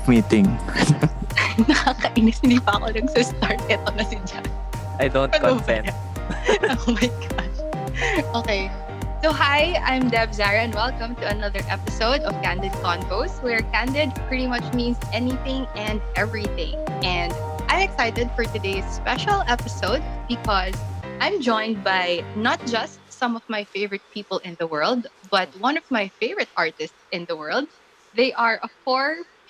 Leave 0.00 0.24
meeting. 0.24 0.46
Nakakainis, 1.68 2.40
hindi 2.40 2.56
pa 2.56 2.80
ako 2.80 2.88
nagsistart. 2.96 3.60
Ito 3.68 3.90
na 3.92 4.04
si 4.08 4.16
Jan. 4.24 4.44
I 4.96 5.12
don't 5.12 5.28
Ano 5.36 5.60
consent. 5.60 5.92
oh 6.88 6.96
my 6.96 7.08
gosh. 7.28 7.58
Okay. 8.40 8.72
So 9.20 9.28
hi, 9.28 9.76
I'm 9.84 10.08
Deb 10.08 10.32
Zara 10.32 10.64
and 10.64 10.72
welcome 10.72 11.12
to 11.20 11.28
another 11.28 11.60
episode 11.68 12.24
of 12.24 12.32
Candid 12.40 12.72
Convos 12.80 13.44
where 13.44 13.60
candid 13.76 14.16
pretty 14.24 14.48
much 14.48 14.64
means 14.72 14.96
anything 15.12 15.68
and 15.76 16.00
everything. 16.16 16.80
And 17.04 17.34
I'm 17.68 17.84
excited 17.84 18.32
for 18.32 18.48
today's 18.48 18.88
special 18.88 19.44
episode 19.52 20.00
because 20.32 20.72
I'm 21.20 21.44
joined 21.44 21.84
by 21.84 22.24
not 22.40 22.56
just 22.64 23.04
some 23.12 23.36
of 23.36 23.44
my 23.52 23.68
favorite 23.68 24.06
people 24.16 24.40
in 24.48 24.56
the 24.56 24.66
world, 24.66 25.12
but 25.28 25.52
one 25.60 25.76
of 25.76 25.84
my 25.92 26.08
favorite 26.16 26.48
artists 26.56 26.96
in 27.12 27.28
the 27.28 27.36
world. 27.36 27.68
They 28.16 28.32
are 28.32 28.58
a 28.64 28.70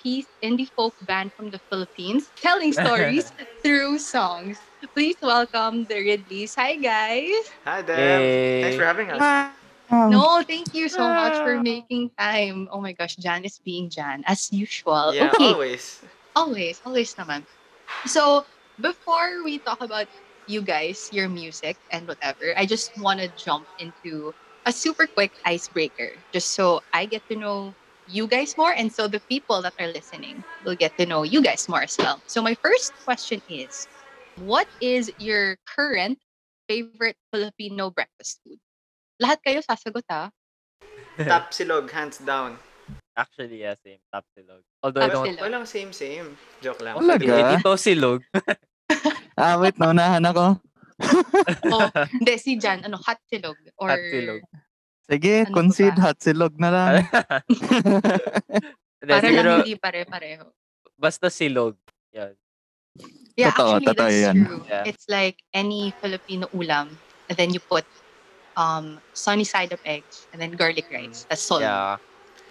four-piece 0.01 0.37
indie 0.43 0.69
folk 0.75 0.95
band 1.01 1.31
from 1.35 1.51
the 1.51 1.59
Philippines 1.69 2.31
telling 2.41 2.73
stories 2.73 3.31
through 3.63 3.99
songs. 3.99 4.61
Please 4.95 5.17
welcome 5.21 5.85
the 5.85 5.95
Ridleys. 5.95 6.55
Hi 6.57 6.75
guys. 6.77 7.53
Hi, 7.65 7.81
Deb. 7.81 8.21
Hey. 8.61 8.61
Thanks 8.61 8.77
for 8.77 8.85
having 8.85 9.11
us. 9.11 10.09
No, 10.09 10.43
thank 10.47 10.73
you 10.73 10.89
so 10.89 11.09
much 11.13 11.39
for 11.41 11.59
making 11.59 12.11
time. 12.17 12.67
Oh 12.71 12.81
my 12.81 12.93
gosh, 12.93 13.15
Jan 13.17 13.45
is 13.45 13.59
being 13.63 13.89
Jan 13.89 14.23
as 14.27 14.51
usual. 14.51 15.13
yeah, 15.13 15.31
okay, 15.33 15.53
always. 15.53 16.01
always, 16.35 16.81
always 16.85 17.15
naman. 17.15 17.45
So, 18.05 18.45
before 18.79 19.43
we 19.43 19.59
talk 19.59 19.81
about 19.81 20.07
you 20.47 20.61
guys, 20.61 21.09
your 21.11 21.29
music 21.29 21.77
and 21.91 22.07
whatever, 22.07 22.53
I 22.57 22.65
just 22.65 22.97
want 22.97 23.19
to 23.21 23.29
jump 23.29 23.67
into 23.77 24.33
a 24.65 24.71
super 24.71 25.07
quick 25.07 25.33
icebreaker 25.45 26.23
just 26.33 26.53
so 26.53 26.81
I 26.93 27.05
get 27.05 27.27
to 27.29 27.35
know 27.37 27.75
you 28.07 28.27
guys 28.27 28.57
more 28.57 28.73
and 28.73 28.91
so 28.91 29.07
the 29.07 29.19
people 29.29 29.61
that 29.61 29.73
are 29.79 29.87
listening 29.87 30.43
will 30.65 30.75
get 30.75 30.97
to 30.97 31.05
know 31.05 31.23
you 31.23 31.41
guys 31.41 31.69
more 31.69 31.81
as 31.83 31.97
well. 31.97 32.21
So, 32.27 32.41
my 32.41 32.55
first 32.55 32.93
question 33.05 33.41
is 33.49 33.87
what 34.41 34.67
is 34.79 35.11
your 35.19 35.57
current 35.67 36.19
favorite 36.67 37.17
Filipino 37.33 37.89
breakfast 37.89 38.41
food? 38.43 38.59
Lahat 39.21 39.37
kayo 39.45 39.61
sasagot 39.61 40.05
ah. 40.09 40.29
Top 41.29 41.51
silog, 41.51 41.91
hands 41.91 42.17
down. 42.23 42.57
Actually, 43.13 43.61
yeah, 43.61 43.75
same. 43.83 43.99
Top 44.09 44.23
silog. 44.31 44.63
Although 44.81 45.03
I 45.03 45.09
Top 45.11 45.13
don't... 45.21 45.25
silog. 45.27 45.43
Walang 45.43 45.65
same, 45.67 45.91
same. 45.91 46.33
Joke 46.63 46.81
lang. 46.81 46.95
Talaga? 46.97 47.27
Eh, 47.27 47.43
dito 47.59 47.71
silog. 47.75 48.23
Ah, 49.35 49.57
wait, 49.57 49.75
naunahan 49.79 50.23
ako. 50.27 50.59
Oh, 51.71 51.87
hindi, 52.13 52.37
si 52.37 52.61
Jan, 52.61 52.85
ano, 52.85 52.99
hot 53.01 53.17
silog? 53.25 53.57
Or, 53.79 53.89
Hot 53.89 54.03
silog. 54.11 54.41
Sige, 55.11 55.43
Ano 55.43 55.51
concede 55.51 55.99
hot 55.99 56.15
silog 56.23 56.55
na 56.55 56.71
lang. 56.71 57.03
Para 59.03 59.19
siguro, 59.19 59.43
lang 59.43 59.67
hindi 59.67 59.75
pare-pareho. 59.75 60.47
basta 60.95 61.27
silog. 61.27 61.75
Yan. 62.15 62.31
Yeah, 63.35 63.51
Totoo, 63.51 63.75
actually, 63.75 63.87
totoo 63.91 64.07
that's 64.07 64.23
yan. 64.23 64.35
true. 64.39 64.63
Yeah. 64.71 64.83
It's 64.87 65.05
like 65.11 65.43
any 65.51 65.91
Filipino 65.99 66.47
ulam, 66.55 66.95
and 67.27 67.35
then 67.35 67.51
you 67.51 67.59
put 67.59 67.83
um 68.55 69.03
sunny 69.11 69.43
side 69.43 69.75
up 69.75 69.83
eggs, 69.83 70.31
and 70.31 70.39
then 70.39 70.55
garlic 70.55 70.87
rice. 70.87 71.27
That's 71.27 71.43
all. 71.51 71.59
Yeah. 71.59 71.99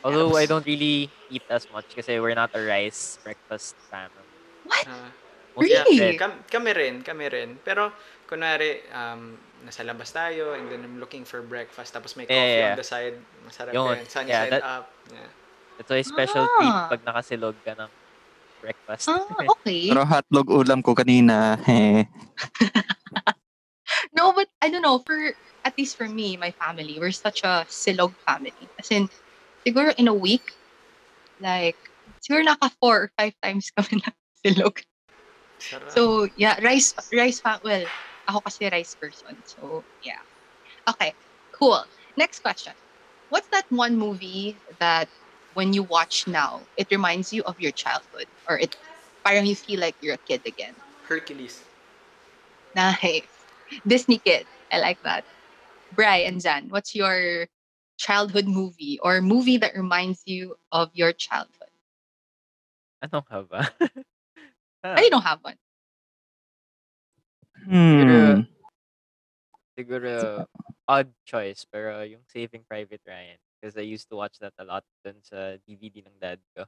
Although 0.04 0.36
I 0.36 0.44
don't 0.44 0.64
really 0.64 1.12
eat 1.28 1.44
as 1.48 1.68
much 1.68 1.92
kasi 1.96 2.20
we're 2.20 2.36
not 2.36 2.52
a 2.56 2.60
rice 2.60 3.20
breakfast 3.24 3.76
family. 3.92 4.28
What? 4.64 4.84
Ah, 5.50 5.58
Mostly 5.58 5.74
Really? 5.74 5.96
bread. 5.98 6.18
kam- 6.18 6.42
kami 6.46 6.70
rin, 6.72 6.94
kami 7.02 7.26
rin. 7.26 7.50
Pero, 7.60 7.90
kunwari, 8.24 8.80
um, 8.90 9.34
nasa 9.60 9.82
labas 9.82 10.08
tayo, 10.08 10.54
and 10.54 10.70
then 10.70 10.80
I'm 10.80 10.96
looking 10.96 11.26
for 11.26 11.42
breakfast, 11.42 11.92
tapos 11.92 12.14
may 12.14 12.24
Yeah, 12.24 12.32
coffee 12.32 12.54
yeah. 12.56 12.70
on 12.70 12.78
the 12.78 12.86
side. 12.86 13.16
Masarap 13.44 13.72
Yun. 13.74 13.86
yun. 13.92 13.98
Sunny 14.06 14.30
Yeah, 14.30 14.42
side 14.46 14.52
that- 14.54 14.64
up. 14.64 14.84
Yeah. 15.10 15.30
Ito 15.80 15.90
ay 15.96 16.04
special 16.04 16.44
Ah. 16.44 16.52
treat 16.54 16.76
pag 16.92 17.00
nakasilog 17.02 17.56
ka 17.64 17.72
ng 17.74 17.90
breakfast. 18.60 19.08
Ah, 19.08 19.16
okay. 19.58 19.88
Pero 19.88 20.04
hotdog 20.04 20.48
ulam 20.48 20.80
ko 20.80 20.94
kanina. 20.94 21.56
Eh. 21.66 22.04
No, 24.14 24.32
but 24.32 24.46
I 24.62 24.70
don't 24.70 24.82
know. 24.82 25.02
For 25.02 25.34
at 25.64 25.74
least 25.76 25.98
for 25.98 26.06
me, 26.08 26.36
my 26.36 26.52
family, 26.52 26.98
we're 26.98 27.10
such 27.10 27.42
a 27.42 27.66
silog 27.68 28.14
family. 28.26 28.54
As 28.78 28.90
in, 28.90 29.10
siguro 29.66 29.92
in 29.98 30.06
a 30.08 30.14
week, 30.14 30.54
like 31.40 31.76
siguro 32.22 32.44
naka 32.46 32.70
four 32.80 32.96
or 33.02 33.10
five 33.18 33.34
times 33.42 33.70
kami 33.74 33.98
na 34.02 34.10
silog. 34.40 34.78
Sarap. 35.60 35.92
So 35.92 36.28
yeah, 36.36 36.58
rice 36.62 36.94
rice 37.12 37.40
fa- 37.40 37.60
well, 37.62 37.86
ako 38.28 38.40
kasi 38.42 38.68
rice 38.70 38.94
person. 38.94 39.42
So 39.44 39.86
yeah. 40.02 40.22
Okay, 40.88 41.14
cool. 41.54 41.84
Next 42.16 42.40
question. 42.40 42.74
What's 43.28 43.48
that 43.52 43.66
one 43.70 43.96
movie 43.96 44.62
that 44.80 45.10
when 45.52 45.72
you 45.72 45.82
watch 45.82 46.26
now, 46.26 46.68
it 46.76 46.88
reminds 46.90 47.32
you 47.32 47.42
of 47.44 47.58
your 47.60 47.72
childhood 47.72 48.26
or 48.48 48.58
it 48.58 48.76
parang 49.24 49.46
you 49.46 49.56
feel 49.56 49.80
like 49.80 49.96
you're 50.00 50.14
a 50.16 50.26
kid 50.26 50.42
again? 50.46 50.76
Hercules. 51.08 51.64
Nice. 52.74 53.46
Disney 53.86 54.18
kid. 54.18 54.46
I 54.70 54.78
like 54.80 55.00
that. 55.02 55.24
Bri 55.92 56.24
and 56.24 56.40
Zan, 56.42 56.68
what's 56.68 56.94
your 56.94 57.48
childhood 57.98 58.46
movie 58.46 58.98
or 59.02 59.20
movie 59.20 59.56
that 59.58 59.74
reminds 59.76 60.22
you 60.26 60.56
of 60.72 60.90
your 60.94 61.12
childhood? 61.12 61.70
Anong 63.02 63.24
ka 63.28 63.42
ba? 63.42 63.60
I 64.84 65.08
don't 65.08 65.22
have 65.22 65.40
one. 65.42 65.56
Hmm. 67.64 68.40
Siguro, 69.78 70.46
odd 70.88 71.12
choice, 71.24 71.64
pero 71.70 72.02
yung 72.02 72.24
Saving 72.26 72.64
Private 72.68 73.00
Ryan. 73.06 73.38
Because 73.60 73.76
I 73.76 73.84
used 73.84 74.08
to 74.08 74.16
watch 74.16 74.38
that 74.40 74.54
a 74.58 74.64
lot 74.64 74.84
dun 75.04 75.20
sa 75.20 75.60
DVD 75.68 76.00
ng 76.08 76.16
dad 76.20 76.40
ko. 76.56 76.64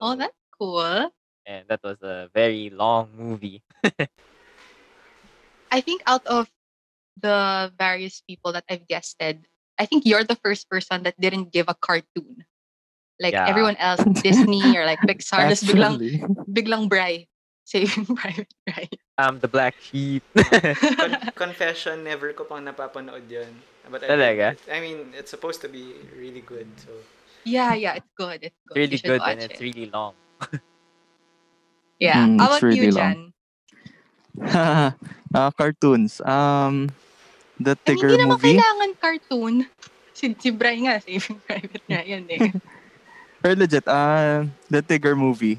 Oh, 0.00 0.14
that's 0.14 0.38
cool. 0.54 1.10
And 1.46 1.66
that 1.68 1.82
was 1.82 1.98
a 2.02 2.30
very 2.32 2.70
long 2.70 3.10
movie. 3.18 3.62
I 5.70 5.80
think 5.82 6.02
out 6.06 6.24
of 6.26 6.48
the 7.18 7.72
various 7.76 8.22
people 8.22 8.52
that 8.52 8.64
I've 8.70 8.86
guested, 8.86 9.48
I 9.78 9.86
think 9.86 10.06
you're 10.06 10.22
the 10.22 10.38
first 10.38 10.70
person 10.70 11.02
that 11.02 11.18
didn't 11.18 11.50
give 11.52 11.66
a 11.66 11.74
cartoon. 11.74 12.46
Like 13.18 13.34
Yeah. 13.34 13.46
everyone 13.50 13.76
else, 13.82 14.02
Disney 14.22 14.78
or 14.78 14.86
like 14.86 15.02
Pixar, 15.02 15.48
just 15.50 15.66
biglang, 15.66 15.98
Actually. 15.98 16.22
Biglang 16.54 16.86
Bri. 16.88 17.26
Saving 17.64 18.04
Private 18.14 18.52
Ryan. 18.68 18.98
Um, 19.16 19.34
The 19.40 19.48
Black 19.48 19.74
Sheep. 19.80 20.20
Con- 21.00 21.32
confession, 21.34 22.04
never 22.04 22.30
ko 22.36 22.44
pang 22.44 22.60
napapanood 22.60 23.24
yun. 23.24 23.48
But 23.88 24.04
I, 24.04 24.08
Talaga? 24.12 24.48
I 24.68 24.78
mean, 24.84 25.16
it's 25.16 25.32
supposed 25.32 25.64
to 25.64 25.68
be 25.72 25.96
really 26.12 26.44
good. 26.44 26.68
So, 26.76 26.92
yeah, 27.44 27.72
yeah, 27.72 27.96
it's 27.96 28.12
good. 28.16 28.44
It's 28.44 28.52
It's 28.52 28.68
good. 28.68 28.76
really 28.76 28.98
You 29.00 29.08
good 29.16 29.22
and 29.24 29.40
it's 29.40 29.56
it. 29.56 29.64
really 29.64 29.86
long. 29.88 30.12
Yeah. 31.96 32.28
Mm, 32.28 32.36
How 32.36 32.52
it's 32.52 32.60
about 32.60 32.68
you, 32.68 32.82
really 32.84 32.92
long. 32.92 33.32
Jan? 34.44 34.94
Ah, 35.34 35.50
cartoons. 35.56 36.20
Um, 36.20 36.90
the 37.58 37.76
Tigger 37.80 38.12
hindi 38.12 38.22
naman 38.22 38.38
movie. 38.38 38.54
kailangan 38.54 38.90
cartoon. 39.00 39.54
Si, 40.12 40.30
si 40.38 40.48
Bri 40.52 40.84
nga, 40.86 41.00
Saving 41.00 41.38
Private 41.42 41.84
Ryan 41.88 42.24
eh. 42.30 42.50
Or 43.42 43.52
legit, 43.56 43.84
ah, 43.88 44.44
the 44.70 44.80
Tigger 44.84 45.16
movie. 45.16 45.58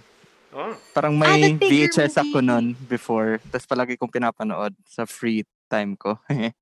Oh, 0.55 0.73
Parang 0.95 1.19
Ah, 1.21 1.35
may 1.35 1.59
Tigger 1.59 1.91
VHS 1.91 2.15
ako 2.17 2.39
movie. 2.39 2.47
nun 2.47 2.65
before. 2.87 3.43
Tapos 3.51 3.67
palagi 3.67 3.99
kong 3.99 4.09
pinapanood 4.11 4.73
sa 4.87 5.03
free 5.05 5.43
time 5.69 5.99
ko. 5.99 6.17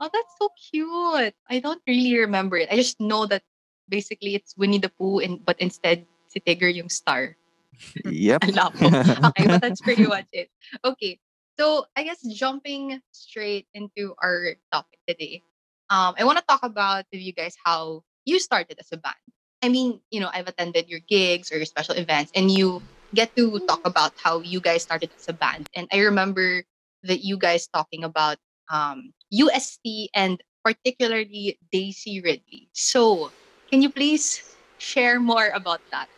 Oh, 0.00 0.08
that's 0.08 0.32
so 0.40 0.48
cute. 0.56 1.36
I 1.44 1.60
don't 1.60 1.84
really 1.84 2.16
remember 2.16 2.56
it. 2.56 2.72
I 2.72 2.76
just 2.80 3.04
know 3.04 3.28
that 3.28 3.44
basically 3.84 4.32
it's 4.32 4.56
Winnie 4.56 4.80
the 4.80 4.88
Pooh, 4.88 5.20
and, 5.20 5.44
but 5.44 5.60
instead 5.60 6.08
si 6.32 6.40
Tigger 6.40 6.72
yung 6.72 6.88
star. 6.88 7.36
yep. 8.08 8.40
Ang 8.40 8.56
lapo. 8.56 8.80
Okay, 9.28 9.44
but 9.44 9.60
that's 9.60 9.84
pretty 9.84 10.08
much 10.08 10.24
it. 10.32 10.48
Okay, 10.80 11.20
so 11.60 11.84
I 11.92 12.08
guess 12.08 12.24
jumping 12.32 12.96
straight 13.12 13.68
into 13.76 14.16
our 14.24 14.56
topic 14.72 15.04
today, 15.04 15.44
um, 15.92 16.16
I 16.16 16.24
want 16.24 16.40
to 16.40 16.44
talk 16.48 16.64
about 16.64 17.04
with 17.12 17.20
you 17.20 17.36
guys 17.36 17.52
how 17.60 18.00
you 18.24 18.40
started 18.40 18.80
as 18.80 18.88
a 18.92 18.96
band. 18.96 19.20
I 19.60 19.68
mean, 19.68 20.00
you 20.08 20.24
know, 20.24 20.32
I've 20.32 20.48
attended 20.48 20.88
your 20.88 21.04
gigs 21.04 21.52
or 21.52 21.60
your 21.60 21.68
special 21.68 21.92
events, 22.00 22.32
and 22.32 22.48
you 22.48 22.80
get 23.14 23.34
to 23.36 23.58
talk 23.66 23.80
about 23.84 24.12
how 24.16 24.40
you 24.40 24.60
guys 24.60 24.82
started 24.82 25.10
as 25.16 25.28
a 25.28 25.32
band. 25.32 25.68
And 25.74 25.88
I 25.92 26.00
remember 26.00 26.64
that 27.04 27.24
you 27.24 27.36
guys 27.36 27.66
talking 27.66 28.04
about 28.04 28.38
um, 28.70 29.12
UST 29.30 30.10
and 30.14 30.42
particularly 30.64 31.58
Daisy 31.72 32.20
Ridley. 32.20 32.68
So, 32.72 33.30
can 33.70 33.82
you 33.82 33.90
please 33.90 34.54
share 34.78 35.20
more 35.20 35.50
about 35.54 35.80
that? 35.90 36.08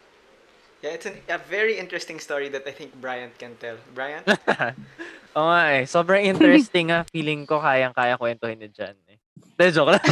yeah, 0.83 0.91
it's 0.91 1.06
an, 1.06 1.15
a 1.31 1.39
very 1.39 1.79
interesting 1.79 2.19
story 2.19 2.50
that 2.50 2.67
I 2.67 2.73
think 2.73 2.93
Bryant 3.00 3.39
can 3.39 3.55
tell. 3.56 3.79
Bryant? 3.94 4.27
Oo 5.39 5.49
nga 5.49 5.62
eh. 5.79 5.87
Sobrang 5.87 6.27
interesting 6.27 6.91
nga. 6.91 7.06
Feeling 7.09 7.47
ko 7.47 7.62
kayang-kaya 7.62 8.19
kwentuhin 8.19 8.59
ni 8.59 8.69
Jan 8.69 8.99
eh. 9.09 9.17
De, 9.56 9.71
joke 9.71 9.94
lang. 9.94 10.05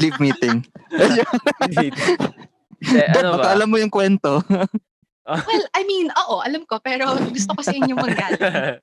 Leave 0.00 0.18
meeting. 0.18 0.64
Dad, 2.80 3.16
ano 3.20 3.38
baka 3.38 3.46
ba? 3.46 3.54
alam 3.54 3.68
mo 3.68 3.76
yung 3.76 3.92
kwento. 3.92 4.40
Well, 5.48 5.64
I 5.74 5.82
mean, 5.84 6.08
oo, 6.14 6.38
alam 6.42 6.62
ko, 6.66 6.78
pero 6.78 7.18
gusto 7.30 7.52
ko 7.54 7.62
sa 7.62 7.74
inyo 7.74 7.94
manggaling. 7.98 8.80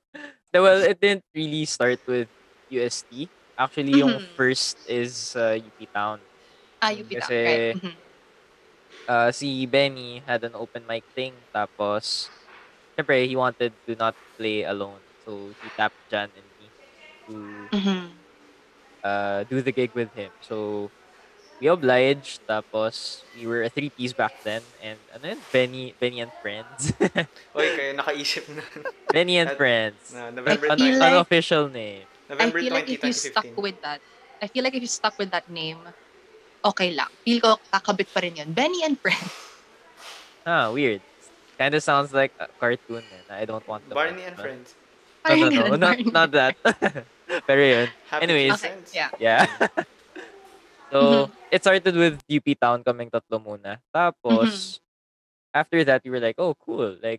Well, 0.54 0.86
it 0.86 1.02
didn't 1.02 1.26
really 1.34 1.66
start 1.66 1.98
with 2.06 2.30
UST. 2.70 3.26
Actually, 3.58 4.06
yung 4.06 4.22
Mhm. 4.22 4.38
first 4.38 4.78
is 4.86 5.34
uh, 5.34 5.58
UP 5.58 5.90
Town. 5.90 6.22
Ah, 6.78 6.94
UP 6.94 7.10
Town, 7.10 7.26
Kasi- 7.26 7.42
right. 7.42 7.74
Mhm. 7.74 7.94
uh, 9.10 9.30
si 9.34 9.66
Benny 9.66 10.22
had 10.22 10.44
an 10.46 10.54
open 10.54 10.86
mic 10.86 11.02
thing. 11.10 11.42
Tapos, 11.50 12.30
syempre, 12.94 13.26
he 13.26 13.34
wanted 13.34 13.74
to 13.82 13.98
not 13.98 14.14
play 14.38 14.62
alone. 14.62 15.02
So, 15.26 15.50
he 15.58 15.74
tapped 15.74 15.98
Jan 16.06 16.30
and 16.38 16.46
me 16.54 16.70
to 17.26 17.66
Mhm. 17.74 18.22
uh, 19.02 19.42
do 19.44 19.60
the 19.60 19.72
gig 19.72 19.90
with 19.94 20.12
him. 20.14 20.32
So, 20.40 20.90
we 21.60 21.66
obliged. 21.68 22.40
Tapos, 22.46 23.22
we 23.36 23.46
were 23.46 23.62
a 23.62 23.70
three-piece 23.70 24.12
back 24.12 24.32
then. 24.42 24.62
And, 24.82 24.98
ano 25.14 25.34
yun? 25.34 25.40
Benny, 25.52 25.94
Benny 25.98 26.20
and 26.20 26.32
Friends. 26.42 26.92
Oy, 27.56 27.66
kayo 27.74 27.92
nakaisip 27.96 28.48
na. 28.50 28.62
Benny 29.10 29.38
and 29.38 29.50
At- 29.50 29.56
Friends. 29.56 30.12
na 30.12 30.30
November, 30.30 30.66
I 30.68 30.72
An- 30.74 30.78
feel 30.78 30.94
20, 30.96 31.00
like- 31.00 31.12
unofficial 31.14 31.64
name. 31.68 32.04
I 32.24 32.32
November 32.32 32.58
feel 32.60 32.72
like 32.72 32.88
if 32.88 33.00
you 33.04 33.12
stuck 33.12 33.44
2015. 33.44 33.62
with 33.62 33.78
that, 33.82 34.00
I 34.40 34.46
feel 34.48 34.64
like 34.64 34.74
if 34.74 34.82
you 34.82 34.88
stuck 34.90 35.14
with 35.18 35.30
that 35.30 35.44
name, 35.48 35.78
okay 36.64 36.90
lang. 36.92 37.12
Feel 37.24 37.40
ko 37.40 37.60
kakabit 37.68 38.08
pa 38.08 38.20
rin 38.20 38.36
yun. 38.36 38.48
Benny 38.52 38.82
and 38.82 38.96
Friends. 38.98 39.28
Ah, 40.44 40.68
weird. 40.68 41.00
Kind 41.56 41.72
of 41.72 41.80
sounds 41.80 42.12
like 42.12 42.28
a 42.36 42.44
cartoon. 42.60 43.00
eh, 43.00 43.32
I 43.32 43.44
don't 43.48 43.64
want 43.64 43.80
to 43.88 43.94
Barney 43.96 44.28
and 44.28 44.36
mention. 44.36 44.44
Friends. 44.44 44.68
No, 45.24 45.32
no, 45.32 45.40
Parang 45.40 45.40
no. 45.40 45.48
ganun, 45.48 45.70
Not, 45.72 45.80
Barney. 45.80 46.04
not 46.12 46.30
that. 46.36 46.52
Pero 47.48 47.62
yun. 47.64 47.88
Happy 48.12 48.22
Anyways. 48.28 48.60
Few 48.60 48.68
Okay, 48.68 48.76
yeah. 48.92 49.08
Yeah. 49.16 49.48
So, 50.94 51.26
Mhm. 51.26 51.26
it 51.50 51.60
started 51.66 51.94
with 51.98 52.22
UP 52.30 52.46
Town 52.54 52.86
kaming 52.86 53.10
tatlo 53.10 53.42
muna. 53.42 53.82
Tapos, 53.90 54.78
after 55.50 55.82
that, 55.82 56.06
we 56.06 56.10
were 56.14 56.22
like, 56.22 56.38
oh, 56.38 56.54
cool. 56.54 56.94
Like, 57.02 57.18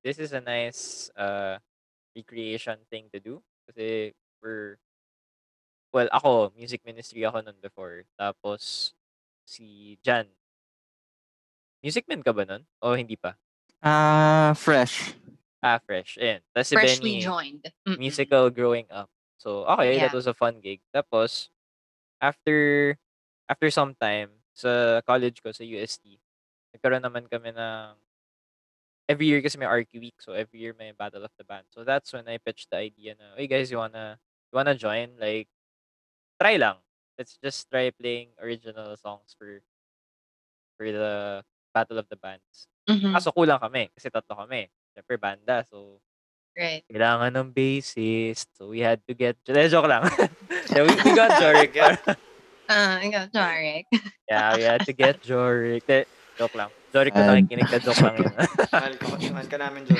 this 0.00 0.16
is 0.16 0.32
a 0.32 0.40
nice 0.40 1.12
uh, 1.12 1.60
recreation 2.16 2.80
thing 2.88 3.12
to 3.12 3.20
do. 3.20 3.44
Kasi 3.68 4.16
we're, 4.40 4.80
well, 5.92 6.08
ako, 6.08 6.56
music 6.56 6.80
ministry 6.88 7.20
ako 7.28 7.44
nun 7.44 7.60
before. 7.60 8.08
Tapos, 8.16 8.96
si 9.44 9.98
Jan. 10.00 10.24
Music 11.84 12.08
man 12.08 12.24
ka 12.24 12.32
ba 12.32 12.44
nun? 12.48 12.64
O 12.80 12.96
hindi 12.96 13.16
pa? 13.16 13.36
Ah, 13.84 14.52
fresh. 14.56 15.16
Ah, 15.60 15.80
fresh. 15.84 16.16
Ayan. 16.16 16.40
Tapos 16.52 16.68
si 16.68 16.74
Freshly 16.76 17.20
Benny, 17.20 17.24
joined. 17.24 17.64
Mm-mm. 17.84 18.00
musical 18.00 18.48
growing 18.48 18.88
up. 18.88 19.08
So, 19.40 19.64
okay, 19.64 19.96
yeah. 19.96 20.08
that 20.08 20.16
was 20.16 20.28
a 20.28 20.36
fun 20.36 20.60
gig. 20.60 20.80
Tapos, 20.92 21.48
after 22.22 22.96
after 23.50 23.68
some 23.70 23.94
time, 23.98 24.30
sa 24.54 25.00
college 25.04 25.42
ko, 25.42 25.50
sa 25.52 25.64
UST, 25.66 26.20
nagkaroon 26.74 27.02
naman 27.04 27.26
kami 27.28 27.50
ng 27.54 27.96
every 29.08 29.26
year 29.26 29.42
kasi 29.42 29.58
may 29.58 29.66
RQ 29.66 30.00
week. 30.00 30.18
So, 30.22 30.32
every 30.32 30.60
year 30.60 30.74
may 30.78 30.92
Battle 30.92 31.24
of 31.24 31.32
the 31.38 31.44
Band. 31.44 31.66
So, 31.70 31.84
that's 31.84 32.12
when 32.12 32.28
I 32.28 32.38
pitched 32.38 32.70
the 32.70 32.78
idea 32.78 33.14
na, 33.18 33.34
hey 33.36 33.46
guys, 33.46 33.70
you 33.70 33.78
wanna, 33.78 34.18
you 34.52 34.56
wanna 34.56 34.74
join? 34.74 35.16
Like, 35.18 35.48
try 36.40 36.56
lang. 36.56 36.76
Let's 37.18 37.38
just 37.42 37.70
try 37.70 37.90
playing 37.92 38.30
original 38.40 38.96
songs 38.96 39.36
for 39.38 39.62
for 40.76 40.90
the 40.90 41.42
Battle 41.74 41.98
of 41.98 42.08
the 42.08 42.16
Bands. 42.16 42.66
Mhm. 42.88 43.14
Kaso 43.14 43.30
kulang 43.30 43.60
kami 43.62 43.92
kasi 43.94 44.10
tatlo 44.10 44.34
kami. 44.46 44.66
Siyempre, 44.96 45.16
banda. 45.20 45.62
So, 45.68 46.00
Right. 46.56 46.82
kailangan 46.90 47.30
ng 47.32 47.48
bassist. 47.54 48.50
So, 48.58 48.68
we 48.68 48.80
had 48.80 49.00
to 49.08 49.14
get... 49.14 49.38
Eh, 49.48 49.68
joke 49.70 49.88
lang. 49.88 50.04
yeah, 50.74 50.82
we, 50.84 50.92
we 51.02 51.10
got 51.16 51.40
Jorik. 51.40 51.72
Ah, 52.70 53.02
ikaw, 53.02 53.26
Jarek. 53.32 53.90
yeah, 54.30 54.54
we 54.54 54.62
had 54.62 54.82
to 54.86 54.92
get 54.92 55.18
Jorik. 55.24 55.82
Eh, 55.88 56.04
joke 56.36 56.54
lang. 56.54 56.70
Jorik 56.94 57.14
ko 57.14 57.22
Um, 57.22 57.34
nakikinig 57.34 57.66
ka, 57.66 57.78
joke 57.82 58.02
lang 58.02 58.14
yun. 58.18 58.30
Mahal 58.74 58.94
ka, 58.98 59.04
mahal 59.30 59.46
ka 59.48 59.56
namin, 59.58 59.82
Joe. 59.86 59.98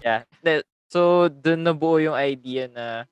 yeah. 0.00 0.22
Then, 0.40 0.62
so, 0.88 1.28
dun 1.28 1.64
nabuo 1.64 1.96
yung 1.98 2.16
idea 2.16 2.68
na, 2.68 3.04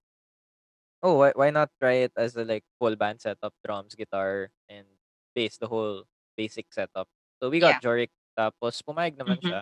oh, 1.02 1.20
why, 1.20 1.32
why 1.36 1.48
not 1.52 1.68
try 1.76 2.08
it 2.08 2.12
as 2.16 2.36
a 2.36 2.44
like 2.48 2.64
full 2.80 2.96
band 2.96 3.20
setup, 3.20 3.52
drums, 3.60 3.92
guitar, 3.92 4.48
and 4.68 4.86
bass, 5.34 5.56
the 5.60 5.68
whole 5.68 6.04
basic 6.36 6.68
setup. 6.72 7.08
So, 7.42 7.48
we 7.50 7.60
got 7.60 7.80
Jorik. 7.82 8.12
Tapos, 8.32 8.80
pumayag 8.80 9.16
naman 9.16 9.36
Mhm. 9.36 9.46
siya. 9.50 9.60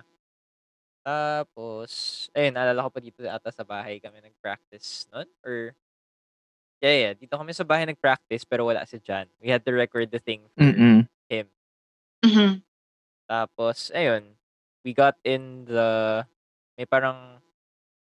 Tapos, 1.03 1.91
ayun, 2.31 2.55
naalala 2.55 2.87
ko 2.87 2.91
pa 2.95 3.03
dito 3.03 3.27
ata 3.27 3.51
sa 3.51 3.67
bahay 3.67 3.99
kami 3.99 4.23
nag-practice 4.23 5.11
nun. 5.11 5.27
Or, 5.43 5.75
yeah, 6.79 7.11
yeah. 7.11 7.13
Dito 7.19 7.35
kami 7.35 7.51
sa 7.51 7.67
bahay 7.67 7.83
nag-practice 7.91 8.47
pero 8.47 8.71
wala 8.71 8.87
si 8.87 9.03
Jan. 9.03 9.27
We 9.43 9.51
had 9.51 9.67
to 9.67 9.75
record 9.75 10.15
the 10.15 10.23
thing 10.23 10.47
for 10.55 10.63
Mm-mm. 10.63 11.11
him. 11.27 11.47
Mhm. 12.23 12.63
Tapos, 13.27 13.91
ayun, 13.91 14.39
we 14.87 14.95
got 14.95 15.19
in 15.27 15.67
the, 15.67 16.23
may 16.79 16.87
parang 16.87 17.43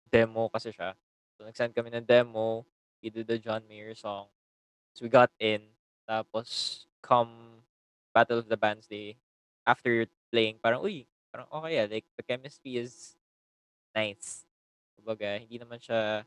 demo 0.08 0.48
kasi 0.48 0.72
siya. 0.72 0.96
So, 1.36 1.44
nag-send 1.44 1.76
kami 1.76 1.92
ng 1.92 2.08
demo. 2.08 2.64
We 3.04 3.12
did 3.12 3.28
the 3.28 3.38
John 3.38 3.68
Mayer 3.68 3.94
song. 4.00 4.32
So, 4.96 5.04
we 5.04 5.12
got 5.12 5.30
in. 5.44 5.68
Tapos, 6.08 6.88
come 7.04 7.62
Battle 8.16 8.40
of 8.40 8.48
the 8.48 8.58
Bands 8.58 8.88
Day, 8.88 9.20
after 9.68 10.08
playing, 10.32 10.58
parang, 10.64 10.82
uy, 10.82 11.04
parang 11.32 11.48
okay 11.52 11.76
ah. 11.84 11.88
Like, 11.90 12.08
the 12.18 12.24
chemistry 12.26 12.78
is 12.80 13.16
nice. 13.96 14.46
Kumbaga, 14.98 15.40
hindi 15.42 15.58
naman 15.62 15.80
siya, 15.82 16.26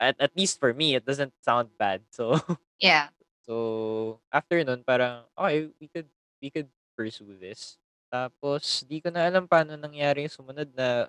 at, 0.00 0.16
at 0.20 0.32
least 0.36 0.58
for 0.60 0.72
me, 0.72 0.94
it 0.94 1.04
doesn't 1.06 1.32
sound 1.42 1.68
bad. 1.78 2.02
So, 2.10 2.36
Yeah. 2.80 3.08
So, 3.48 4.20
after 4.34 4.60
nun, 4.64 4.84
parang, 4.84 5.24
okay, 5.38 5.70
we 5.80 5.88
could, 5.88 6.08
we 6.42 6.50
could 6.50 6.68
pursue 6.98 7.38
this. 7.40 7.78
Tapos, 8.12 8.84
di 8.84 9.00
ko 9.00 9.08
na 9.08 9.24
alam 9.24 9.48
paano 9.48 9.78
nangyari 9.78 10.26
yung 10.28 10.36
sumunod 10.36 10.68
na 10.76 11.08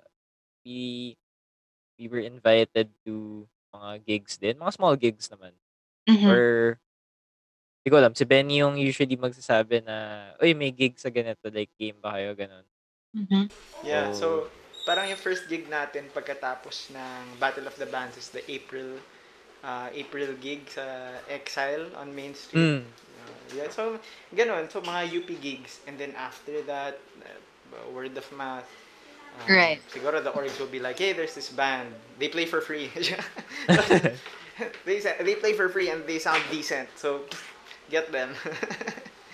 we, 0.64 1.14
we 1.98 2.08
were 2.08 2.22
invited 2.22 2.90
to 3.06 3.44
mga 3.74 4.04
gigs 4.06 4.36
din. 4.38 4.58
Mga 4.58 4.74
small 4.74 4.96
gigs 4.96 5.28
naman. 5.30 5.52
Mhm. 6.08 6.28
Or, 6.30 6.44
di 7.88 7.96
ko 7.96 8.04
alam, 8.04 8.12
si 8.12 8.28
Benny 8.28 8.60
yung 8.60 8.76
usually 8.76 9.16
magsasabi 9.16 9.80
na, 9.80 10.28
uy, 10.44 10.52
may 10.52 10.68
gig 10.68 11.00
sa 11.00 11.08
ganito, 11.08 11.48
like, 11.48 11.72
game 11.80 11.96
ba 11.96 12.12
kayo, 12.20 12.36
ganun. 12.36 12.66
Mhm. 13.16 13.48
Yeah, 13.80 14.12
So- 14.12 14.44
so 14.52 14.84
parang 14.84 15.08
yung 15.08 15.16
first 15.16 15.48
gig 15.48 15.72
natin 15.72 16.12
pagkatapos 16.12 16.92
ng 16.92 17.40
Battle 17.40 17.64
of 17.64 17.72
the 17.80 17.88
Bands 17.88 18.20
is 18.20 18.28
the 18.28 18.44
April 18.52 19.00
uh, 19.64 19.88
April 19.90 20.36
gig 20.38 20.68
sa 20.68 21.16
Exile 21.32 21.88
on 21.96 22.12
Main 22.12 22.36
Street. 22.36 22.78
Mm. 22.78 22.84
Uh, 22.84 23.40
yeah, 23.56 23.68
so 23.72 23.96
ganun, 24.36 24.68
so 24.68 24.84
mga 24.84 25.08
UP 25.18 25.28
gigs 25.40 25.80
and 25.88 25.96
then 25.96 26.12
after 26.14 26.60
that 26.68 27.00
uh, 27.24 27.88
word 27.90 28.12
of 28.14 28.28
mouth. 28.36 28.68
um, 29.40 29.48
Right. 29.48 29.80
Siguro 29.90 30.22
the 30.22 30.30
orgs 30.30 30.60
will 30.60 30.70
be 30.70 30.78
like, 30.78 31.00
hey, 31.00 31.16
there's 31.16 31.34
this 31.34 31.50
band. 31.50 31.90
They 32.20 32.28
play 32.28 32.44
for 32.46 32.60
free. 32.60 32.92
they 34.86 35.00
they 35.00 35.34
play 35.36 35.52
for 35.58 35.68
free 35.68 35.90
and 35.90 36.06
they 36.06 36.18
sound 36.18 36.42
decent. 36.50 36.88
So 36.94 37.26
get 37.90 38.12
them. 38.12 38.34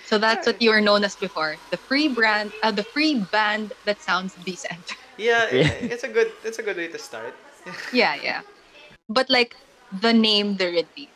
So 0.05 0.19
that's 0.19 0.47
what 0.47 0.61
you 0.61 0.69
were 0.71 0.83
known 0.85 1.03
as 1.03 1.17
before. 1.17 1.57
The 1.71 1.79
free 1.79 2.09
brand, 2.13 2.53
uh, 2.63 2.71
the 2.71 2.85
free 2.85 3.25
band 3.33 3.73
that 3.89 4.03
sounds 4.03 4.37
decent. 4.45 4.93
yeah, 5.17 5.49
Yeah. 5.53 5.73
it's 5.81 6.05
a 6.05 6.13
good 6.13 6.29
it's 6.45 6.59
a 6.61 6.63
good 6.63 6.77
way 6.77 6.89
to 6.93 6.99
start. 7.01 7.33
yeah, 7.93 8.15
yeah. 8.21 8.41
But 9.09 9.31
like 9.33 9.57
the 10.05 10.13
name, 10.13 10.61
the 10.61 10.67
Ridley. 10.69 11.09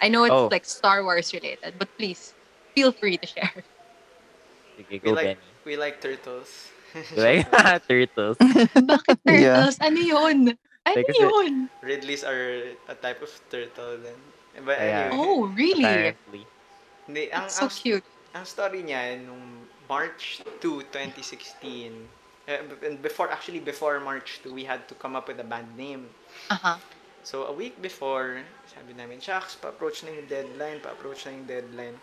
I 0.00 0.08
know 0.08 0.24
it's 0.24 0.32
Oh. 0.32 0.48
like 0.50 0.64
Star 0.64 1.04
Wars 1.04 1.30
related, 1.36 1.76
but 1.78 1.92
please 2.00 2.32
feel 2.74 2.90
free 2.90 3.20
to 3.20 3.26
share. 3.28 3.52
Sige, 4.80 4.96
We 5.04 5.12
like 5.12 5.36
Benny. 5.36 5.48
we 5.68 5.76
like 5.76 6.00
turtles. 6.00 6.72
Like, 7.16 7.48
turtles. 7.88 8.36
Bakit 8.40 9.16
Yeah. 9.28 9.68
turtles? 9.68 9.76
Ano 9.80 10.00
yun? 10.00 10.38
Ano 10.88 10.96
Like, 10.96 11.08
yun? 11.20 11.52
Ridleys 11.84 12.24
are 12.24 12.72
a 12.88 12.96
type 12.96 13.20
of 13.20 13.30
turtle 13.52 14.00
then. 14.00 14.18
But 14.64 14.76
Yeah. 14.80 15.12
anyway, 15.12 15.16
Oh, 15.20 15.48
really? 15.52 15.84
Apparently. 15.84 16.42
Hindi, 17.12 17.28
ang, 17.28 17.52
so 17.52 17.68
ang, 17.68 17.72
cute. 17.76 18.08
ang 18.32 18.48
story 18.48 18.80
niya 18.80 19.20
nung 19.20 19.68
March 19.84 20.40
2, 20.64 20.88
2016. 20.88 22.08
eh, 22.48 22.58
and 22.82 22.98
before 23.04 23.30
actually 23.30 23.60
before 23.60 24.00
March 24.00 24.40
2, 24.42 24.56
we 24.56 24.64
had 24.64 24.88
to 24.88 24.96
come 24.96 25.14
up 25.14 25.28
with 25.28 25.38
a 25.38 25.46
band 25.46 25.68
name. 25.76 26.08
Uh-huh. 26.50 26.80
So 27.22 27.46
a 27.46 27.54
week 27.54 27.78
before, 27.78 28.42
sabi 28.66 28.98
namin, 28.98 29.22
"Shucks, 29.22 29.54
pa-approach 29.54 30.02
na 30.02 30.10
yung 30.10 30.26
deadline, 30.26 30.82
pa-approach 30.82 31.28
na 31.28 31.38
yung 31.38 31.46
deadline." 31.46 31.94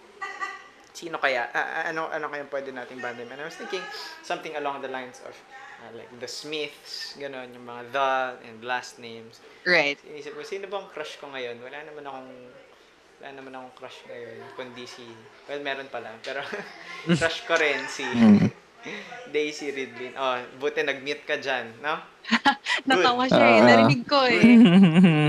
Sino 0.95 1.19
kaya? 1.19 1.51
Ah, 1.51 1.91
ano 1.91 2.07
ano 2.07 2.31
kaya 2.31 2.47
pwede 2.47 2.71
nating 2.71 3.03
band 3.03 3.19
name? 3.19 3.31
And 3.33 3.41
I 3.43 3.47
was 3.49 3.57
thinking 3.59 3.83
something 4.23 4.55
along 4.55 4.79
the 4.79 4.91
lines 4.91 5.19
of 5.27 5.35
ah, 5.83 5.91
like 5.91 6.07
the 6.23 6.29
Smiths, 6.29 7.19
gano'n, 7.19 7.51
yung 7.51 7.67
mga 7.67 7.83
the 7.91 8.11
and 8.47 8.63
last 8.63 8.95
names. 9.01 9.43
Right. 9.67 9.99
Inisip 10.07 10.39
ko, 10.39 10.43
sino 10.47 10.71
bang 10.71 10.87
crush 10.87 11.19
ko 11.19 11.27
ngayon? 11.35 11.59
Wala 11.59 11.83
naman 11.83 12.03
akong 12.07 12.31
wala 13.19 13.35
naman 13.35 13.51
akong 13.51 13.75
crush 13.75 13.99
ngayon, 14.07 14.39
kundi 14.55 14.87
si, 14.87 15.03
well, 15.45 15.59
meron 15.59 15.87
pala, 15.87 16.15
pero 16.23 16.39
crush 17.19 17.43
ko 17.43 17.55
rin 17.55 17.83
si 17.85 18.03
Mm. 18.07 18.47
Daisy 19.35 19.75
Ridley. 19.75 20.15
Oh, 20.15 20.39
buti 20.55 20.79
nag-mute 20.79 21.27
ka 21.27 21.35
dyan, 21.35 21.67
no? 21.83 21.99
Natawa 22.87 23.27
siya 23.27 23.43
eh. 23.43 23.59
Ah. 23.59 23.65
Narinig 23.67 24.07
ko 24.07 24.23
eh. 24.23 24.39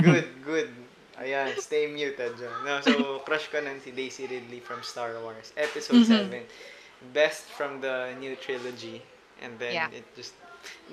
Good, 0.06 0.28
good. 0.46 0.70
Ayan, 1.18 1.50
stay 1.58 1.90
muted 1.90 2.38
dyan. 2.38 2.54
No, 2.62 2.78
so, 2.78 3.18
crush 3.26 3.50
ko 3.50 3.58
nun 3.58 3.82
si 3.82 3.90
Daisy 3.90 4.30
Ridley 4.30 4.62
from 4.62 4.86
Star 4.86 5.18
Wars. 5.18 5.50
Episode 5.58 6.06
Mhm. 6.06 6.30
7. 6.30 7.10
Best 7.10 7.50
from 7.50 7.82
the 7.82 8.14
new 8.22 8.38
trilogy. 8.38 9.02
And 9.42 9.58
then, 9.58 9.74
Yeah. 9.74 9.90
it 9.90 10.06
just, 10.14 10.38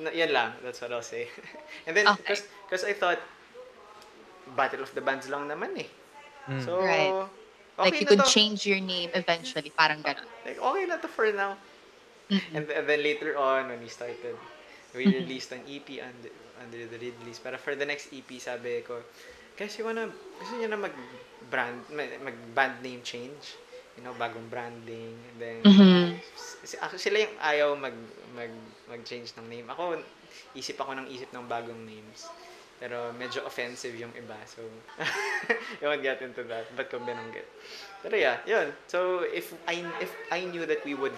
no, 0.02 0.10
yan 0.10 0.34
lang. 0.34 0.58
That's 0.66 0.82
what 0.82 0.90
I'll 0.90 1.06
say. 1.06 1.30
And 1.86 1.94
then, 1.94 2.10
Okay. 2.10 2.42
because 2.66 2.82
I 2.82 2.98
thought, 2.98 3.22
Battle 4.58 4.82
of 4.82 4.90
the 4.98 5.04
Bands 5.06 5.30
lang 5.30 5.46
naman 5.46 5.78
eh. 5.78 5.88
Mm. 6.48 6.64
So, 6.64 6.80
Right. 6.80 7.14
like 7.78 7.94
Okay 7.94 8.00
you 8.00 8.06
na 8.06 8.10
could 8.10 8.24
to. 8.26 8.32
change 8.32 8.66
your 8.66 8.80
name 8.80 9.12
eventually, 9.14 9.70
parang 9.76 10.02
ganun. 10.02 10.26
Like, 10.46 10.58
okay 10.58 10.84
na 10.88 10.98
to 10.98 11.08
for 11.08 11.28
now. 11.32 11.60
Mm-mm. 12.28 12.56
And, 12.56 12.66
and 12.72 12.86
then 12.88 13.04
later 13.04 13.38
on, 13.38 13.68
when 13.70 13.80
we 13.80 13.88
started, 13.88 14.36
we 14.96 15.06
released 15.08 15.52
an 15.52 15.64
EP 15.68 16.00
under, 16.02 16.32
under 16.60 16.82
the 16.88 16.98
release. 16.98 17.40
Pero 17.40 17.56
for 17.58 17.76
the 17.76 17.86
next 17.86 18.12
EP, 18.12 18.40
sabi 18.40 18.82
ko, 18.84 19.00
guys, 19.56 19.76
you 19.78 19.86
wanna, 19.86 20.08
gusto 20.40 20.56
niyo 20.56 20.68
na 20.72 20.80
mag-brand, 20.80 21.88
mag- 21.92 22.20
mag-band 22.24 22.82
name 22.82 23.04
change? 23.04 23.56
You 23.96 24.04
know, 24.04 24.14
bagong 24.16 24.48
branding. 24.50 25.16
And 25.34 25.38
then, 25.38 25.58
Mhm. 25.64 26.20
s- 26.64 26.78
ako 26.80 26.96
sila 26.98 27.24
yung 27.24 27.36
ayaw 27.40 27.70
mag, 27.76 27.96
mag, 28.34 28.52
mag-change 28.88 29.34
ng 29.38 29.48
name. 29.48 29.68
Ako, 29.68 29.98
isip 30.54 30.78
ako 30.78 30.94
ng 30.96 31.08
isip 31.10 31.30
ng 31.32 31.46
bagong 31.48 31.82
names. 31.84 32.28
Pero 32.78 33.10
medyo 33.18 33.42
offensive 33.46 33.98
yung 33.98 34.14
iba. 34.14 34.38
So, 34.46 34.62
you 35.82 35.90
won't 35.90 36.06
get 36.06 36.22
into 36.22 36.46
that. 36.46 36.70
Ba't 36.78 36.94
ko 36.94 37.02
binanggit? 37.02 37.46
Pero 38.06 38.14
yeah, 38.14 38.38
yun. 38.46 38.70
So, 38.86 39.26
if 39.26 39.54
I, 39.66 39.82
if 39.98 40.14
I 40.30 40.46
knew 40.46 40.70
that 40.70 40.86
we 40.86 40.94
would 40.94 41.16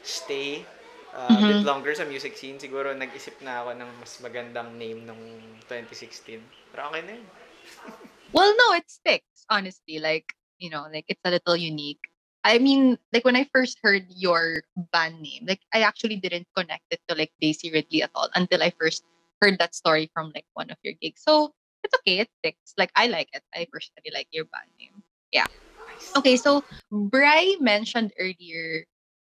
stay 0.00 0.64
uh, 1.12 1.36
a 1.36 1.40
bit 1.44 1.62
longer 1.68 1.92
sa 1.92 2.08
music 2.08 2.36
scene, 2.40 2.56
siguro 2.56 2.96
nag-isip 2.96 3.36
na 3.44 3.60
ako 3.60 3.76
ng 3.76 3.90
mas 4.00 4.12
magandang 4.24 4.72
name 4.80 5.04
nung 5.04 5.20
2016. 5.68 6.40
Pero 6.72 6.88
okay 6.88 7.02
na 7.04 7.12
yun. 7.20 7.26
Well, 8.32 8.48
no, 8.56 8.72
it 8.72 8.88
sticks, 8.88 9.44
honestly. 9.52 10.00
Like, 10.00 10.32
you 10.56 10.72
know, 10.72 10.88
like 10.88 11.04
it's 11.08 11.20
a 11.24 11.30
little 11.30 11.52
unique. 11.52 12.00
I 12.44 12.58
mean, 12.58 12.98
like 13.12 13.24
when 13.24 13.36
I 13.36 13.46
first 13.52 13.78
heard 13.82 14.08
your 14.08 14.64
band 14.90 15.20
name, 15.20 15.46
like 15.46 15.60
I 15.72 15.82
actually 15.82 16.16
didn't 16.16 16.48
connect 16.56 16.88
it 16.90 17.00
to 17.08 17.14
like 17.14 17.30
Daisy 17.40 17.70
Ridley 17.70 18.02
at 18.02 18.10
all 18.14 18.30
until 18.34 18.62
I 18.62 18.72
first 18.80 19.04
heard 19.42 19.58
that 19.58 19.74
story 19.74 20.10
from 20.14 20.30
like 20.34 20.46
one 20.54 20.70
of 20.70 20.78
your 20.82 20.94
gigs. 21.02 21.22
So 21.26 21.52
it's 21.82 21.94
okay, 22.00 22.20
it 22.20 22.30
sticks. 22.38 22.74
Like 22.78 22.92
I 22.94 23.08
like 23.08 23.28
it. 23.34 23.42
I 23.54 23.66
personally 23.72 24.14
like 24.14 24.28
your 24.30 24.46
band 24.46 24.70
name. 24.78 25.02
Yeah. 25.32 25.46
Okay, 26.16 26.36
so 26.36 26.64
Bry 26.92 27.56
mentioned 27.60 28.12
earlier 28.18 28.86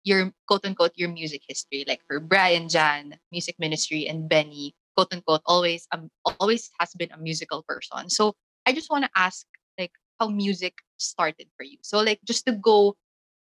your 0.05 0.33
quote 0.47 0.67
unquote 0.67 0.93
your 0.97 1.09
music 1.09 1.43
history, 1.49 1.85
like 1.89 2.01
for 2.07 2.21
Brian 2.21 2.69
Jan, 2.69 3.17
music 3.33 3.57
ministry, 3.59 4.07
and 4.07 4.29
Benny, 4.29 4.75
quote 4.97 5.13
unquote, 5.13 5.43
always 5.47 5.89
um 5.93 6.11
always 6.41 6.71
has 6.81 6.93
been 6.95 7.11
a 7.13 7.19
musical 7.19 7.65
person. 7.67 8.11
So 8.11 8.35
I 8.67 8.73
just 8.73 8.91
want 8.91 9.05
to 9.05 9.11
ask 9.17 9.47
like 9.79 9.93
how 10.21 10.29
music 10.29 10.75
started 10.99 11.49
for 11.57 11.65
you. 11.65 11.79
So 11.83 12.01
like 12.01 12.21
just 12.25 12.45
to 12.47 12.53
go, 12.53 12.97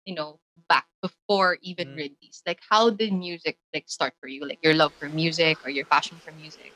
you 0.06 0.16
know, 0.16 0.40
back 0.70 0.86
before 1.04 1.60
even 1.62 1.88
Mm. 1.88 1.98
release, 1.98 2.44
like 2.48 2.62
how 2.72 2.90
did 2.90 3.14
music 3.14 3.60
like 3.76 3.86
start 3.90 4.16
for 4.22 4.28
you? 4.30 4.48
Like 4.48 4.60
your 4.64 4.76
love 4.76 4.94
for 5.00 5.10
music 5.10 5.60
or 5.66 5.70
your 5.72 5.86
passion 5.86 6.22
for 6.24 6.34
music? 6.34 6.74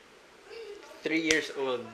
Three 1.02 1.20
years 1.22 1.50
old. 1.56 1.86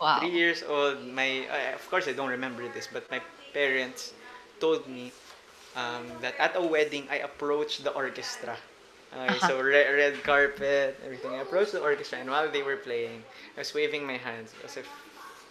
Wow. 0.00 0.20
Three 0.20 0.30
years 0.30 0.62
old, 0.62 1.04
my 1.06 1.46
uh, 1.48 1.74
of 1.74 1.86
course 1.90 2.08
I 2.08 2.12
don't 2.12 2.30
remember 2.30 2.66
this, 2.68 2.86
but 2.88 3.10
my 3.10 3.20
parents 3.52 4.12
told 4.60 4.86
me 4.88 5.12
um, 5.76 6.04
that 6.20 6.34
at 6.38 6.56
a 6.56 6.62
wedding 6.62 7.06
I 7.10 7.18
approached 7.18 7.84
the 7.84 7.92
orchestra. 7.92 8.56
Okay, 9.14 9.38
Uh-huh. 9.40 9.48
so 9.48 9.60
re- 9.60 9.88
red 9.92 10.22
carpet, 10.24 10.98
everything. 11.04 11.32
I 11.36 11.42
approached 11.42 11.72
the 11.72 11.80
orchestra, 11.82 12.18
and 12.18 12.30
while 12.30 12.50
they 12.50 12.62
were 12.62 12.76
playing, 12.76 13.24
I 13.56 13.60
was 13.60 13.74
waving 13.74 14.06
my 14.06 14.18
hands 14.18 14.54
as 14.64 14.76
if 14.76 14.88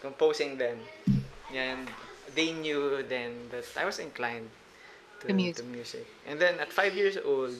composing 0.01 0.57
them. 0.57 0.77
And 1.53 1.87
they 2.35 2.51
knew 2.53 3.03
then 3.03 3.49
that 3.51 3.65
I 3.77 3.85
was 3.85 3.99
inclined 3.99 4.49
to, 5.27 5.53
To 5.55 5.63
music. 5.63 5.65
music. 5.65 6.05
And 6.27 6.39
then 6.39 6.59
at 6.59 6.71
five 6.71 6.95
years 6.95 7.17
old, 7.17 7.55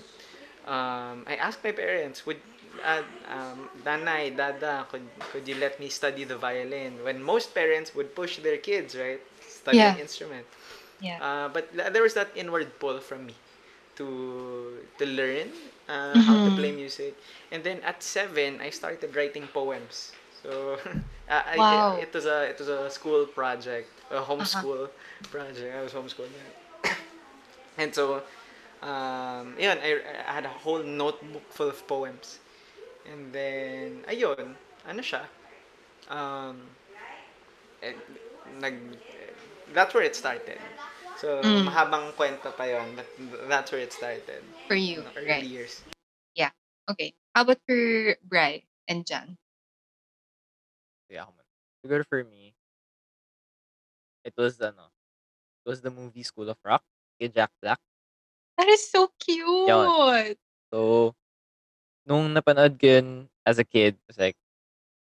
um, 0.65 1.24
I 1.27 1.36
asked 1.39 1.63
my 1.63 1.72
parents, 1.72 2.25
would 2.25 2.39
uh, 2.84 3.03
um, 3.29 3.69
Nanay, 3.86 4.36
Dada, 4.36 4.86
could, 4.91 5.07
could 5.31 5.48
you 5.48 5.55
let 5.55 5.79
me 5.79 5.89
study 5.89 6.24
the 6.25 6.38
violin? 6.38 7.03
When 7.03 7.22
most 7.22 7.53
parents 7.53 7.95
would 7.95 8.15
push 8.15 8.38
their 8.39 8.57
kids, 8.57 8.95
right? 8.95 9.22
Study 9.48 9.77
Yeah. 9.77 9.93
an 9.93 9.98
instrument. 9.98 10.45
Yeah. 11.00 11.19
Uh, 11.22 11.50
but 11.50 11.69
there 11.75 12.01
was 12.03 12.13
that 12.15 12.29
inward 12.36 12.79
pull 12.79 13.00
from 13.00 13.25
me 13.27 13.36
to 13.95 14.79
to 14.98 15.05
learn 15.05 15.50
uh, 15.88 16.19
how 16.22 16.38
to 16.38 16.50
Mhm. 16.50 16.55
play 16.55 16.72
music. 16.72 17.15
And 17.51 17.63
then 17.63 17.79
at 17.84 18.03
seven, 18.03 18.60
I 18.62 18.69
started 18.69 19.15
writing 19.15 19.48
poems. 19.48 20.12
So 20.43 20.77
uh, 21.29 21.43
I, 21.45 21.57
Wow. 21.57 21.95
it 21.98 22.13
was 22.13 22.25
a 22.25 22.50
it 22.50 22.60
was 22.60 22.67
a 22.69 22.89
school 22.89 23.25
project, 23.25 23.89
a 24.12 24.22
homeschool 24.22 24.89
project. 25.31 25.75
I 25.75 25.81
was 25.81 25.93
homeschooled. 25.93 26.31
And 27.77 27.94
so, 27.94 28.24
um, 28.82 29.55
yun, 29.60 29.77
I, 29.84 30.00
I 30.27 30.32
had 30.34 30.46
a 30.46 30.50
whole 30.50 30.84
notebook 30.84 31.44
full 31.50 31.70
of 31.70 31.88
poems. 31.88 32.39
And 33.05 33.34
then, 33.34 34.03
ayun, 34.08 34.55
ano 34.88 35.01
siya? 35.01 35.25
Um, 36.10 36.62
eh, 37.84 37.94
nag, 38.60 38.75
that's 39.74 39.94
where 39.94 40.03
it 40.03 40.15
started. 40.15 40.60
So, 41.17 41.41
Mm. 41.44 41.67
mahabang 41.67 42.12
kwento 42.15 42.51
pa 42.55 42.63
yun. 42.65 42.96
But 42.96 43.08
that's 43.48 43.72
where 43.72 43.82
it 43.82 43.94
started. 43.94 44.44
For 44.67 44.75
you, 44.75 45.00
in 45.00 45.03
the 45.03 45.20
early 45.20 45.29
right? 45.29 45.44
years. 45.44 45.82
Yeah. 46.36 46.51
Okay. 46.89 47.13
How 47.36 47.44
about 47.44 47.60
for 47.67 48.15
Bry 48.27 48.63
and 48.88 49.05
Jan? 49.05 49.38
Yeah, 51.10 51.24
ako 51.24 51.34
man. 51.38 51.48
Siguro 51.86 52.03
for 52.08 52.24
me, 52.24 52.55
it 54.25 54.34
was 54.38 54.58
ano, 54.60 54.89
it 55.65 55.70
was 55.70 55.82
the 55.82 55.91
movie 55.94 56.24
School 56.24 56.50
of 56.50 56.58
Rock 56.65 56.82
kay 57.19 57.29
Jack 57.31 57.51
Black. 57.62 57.79
That 58.57 58.69
is 58.69 58.84
so 58.89 59.12
cute. 59.19 59.67
So, 60.74 61.13
nung 62.07 62.34
napanood 62.34 62.77
ko 62.79 62.88
yun 63.00 63.29
as 63.45 63.60
a 63.60 63.65
kid, 63.67 63.95
it 63.98 64.07
was 64.07 64.19
like, 64.19 64.38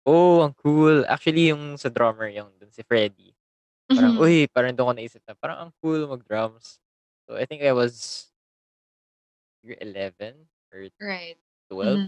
oh, 0.08 0.44
ang 0.46 0.56
cool. 0.58 1.06
Actually, 1.08 1.50
yung 1.54 1.78
sa 1.78 1.90
drummer, 1.90 2.30
yung 2.30 2.52
dun 2.60 2.72
si 2.74 2.84
Freddy. 2.84 3.34
Parang, 3.92 4.16
Mhm. 4.18 4.22
uy, 4.22 4.38
parang 4.52 4.74
doon 4.76 4.88
ko 4.92 4.96
naisip 4.98 5.22
na, 5.28 5.36
parang 5.38 5.58
ang 5.70 5.72
cool 5.84 6.08
mag-drums. 6.10 6.80
So, 7.30 7.38
I 7.38 7.46
think 7.46 7.64
I 7.64 7.74
was 7.74 8.28
year 9.64 9.78
11 9.82 10.48
or 10.74 10.90
Right. 11.02 11.38
12. 11.70 12.00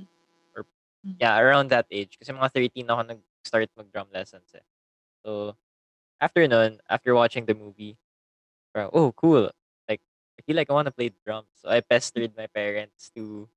Mhm. 1.05 1.17
Yeah, 1.19 1.39
around 1.39 1.69
that 1.73 1.87
age. 1.89 2.17
Kasi 2.19 2.33
mga 2.33 2.51
13 2.53 2.87
ako 2.89 3.01
nag-start 3.07 3.69
mag-drum 3.77 4.09
lessons 4.13 4.51
eh. 4.53 4.65
So, 5.25 5.55
after 6.21 6.45
nun, 6.47 6.79
after 6.89 7.15
watching 7.15 7.45
the 7.45 7.55
movie, 7.55 7.97
parang, 8.73 8.91
oh, 8.93 9.11
cool. 9.13 9.51
I 10.39 10.43
feel 10.45 10.55
like 10.55 10.69
I 10.69 10.73
wanna 10.73 10.91
play 10.93 11.09
the 11.09 11.17
drums. 11.25 11.49
So, 11.57 11.69
I 11.69 11.81
pestered 11.81 12.37
my 12.37 12.45
parents 12.47 13.09
to, 13.17 13.49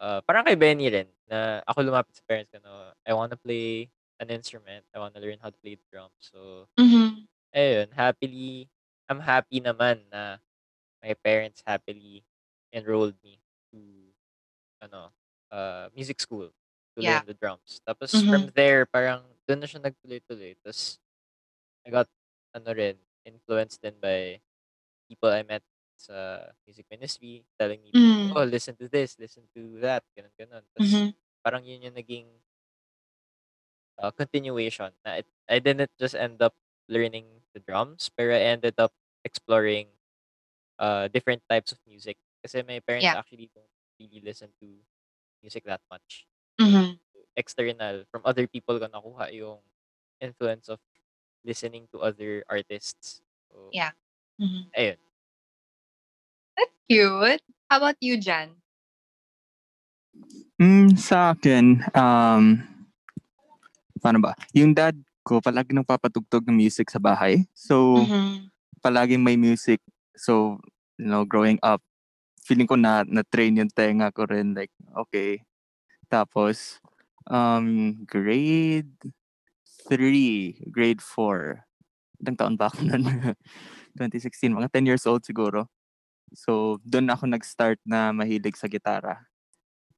uh, 0.00 0.20
parang 0.26 0.44
kay 0.46 0.56
Benny 0.56 0.90
rin, 0.90 1.08
na 1.30 1.62
ako 1.68 1.82
lumapit 1.88 2.16
sa 2.16 2.24
parents 2.28 2.50
ko 2.52 2.60
na, 2.64 2.94
I 3.06 3.12
wanna 3.14 3.36
play 3.38 3.90
an 4.20 4.30
instrument. 4.30 4.84
I 4.94 4.98
wanna 5.00 5.20
learn 5.20 5.38
how 5.42 5.50
to 5.50 5.58
play 5.62 5.78
drums. 5.92 6.16
So, 6.32 6.68
Mhm. 6.78 7.26
ayun, 7.56 7.92
happily, 7.92 8.68
I'm 9.08 9.20
happy 9.20 9.60
naman 9.60 10.06
na 10.12 10.38
my 11.02 11.14
parents 11.24 11.62
happily 11.66 12.24
enrolled 12.72 13.16
me 13.24 13.40
to, 13.72 13.80
ano, 14.82 15.12
uh, 15.52 15.88
music 15.96 16.20
school 16.20 16.50
to 16.96 17.00
Yeah. 17.00 17.22
learn 17.22 17.26
the 17.26 17.34
drums. 17.34 17.80
Tapos 17.86 18.12
Mhm. 18.14 18.28
from 18.28 18.52
there, 18.56 18.86
parang 18.86 19.24
doon 19.48 19.60
na 19.64 19.68
siya 19.68 19.80
nagtuloy-tuloy. 19.84 20.56
Tapos 20.64 20.98
I 21.86 21.90
got, 21.90 22.08
ano 22.54 22.70
rin, 22.74 22.98
influenced 23.26 23.82
din 23.82 23.96
by 24.02 24.40
people 25.08 25.30
I 25.30 25.42
met 25.44 25.62
sa 26.02 26.50
music 26.66 26.86
ministry 26.90 27.46
telling 27.54 27.78
me, 27.86 27.94
Mm. 27.94 28.34
oh, 28.34 28.42
listen 28.44 28.74
to 28.82 28.90
this, 28.90 29.14
listen 29.22 29.46
to 29.54 29.78
that, 29.78 30.02
ganun, 30.18 30.34
ganun. 30.34 30.64
Tapos 30.74 30.90
Mhm. 30.90 31.14
parang 31.46 31.62
yun 31.62 31.86
yung 31.86 31.94
naging 31.94 32.26
uh, 33.98 34.10
continuation. 34.10 34.90
Na 35.04 35.20
it, 35.20 35.26
I 35.48 35.58
didn't 35.58 35.90
just 35.98 36.14
end 36.14 36.40
up 36.42 36.54
learning 36.88 37.26
the 37.54 37.60
drums, 37.60 38.10
pero 38.10 38.34
I 38.34 38.56
ended 38.56 38.74
up 38.78 38.92
exploring 39.24 39.88
uh, 40.78 41.08
different 41.08 41.42
types 41.48 41.72
of 41.72 41.78
music. 41.86 42.18
Kasi 42.42 42.62
my 42.66 42.80
parents 42.80 43.04
Yeah. 43.06 43.18
actually 43.18 43.50
don't 43.54 43.70
really 44.00 44.20
listen 44.24 44.50
to 44.60 44.66
music 45.42 45.64
that 45.64 45.82
much. 45.90 46.26
Mhm. 46.60 46.98
External, 47.36 48.04
from 48.10 48.22
other 48.24 48.46
people 48.46 48.78
ko 48.78 48.86
nakuha 48.88 49.32
yung 49.34 49.60
influence 50.20 50.68
of 50.68 50.80
listening 51.44 51.88
to 51.92 52.00
other 52.00 52.44
artists. 52.48 53.22
So, 53.50 53.70
Yeah. 53.72 53.92
Mhm. 54.40 54.70
ayun. 54.76 54.98
That's 56.56 56.72
cute. 56.88 57.42
How 57.70 57.76
about 57.78 57.96
you, 58.00 58.16
Jan? 58.18 58.56
Mm, 60.60 60.94
sa 60.98 61.32
akin, 61.34 61.80
um, 61.96 62.60
paano 64.02 64.18
ba? 64.22 64.32
Yung 64.54 64.72
dad 64.74 64.94
ko 65.22 65.38
palagi 65.38 65.72
nagpapatugtog 65.74 66.46
ng 66.46 66.56
music 66.58 66.90
sa 66.90 66.98
bahay. 66.98 67.46
So, 67.54 68.06
Mhm. 68.10 68.50
palaging 68.82 69.22
may 69.22 69.38
music. 69.38 69.80
So, 70.18 70.58
you 70.98 71.06
know, 71.08 71.24
growing 71.24 71.58
up, 71.62 71.80
feeling 72.46 72.66
ko 72.66 72.74
na 72.76 73.04
na-train 73.06 73.56
yung 73.58 73.70
tenga 73.72 74.10
ko 74.12 74.26
rin. 74.26 74.54
Like, 74.54 74.72
okay. 75.06 75.42
Tapos, 76.10 76.80
um, 77.30 77.94
grade 78.06 78.92
3, 79.88 80.58
grade 80.70 81.02
4. 81.02 81.64
Ilang 82.22 82.36
taon 82.38 82.54
ba 82.58 82.68
ako 82.70 82.82
nun? 82.86 83.02
2016, 83.98 84.52
mga 84.54 84.70
10 84.72 84.86
years 84.88 85.04
old 85.06 85.22
siguro. 85.26 85.66
So, 86.34 86.80
doon 86.82 87.08
ako 87.08 87.28
nag-start 87.28 87.78
na 87.84 88.10
mahilig 88.10 88.56
sa 88.56 88.66
gitara. 88.66 89.24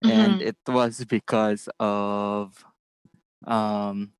And 0.02 0.42
Mhm. 0.42 0.50
it 0.52 0.60
was 0.66 1.00
because 1.04 1.70
of, 1.78 2.52
um, 3.42 4.12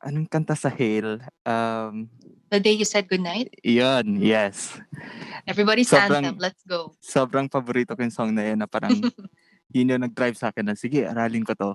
anong 0.00 0.28
kanta 0.28 0.54
sa 0.54 0.68
Hale? 0.68 1.24
Um, 1.42 2.08
The 2.52 2.62
day 2.62 2.76
you 2.76 2.86
said 2.86 3.08
goodnight? 3.08 3.50
Yun, 3.66 4.22
yes. 4.22 4.78
Everybody 5.42 5.82
stand 5.82 6.12
Sobrang- 6.12 6.26
up. 6.30 6.36
Let's 6.38 6.62
go. 6.62 6.94
Sobrang 7.02 7.48
paborito 7.50 7.96
ko 7.96 8.04
yung 8.04 8.14
song 8.14 8.30
na 8.30 8.46
yun 8.46 8.60
na 8.62 8.70
parang 8.70 8.94
yun 9.74 9.90
yung 9.90 10.04
nag-drive 10.06 10.38
sa 10.38 10.54
akin 10.54 10.70
na 10.70 10.78
sige, 10.78 11.02
aralin 11.02 11.42
ko 11.42 11.56
to. 11.58 11.72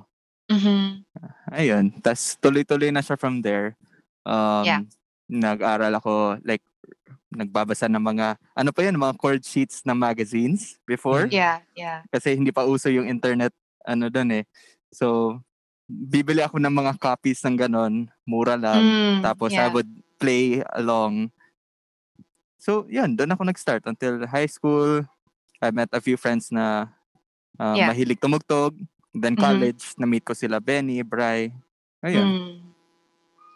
Mhm. 0.47 1.03
Ayun. 1.51 1.85
Tapos 1.99 2.39
tuloy-tuloy 2.39 2.89
na 2.89 3.03
siya 3.03 3.19
from 3.19 3.41
there. 3.43 3.75
Um, 4.23 4.63
Yeah. 4.63 4.81
Nag-aral 5.29 5.93
ako, 5.93 6.41
like, 6.41 6.63
nagbabasa 7.29 7.85
ng 7.85 8.01
mga, 8.01 8.37
ano 8.57 8.69
pa 8.73 8.81
yun, 8.81 8.97
mga 8.97 9.17
chord 9.17 9.41
sheets 9.45 9.85
ng 9.85 9.93
magazines 9.93 10.81
before. 10.83 11.29
Yeah, 11.29 11.61
yeah. 11.77 12.01
Kasi 12.09 12.33
hindi 12.33 12.49
pa 12.49 12.65
uso 12.65 12.89
yung 12.89 13.05
internet, 13.05 13.53
ano 13.85 14.09
doon 14.09 14.41
eh. 14.41 14.45
So, 14.89 15.37
bibili 15.85 16.41
ako 16.41 16.57
ng 16.57 16.73
mga 16.73 16.97
copies 16.97 17.41
ng 17.45 17.57
ganon, 17.57 18.09
mura 18.25 18.57
lang. 18.57 18.81
Mm, 18.81 19.21
Tapos 19.21 19.53
I 19.53 19.69
yeah. 19.69 19.73
would 19.73 19.89
play 20.17 20.65
along. 20.73 21.29
So, 22.59 22.89
yun, 22.89 23.15
doon 23.15 23.31
ako 23.33 23.45
nag-start 23.45 23.85
until 23.87 24.25
high 24.27 24.49
school. 24.49 25.05
I 25.61 25.69
met 25.71 25.89
a 25.93 26.01
few 26.01 26.17
friends 26.17 26.51
na 26.51 26.89
uh, 27.61 27.75
Yeah. 27.77 27.93
mahilig 27.93 28.19
tumugtog. 28.19 28.75
Then 29.13 29.37
Mhm. 29.37 29.41
college, 29.41 29.83
na-meet 29.97 30.25
ko 30.25 30.33
sila 30.33 30.61
Benny, 30.61 31.01
Bry. 31.01 31.53
Ayun. 32.05 32.29
Mm. 32.29 32.57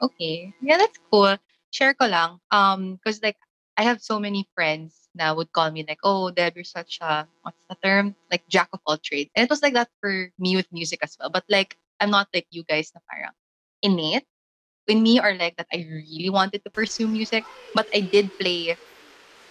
Okay. 0.03 0.51
Yeah, 0.59 0.77
that's 0.77 0.99
cool. 1.07 1.37
Share 1.71 1.95
ko 1.95 2.05
lang. 2.05 2.43
Um, 2.51 2.99
cause 3.01 3.23
like 3.23 3.39
I 3.77 3.83
have 3.83 4.01
so 4.01 4.19
many 4.19 4.47
friends 4.55 5.09
na 5.15 5.33
would 5.33 5.51
call 5.51 5.71
me 5.71 5.85
like, 5.87 5.99
oh, 6.03 6.31
Deb, 6.31 6.55
you're 6.55 6.63
such 6.67 6.99
a 7.01 7.27
what's 7.41 7.63
the 7.69 7.77
term? 7.83 8.15
Like 8.31 8.43
jack 8.49 8.69
of 8.73 8.79
all 8.85 8.97
trades. 8.97 9.31
And 9.35 9.43
it 9.43 9.49
was 9.49 9.61
like 9.61 9.73
that 9.73 9.89
for 10.01 10.29
me 10.39 10.55
with 10.55 10.67
music 10.71 10.99
as 11.03 11.17
well. 11.19 11.29
But 11.29 11.45
like 11.49 11.77
I'm 11.99 12.11
not 12.11 12.27
like 12.33 12.47
you 12.51 12.63
guys 12.63 12.91
na 12.93 13.01
parang 13.09 13.33
innate 13.81 14.25
in 14.87 15.01
me 15.03 15.19
or 15.19 15.33
like 15.35 15.55
that 15.57 15.67
I 15.73 15.85
really 15.89 16.29
wanted 16.29 16.63
to 16.65 16.71
pursue 16.71 17.07
music. 17.07 17.47
But 17.73 17.87
I 17.93 18.01
did 18.11 18.31
play 18.39 18.77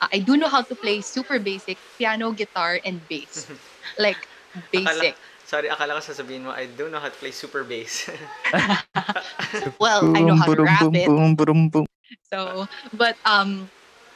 uh, 0.00 0.08
I 0.12 0.18
do 0.20 0.36
know 0.36 0.48
how 0.48 0.62
to 0.62 0.76
play 0.76 1.00
super 1.02 1.38
basic 1.38 1.80
piano, 1.98 2.32
guitar, 2.32 2.80
and 2.84 3.06
bass. 3.08 3.50
like 3.98 4.28
basic. 4.72 5.16
Sorry, 5.44 5.68
akala 5.68 5.98
ko 5.98 6.02
sasabihin 6.02 6.42
mo, 6.46 6.50
I 6.50 6.66
do 6.66 6.88
know 6.90 7.00
how 7.00 7.08
to 7.10 7.18
play 7.18 7.30
super 7.32 7.64
bass. 7.64 8.10
Well, 9.80 10.10
I 10.14 10.22
know 10.22 10.34
how 10.34 10.46
to 10.46 10.56
Boom, 10.56 10.66
rap 10.66 10.88
it. 10.94 11.06
boom, 11.06 11.34
boom, 11.36 11.60
boom. 11.70 11.86
So, 12.28 12.66
but 12.92 13.16
um, 13.24 13.70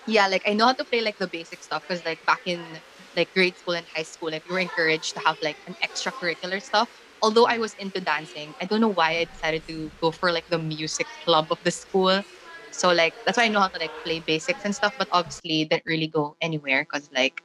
yeah, 0.07 0.29
like 0.29 0.43
I 0.47 0.55
know 0.55 0.67
how 0.67 0.73
to 0.75 0.85
play 0.85 1.01
like 1.01 1.19
the 1.19 1.29
basic 1.29 1.63
stuff 1.63 1.85
because 1.87 2.05
like 2.05 2.21
back 2.27 2.41
in 2.45 2.81
like 3.17 3.33
grade 3.35 3.59
school 3.59 3.75
and 3.75 3.87
high 3.95 4.05
school, 4.05 4.31
like 4.31 4.45
we 4.49 4.53
were 4.53 4.61
encouraged 4.61 5.15
to 5.17 5.21
have 5.25 5.39
like 5.43 5.59
an 5.67 5.77
extracurricular 5.85 6.63
stuff. 6.63 6.91
Although 7.23 7.47
I 7.47 7.59
was 7.59 7.75
into 7.75 8.01
dancing, 8.01 8.55
I 8.61 8.67
don't 8.67 8.81
know 8.81 8.89
why 8.93 9.19
I 9.19 9.25
decided 9.25 9.67
to 9.69 9.93
go 10.01 10.13
for 10.13 10.31
like 10.33 10.47
the 10.49 10.59
music 10.59 11.09
club 11.25 11.49
of 11.51 11.59
the 11.65 11.71
school. 11.73 12.23
So 12.71 12.93
like 12.93 13.17
that's 13.27 13.39
why 13.39 13.45
I 13.45 13.49
know 13.49 13.61
how 13.61 13.69
to 13.69 13.79
like 13.81 13.95
play 14.05 14.21
basics 14.21 14.65
and 14.65 14.75
stuff. 14.75 14.95
But 14.97 15.09
obviously, 15.11 15.65
didn't 15.65 15.85
really 15.87 16.09
go 16.09 16.37
anywhere 16.41 16.83
because 16.85 17.11
like 17.13 17.43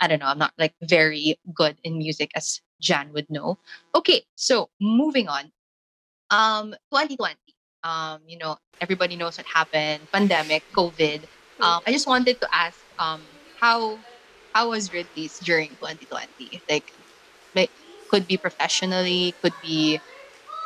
I 0.00 0.08
don't 0.08 0.20
know, 0.20 0.26
I'm 0.26 0.38
not 0.38 0.54
like 0.58 0.74
very 0.82 1.36
good 1.54 1.78
in 1.84 1.98
music 1.98 2.32
as 2.36 2.60
Jan 2.80 3.12
would 3.14 3.30
know. 3.30 3.58
Okay, 3.94 4.24
so 4.36 4.70
moving 4.80 5.28
on. 5.28 5.52
Um, 6.30 6.74
2020 6.90 7.36
um, 7.82 8.20
you 8.26 8.38
know, 8.38 8.56
everybody 8.80 9.16
knows 9.16 9.38
what 9.38 9.46
happened, 9.46 10.08
pandemic, 10.12 10.64
COVID. 10.76 11.24
Um, 11.62 11.80
I 11.86 11.92
just 11.92 12.06
wanted 12.06 12.40
to 12.40 12.48
ask, 12.52 12.78
um, 12.98 13.20
how 13.60 13.98
how 14.54 14.70
was 14.70 14.92
release 14.92 15.38
during 15.40 15.70
2020? 15.78 16.62
Like, 16.68 16.92
like, 17.54 17.70
could 18.10 18.26
be 18.26 18.36
professionally, 18.36 19.34
could 19.42 19.54
be, 19.62 20.00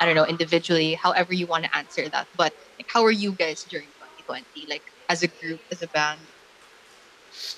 I 0.01 0.07
don't 0.07 0.15
know, 0.15 0.27
individually, 0.27 0.95
however 0.95 1.35
you 1.35 1.47
want 1.47 1.65
to 1.65 1.77
answer 1.77 2.09
that. 2.09 2.29
But 2.37 2.53
like, 2.79 2.89
how 2.89 3.03
were 3.03 3.11
you 3.15 3.33
guys 3.33 3.65
during 3.65 3.89
2020? 4.27 4.67
Like, 4.69 4.83
as 5.09 5.23
a 5.23 5.29
group, 5.29 5.61
as 5.71 5.83
a 5.83 5.89
band? 5.89 6.21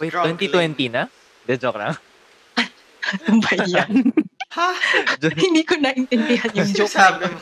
Wait, 0.00 0.10
Struggling. 0.10 0.76
2020 0.76 0.88
na? 0.88 1.06
De, 1.46 1.56
joke 1.56 1.78
lang. 1.78 1.96
Ano 2.56 3.38
ba 3.44 3.54
yan? 3.68 4.10
ha? 4.56 4.72
Hindi 5.36 5.62
ko 5.62 5.78
naintindihan 5.78 6.50
yung 6.56 6.70
joke. 6.74 6.90
Sabi 6.90 7.28
mo. 7.28 7.38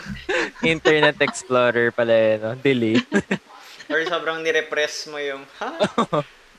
Internet 0.60 1.16
Explorer 1.22 1.94
pala 1.94 2.12
yun, 2.12 2.38
no? 2.42 2.52
Delete. 2.58 3.08
Or 3.94 4.02
sobrang 4.10 4.42
nirepress 4.42 5.06
mo 5.06 5.22
yung, 5.22 5.46
ha? 5.62 5.70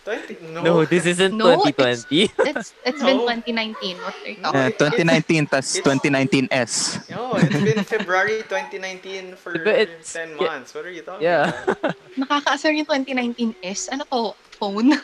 20? 0.07 0.53
No. 0.53 0.61
No, 0.61 0.73
this 0.85 1.03
isn't 1.03 1.33
No, 1.35 1.59
2020. 1.65 2.31
It's, 2.47 2.71
it's 2.85 3.01
been 3.03 3.17
No. 3.19 3.27
2019. 3.27 3.97
What 3.99 4.13
are 4.15 4.29
you 4.29 4.37
talking 4.39 4.61
Uh, 4.61 4.69
2019 4.71 5.49
tas 5.51 5.75
It's- 5.75 5.83
2019S. 5.83 6.73
No, 7.09 7.33
it's 7.35 7.59
been 7.59 7.81
February 7.83 8.45
2019 8.47 9.35
for 9.35 9.51
Diba 9.57 9.73
it's- 9.83 10.13
10 10.13 10.37
yeah. 10.37 10.45
months. 10.47 10.71
What 10.77 10.85
are 10.85 10.93
you 10.95 11.01
talking 11.03 11.25
Yeah. 11.25 11.51
about? 11.67 11.97
Nakakaasar 12.21 12.71
yung 12.71 12.85
2019S. 12.87 13.89
Ano 13.91 14.05
to? 14.07 14.37
Phone? 14.55 14.95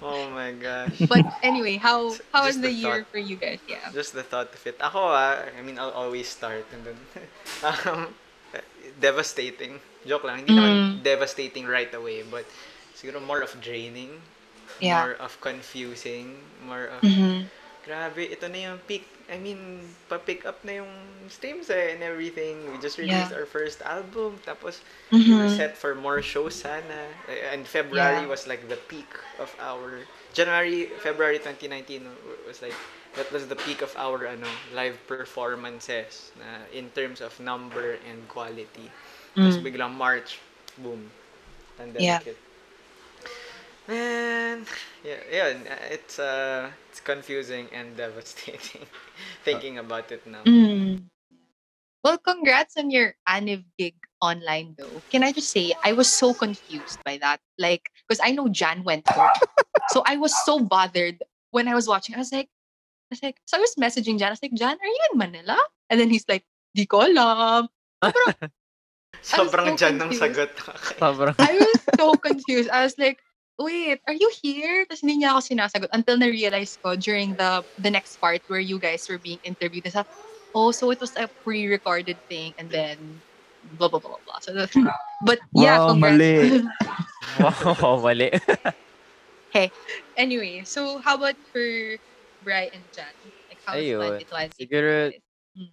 Oh 0.00 0.32
my 0.32 0.56
gosh. 0.56 0.96
but 1.12 1.20
anyway, 1.44 1.76
how 1.76 2.08
how 2.32 2.48
was 2.48 2.56
the 2.56 2.72
the 2.72 2.72
year 2.72 3.04
thought. 3.04 3.12
for 3.12 3.20
you 3.20 3.36
guys? 3.36 3.60
Yeah. 3.68 3.84
Just 3.92 4.16
the 4.16 4.24
thought 4.24 4.48
of 4.48 4.62
it. 4.64 4.80
Ako 4.80 5.12
ah, 5.12 5.44
I 5.44 5.60
mean, 5.60 5.76
I'll 5.76 5.92
always 5.92 6.24
start 6.24 6.64
and 6.72 6.88
then, 6.88 6.98
um, 7.68 8.08
devastating. 8.96 9.84
Joke 10.04 10.24
lang. 10.24 10.44
Hindi 10.44 10.52
naman 10.52 10.72
Mm. 10.74 10.92
devastating 11.02 11.64
right 11.64 11.92
away, 11.92 12.22
but 12.22 12.44
siguro 12.92 13.20
more 13.20 13.40
of 13.40 13.52
draining. 13.60 14.20
Yeah. 14.78 15.00
More 15.00 15.14
of 15.18 15.38
confusing. 15.40 16.38
More 16.60 16.88
of, 16.90 17.00
Mm-hmm. 17.00 17.46
grabe, 17.84 18.26
ito 18.26 18.48
na 18.48 18.72
yung 18.72 18.78
peak. 18.84 19.04
I 19.24 19.40
mean, 19.40 19.80
pa-pick 20.04 20.44
up 20.44 20.60
na 20.64 20.84
yung 20.84 20.92
streams 21.28 21.72
eh, 21.72 21.96
and 21.96 22.04
everything. 22.04 22.68
We 22.68 22.76
just 22.76 23.00
released 23.00 23.32
Yeah. 23.32 23.38
our 23.40 23.48
first 23.48 23.80
album. 23.80 24.36
Tapos, 24.44 24.84
we 25.08 25.32
were 25.32 25.48
Mm-hmm. 25.48 25.56
set 25.56 25.72
for 25.76 25.96
more 25.96 26.20
shows 26.20 26.60
sana. 26.60 27.08
And 27.48 27.64
February 27.64 28.24
Yeah. 28.24 28.28
was 28.28 28.44
like 28.44 28.68
the 28.68 28.76
peak 28.76 29.08
of 29.40 29.48
our 29.56 30.04
January, 30.32 30.92
February 31.00 31.38
2019 31.40 32.04
w- 32.04 32.44
was 32.44 32.60
like 32.60 32.76
that 33.14 33.30
was 33.30 33.46
the 33.46 33.54
peak 33.54 33.78
of 33.80 33.94
our 33.94 34.26
ano 34.26 34.50
live 34.74 34.98
performances 35.06 36.34
na 36.34 36.66
in 36.74 36.90
terms 36.90 37.22
of 37.22 37.38
number 37.38 37.94
and 38.02 38.26
quality. 38.26 38.90
Tapos 39.34 39.58
Mm. 39.58 39.64
biglang 39.66 39.94
March, 39.98 40.38
boom, 40.78 41.10
pandemic 41.76 42.06
Yeah. 42.06 42.22
hit. 42.22 42.38
Man, 43.84 44.64
yeah, 45.04 45.20
yeah, 45.28 45.48
it's 45.92 46.16
uh, 46.16 46.72
it's 46.88 47.04
confusing 47.04 47.68
and 47.74 47.92
devastating 48.00 48.88
thinking 49.44 49.76
about 49.76 50.08
it 50.08 50.24
now. 50.24 50.40
Mm. 50.46 51.04
Well, 52.00 52.16
congrats 52.16 52.76
on 52.76 52.88
your 52.88 53.16
Aniv 53.28 53.64
gig 53.76 53.96
online 54.20 54.76
though. 54.76 55.04
Can 55.10 55.24
I 55.24 55.32
just 55.32 55.52
say 55.52 55.72
I 55.84 55.92
was 55.92 56.08
so 56.08 56.32
confused 56.32 57.00
by 57.04 57.18
that. 57.20 57.40
Like, 57.58 57.88
because 58.08 58.20
I 58.24 58.32
know 58.32 58.48
Jan 58.48 58.84
went 58.84 59.08
home. 59.08 59.28
so 59.92 60.02
I 60.06 60.16
was 60.16 60.32
so 60.44 60.60
bothered 60.60 61.20
when 61.50 61.68
I 61.68 61.74
was 61.74 61.88
watching. 61.88 62.14
I 62.14 62.18
was 62.18 62.32
like, 62.32 62.48
I 62.48 63.16
was 63.16 63.22
like, 63.22 63.36
so 63.44 63.56
I 63.56 63.60
was 63.60 63.74
messaging 63.76 64.16
Jan. 64.16 64.28
I 64.28 64.36
was 64.36 64.42
like, 64.44 64.56
Jan, 64.56 64.76
are 64.80 64.86
you 64.86 65.02
in 65.12 65.18
Manila? 65.18 65.56
And 65.88 66.00
then 66.00 66.08
he's 66.08 66.24
like, 66.28 66.44
di 66.76 66.86
ko 66.86 67.04
alam. 67.04 67.68
Sobrang 69.32 69.72
so 69.72 69.76
dyan 69.80 69.96
ng 69.96 70.12
confused. 70.12 70.20
sagot. 70.20 70.50
Sobrang. 71.00 71.36
I 71.40 71.52
was 71.56 71.80
so 71.96 72.16
confused. 72.20 72.68
I 72.68 72.84
was 72.84 72.94
like, 73.00 73.18
wait, 73.58 74.00
are 74.06 74.12
you 74.16 74.28
here? 74.44 74.84
Tapos 74.84 75.00
hindi 75.00 75.24
niya 75.24 75.32
ako 75.32 75.40
sinasagot 75.48 75.90
until 75.96 76.20
na-realize 76.20 76.76
ko 76.84 76.94
during 76.96 77.32
the 77.40 77.64
the 77.80 77.88
next 77.88 78.20
part 78.20 78.44
where 78.52 78.60
you 78.60 78.76
guys 78.76 79.08
were 79.08 79.18
being 79.18 79.40
interviewed. 79.42 79.88
Nasa, 79.88 80.04
oh, 80.52 80.70
so 80.76 80.92
it 80.92 81.00
was 81.00 81.16
a 81.16 81.32
pre-recorded 81.42 82.20
thing 82.28 82.52
and 82.60 82.68
then 82.68 83.24
blah, 83.64 83.88
blah, 83.88 84.00
blah, 84.00 84.20
blah. 84.28 84.38
So 84.44 84.52
that's, 84.52 84.76
but 85.26 85.40
yeah, 85.56 85.80
Wow, 85.80 85.96
congrats. 85.96 86.20
mali. 86.20 86.60
Wow, 87.80 87.96
mali. 88.04 88.30
anyway, 90.16 90.62
so 90.66 90.98
how 91.00 91.16
about 91.16 91.36
for 91.52 91.64
Bri 92.42 92.70
and 92.74 92.84
Jan? 92.92 93.14
Like, 93.48 93.60
how 93.64 93.72
was 93.78 93.88
Ayun. 93.88 94.20
2020? 94.20 94.52
Siguro, 94.52 94.94
Mm. 95.54 95.70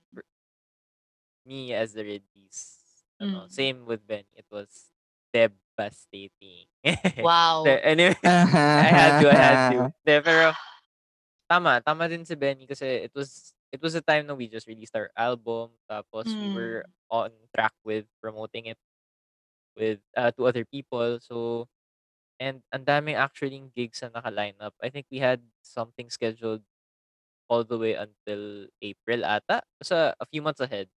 me 1.50 1.74
as 1.74 1.94
the 1.98 2.06
release. 2.06 2.81
Ano, 3.22 3.46
Mm. 3.46 3.52
Same 3.54 3.78
with 3.86 4.02
Ben. 4.08 4.26
It 4.34 4.46
was 4.50 4.90
devastating. 5.32 6.66
Wow. 7.22 7.64
De- 7.66 7.86
anyway, 7.86 8.18
I 8.26 8.90
had 8.90 9.14
to, 9.22 9.28
I 9.30 9.38
had 9.38 9.60
to. 9.72 9.78
De, 10.06 10.14
pero, 10.26 10.54
tama, 11.50 11.82
tama 11.86 12.10
din 12.10 12.26
si 12.26 12.34
Benny 12.36 12.66
kasi 12.66 13.06
it 13.06 13.14
was, 13.14 13.54
it 13.72 13.82
was 13.82 13.94
a 13.96 14.02
time 14.02 14.26
na 14.28 14.34
we 14.34 14.48
just 14.50 14.68
released 14.68 14.96
our 14.98 15.12
album, 15.16 15.72
tapos 15.90 16.34
we 16.42 16.50
were 16.50 16.84
on 17.12 17.30
track 17.54 17.74
with 17.86 18.06
promoting 18.22 18.68
it 18.74 18.80
with, 19.78 20.00
uh, 20.18 20.32
to 20.34 20.46
other 20.48 20.66
people, 20.66 21.20
so, 21.22 21.68
and 22.40 22.62
ang 22.74 22.86
daming 22.86 23.16
actually 23.16 23.62
gigs 23.76 24.02
na 24.02 24.10
naka-line 24.20 24.58
up. 24.60 24.74
I 24.82 24.90
think 24.90 25.06
we 25.12 25.20
had 25.20 25.42
something 25.62 26.10
scheduled 26.10 26.64
all 27.50 27.64
the 27.64 27.78
way 27.78 27.94
until 27.96 28.68
April 28.82 29.26
ata, 29.26 29.62
So 29.84 30.14
a 30.18 30.26
few 30.28 30.42
months 30.42 30.62
ahead. 30.62 30.88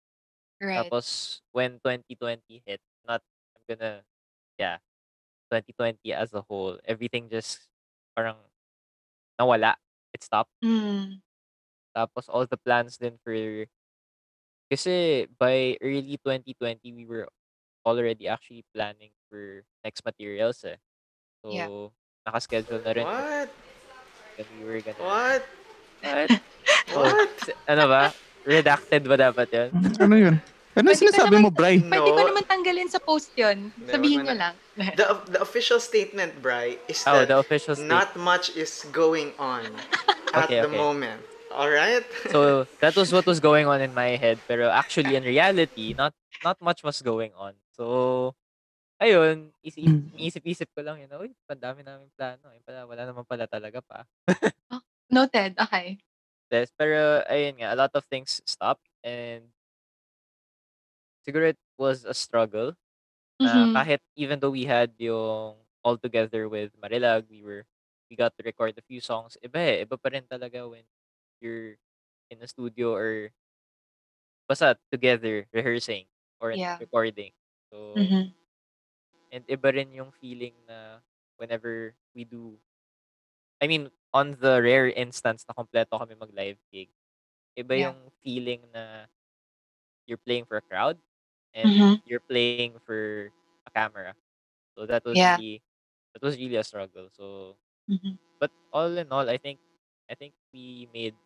Right. 0.61 0.87
Tapos, 0.87 1.41
when 1.53 1.79
2020 1.83 2.63
hit, 2.65 2.81
not, 3.07 3.21
I'm 3.57 3.65
gonna, 3.69 4.03
yeah, 4.59 4.79
2020 5.51 6.13
as 6.13 6.33
a 6.33 6.41
whole, 6.43 6.79
everything 6.85 7.29
just 7.29 7.69
parang 8.17 8.37
nawala. 9.41 9.75
It 10.15 10.23
stopped. 10.23 10.55
Mm. 10.65 11.21
Tapos, 11.97 12.29
all 12.29 12.47
the 12.47 12.57
plans 12.57 12.99
then 12.99 13.19
for, 13.23 13.35
kasi 14.71 15.27
by 15.39 15.77
early 15.83 16.19
2020, 16.23 16.93
we 16.93 17.05
were 17.07 17.29
already 17.85 18.27
actually 18.27 18.65
planning 18.75 19.13
for 19.29 19.63
next 19.85 20.05
materials 20.05 20.65
eh. 20.65 20.79
So, 21.45 21.53
Yeah. 21.53 21.69
nakaschedule 22.25 22.81
na 22.81 22.93
rin. 22.97 23.07
What? 23.07 23.51
And 24.39 24.47
we 24.59 24.65
were 24.65 24.81
gonna... 24.81 25.03
What? 25.03 25.43
What? 26.03 26.31
What? 26.95 27.31
ano 27.67 27.85
ba? 27.91 28.03
Redacted 28.45 29.03
ba 29.05 29.17
dapat 29.17 29.49
yun? 29.51 29.69
Ano 29.99 30.15
yun? 30.15 30.37
Ano 30.75 30.91
Pwede 30.91 31.01
sinasabi 31.01 31.39
naman- 31.39 31.45
mo, 31.47 31.51
Bray? 31.51 31.77
Pwede 31.79 32.11
ko 32.11 32.19
No. 32.19 32.29
naman 32.29 32.45
tanggalin 32.45 32.91
sa 32.91 32.99
post 32.99 33.31
yun. 33.35 33.71
Sabihin 33.87 34.21
nyo 34.21 34.31
mo 34.31 34.37
lang. 34.37 34.55
The, 34.75 35.07
the 35.31 35.41
official 35.41 35.79
statement, 35.79 36.43
Bri, 36.43 36.83
is 36.91 36.99
Oh, 37.07 37.23
that 37.23 37.31
the 37.31 37.39
official 37.39 37.79
not 37.79 38.19
much 38.19 38.51
is 38.53 38.83
going 38.91 39.31
on 39.39 39.71
at 40.35 40.51
Okay, 40.51 40.61
the 40.61 40.69
okay. 40.69 40.77
moment. 40.77 41.23
Alright? 41.55 42.03
So, 42.35 42.67
that 42.83 42.99
was 42.99 43.15
what 43.15 43.23
was 43.23 43.39
going 43.39 43.71
on 43.71 43.79
in 43.79 43.95
my 43.95 44.19
head. 44.19 44.43
Pero 44.51 44.67
actually, 44.67 45.15
in 45.15 45.23
reality, 45.23 45.95
not 45.95 46.11
not 46.43 46.59
much 46.59 46.83
was 46.83 46.99
going 47.01 47.31
on. 47.39 47.55
So, 47.79 48.35
ayun, 48.99 49.55
isip, 49.63 49.87
isip-isip 50.19 50.69
ko 50.75 50.83
lang 50.83 50.99
yun, 50.99 51.11
uy, 51.15 51.31
pandami 51.47 51.87
namin 51.87 52.11
plano. 52.19 52.51
Eh, 52.51 52.59
pala, 52.67 52.83
wala 52.85 53.03
naman 53.07 53.23
pala 53.23 53.47
talaga 53.47 53.79
pa. 53.79 54.03
Noted. 55.15 55.55
Okay. 55.55 56.03
Yes, 56.53 56.69
pero 56.77 57.25
ayun 57.25 57.57
nga, 57.61 57.73
a 57.73 57.79
lot 57.79 57.93
of 57.97 58.05
things 58.05 58.41
stopped 58.45 58.85
and 59.03 59.49
siguro 61.27 61.49
it 61.49 61.59
was 61.79 62.05
a 62.05 62.15
struggle. 62.15 62.77
na 63.45 63.67
Mhm. 63.67 63.75
kahit 63.75 64.01
even 64.19 64.41
though 64.41 64.51
we 64.51 64.67
had 64.67 64.93
yung 64.99 65.57
all 65.85 65.97
together 66.01 66.49
with 66.49 66.75
Marilag, 66.81 67.29
we 67.31 67.43
were 67.45 67.65
we 68.11 68.17
got 68.17 68.35
to 68.37 68.43
record 68.45 68.75
a 68.79 68.85
few 68.87 69.01
songs. 69.01 69.39
Iba 69.45 69.61
eh, 69.61 69.77
iba 69.87 69.97
pa 69.97 70.11
rin 70.11 70.27
talaga 70.27 70.67
when 70.69 70.85
you're 71.41 71.79
in 72.31 72.43
a 72.43 72.49
studio 72.51 72.95
or 72.97 73.33
basta 74.49 74.77
together 74.93 75.47
rehearsing 75.53 76.07
or 76.41 76.53
Yeah. 76.53 76.81
recording. 76.81 77.33
So 77.73 77.79
Mhm. 77.97 78.35
and 79.33 79.45
iba 79.49 79.69
rin 79.73 79.93
yung 79.95 80.13
feeling 80.13 80.55
na 80.69 81.01
whenever 81.37 81.95
we 82.15 82.25
do 82.25 82.59
I 83.63 83.67
mean, 83.67 83.91
on 84.15 84.39
the 84.41 84.63
rare 84.63 84.89
instance 84.91 85.45
na 85.49 85.55
kompleto 85.59 85.99
kami 86.01 86.15
mag-live 86.17 86.61
gig, 86.73 86.91
iba 87.59 87.75
Yeah. 87.75 87.91
yung 87.91 88.11
feeling 88.25 88.63
na 88.75 89.07
you're 90.07 90.21
playing 90.21 90.45
for 90.47 90.57
a 90.59 90.63
crowd 90.71 90.99
and 91.55 91.75
Mhm. 91.75 92.03
you're 92.05 92.25
playing 92.29 92.79
for 92.87 93.31
a 93.67 93.71
camera. 93.73 94.15
So 94.77 94.87
that 94.87 95.05
was 95.05 95.13
Yeah. 95.13 95.39
really 95.39 95.63
that 96.15 96.23
was 96.23 96.37
really 96.39 96.57
a 96.57 96.65
struggle. 96.65 97.09
So 97.13 97.57
Mhm. 97.89 98.19
but 98.41 98.51
all 98.73 98.97
in 98.99 99.13
all, 99.13 99.29
I 99.31 99.39
think 99.39 99.61
I 100.11 100.15
think 100.17 100.35
we 100.55 100.89
made 100.93 101.17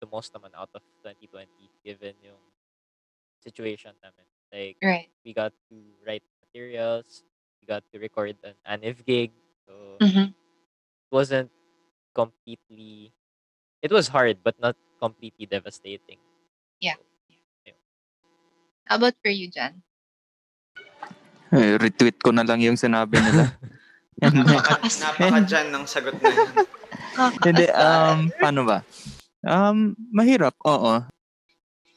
the 0.00 0.08
most 0.08 0.32
naman 0.34 0.52
out 0.56 0.70
of 0.74 0.82
2020 1.02 1.70
given 1.84 2.16
yung 2.22 2.42
situation 3.44 3.94
namin. 4.02 4.26
Like 4.52 4.78
Right. 4.82 5.10
we 5.24 5.32
got 5.34 5.52
to 5.70 5.76
write 6.06 6.22
materials, 6.42 7.24
we 7.62 7.66
got 7.68 7.84
to 7.92 7.98
record 7.98 8.36
an 8.44 8.56
ANIV 8.66 9.04
gig. 9.06 9.32
So 9.68 10.00
Mhm. 10.00 10.34
it 11.12 11.14
wasn't 11.14 11.50
completely 12.16 13.12
it 13.84 13.92
was 13.92 14.08
hard 14.08 14.40
but 14.40 14.56
not 14.56 14.72
completely 14.96 15.44
devastating. 15.44 16.16
How 18.86 19.02
about 19.02 19.18
for 19.18 19.34
you, 19.34 19.50
Jan? 19.50 19.82
Eh, 21.50 21.74
retweet 21.74 22.22
ko 22.22 22.30
na 22.30 22.46
lang 22.46 22.62
yung 22.62 22.78
sinabi 22.78 23.18
nila. 23.18 23.50
Napaka, 24.22 24.78
napaka 24.80 25.38
dyan 25.42 25.74
ng 25.74 25.84
sagot 25.84 26.14
na 26.22 26.30
yun. 26.30 26.54
Hindi, 27.46 27.66
um, 27.74 28.18
paano 28.40 28.60
ba? 28.64 28.78
Um, 29.42 29.92
mahirap, 30.14 30.54
oo. 30.64 31.02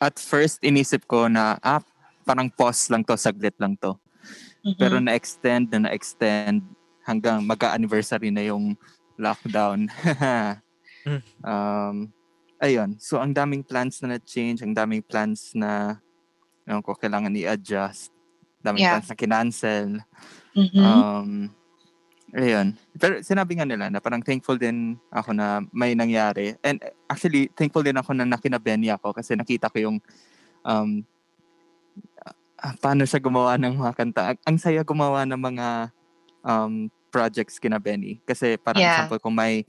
At 0.01 0.17
first, 0.19 0.59
inisip 0.65 1.05
ko 1.05 1.29
na, 1.29 1.61
ah, 1.61 1.79
parang 2.25 2.49
pause 2.51 2.89
lang 2.91 3.05
to, 3.05 3.15
saglit 3.15 3.55
lang 3.61 3.77
to. 3.79 3.95
Pero 4.75 4.99
Mhm. 4.99 5.05
na-extend 5.07 5.65
na 5.71 5.79
na-extend 5.87 6.65
hanggang 7.05 7.39
mag-anniversary 7.45 8.33
na 8.33 8.43
yung 8.43 8.75
lockdown. 9.19 9.91
Um, 11.41 12.11
ayun. 12.59 12.99
So, 12.99 13.17
ang 13.17 13.31
daming 13.33 13.63
plans 13.63 14.03
na 14.03 14.17
na-change, 14.17 14.61
ang 14.61 14.75
daming 14.75 15.01
plans 15.01 15.55
na 15.55 15.97
ewan 16.67 16.83
ko, 16.85 16.93
kailangan 16.93 17.33
i-adjust. 17.33 18.13
Daming 18.61 18.85
Yeah. 18.85 18.99
plans 18.99 19.09
na 19.09 19.17
kinancel. 19.17 19.89
Mhm. 20.53 20.83
Um, 20.83 21.29
ayun. 22.35 22.77
Pero 22.99 23.23
sinabi 23.23 23.57
nga 23.57 23.65
nila 23.65 23.89
na 23.89 24.03
parang 24.03 24.21
thankful 24.21 24.59
din 24.59 24.99
ako 25.09 25.33
na 25.33 25.63
may 25.71 25.95
nangyari. 25.97 26.53
And 26.61 26.77
actually, 27.09 27.49
thankful 27.55 27.81
din 27.81 27.97
ako 27.97 28.13
na 28.13 28.27
nakinabeni 28.27 28.91
ako 28.93 29.15
kasi 29.15 29.33
nakita 29.33 29.71
ko 29.71 29.77
yung 29.79 29.97
um, 30.61 31.01
ah, 32.59 32.75
paano 32.77 33.07
siya 33.07 33.23
gumawa 33.23 33.55
ng 33.57 33.79
mga 33.79 33.93
kanta. 33.95 34.21
Ang, 34.35 34.39
ang 34.45 34.57
saya 34.59 34.83
gumawa 34.83 35.23
ng 35.25 35.39
mga 35.39 35.67
um, 36.43 36.91
projects 37.09 37.57
kina 37.57 37.81
Benny. 37.81 38.21
Kasi 38.23 38.55
parang 38.61 38.85
Yeah. 38.85 38.93
example, 38.93 39.19
kung 39.19 39.35
may, 39.35 39.65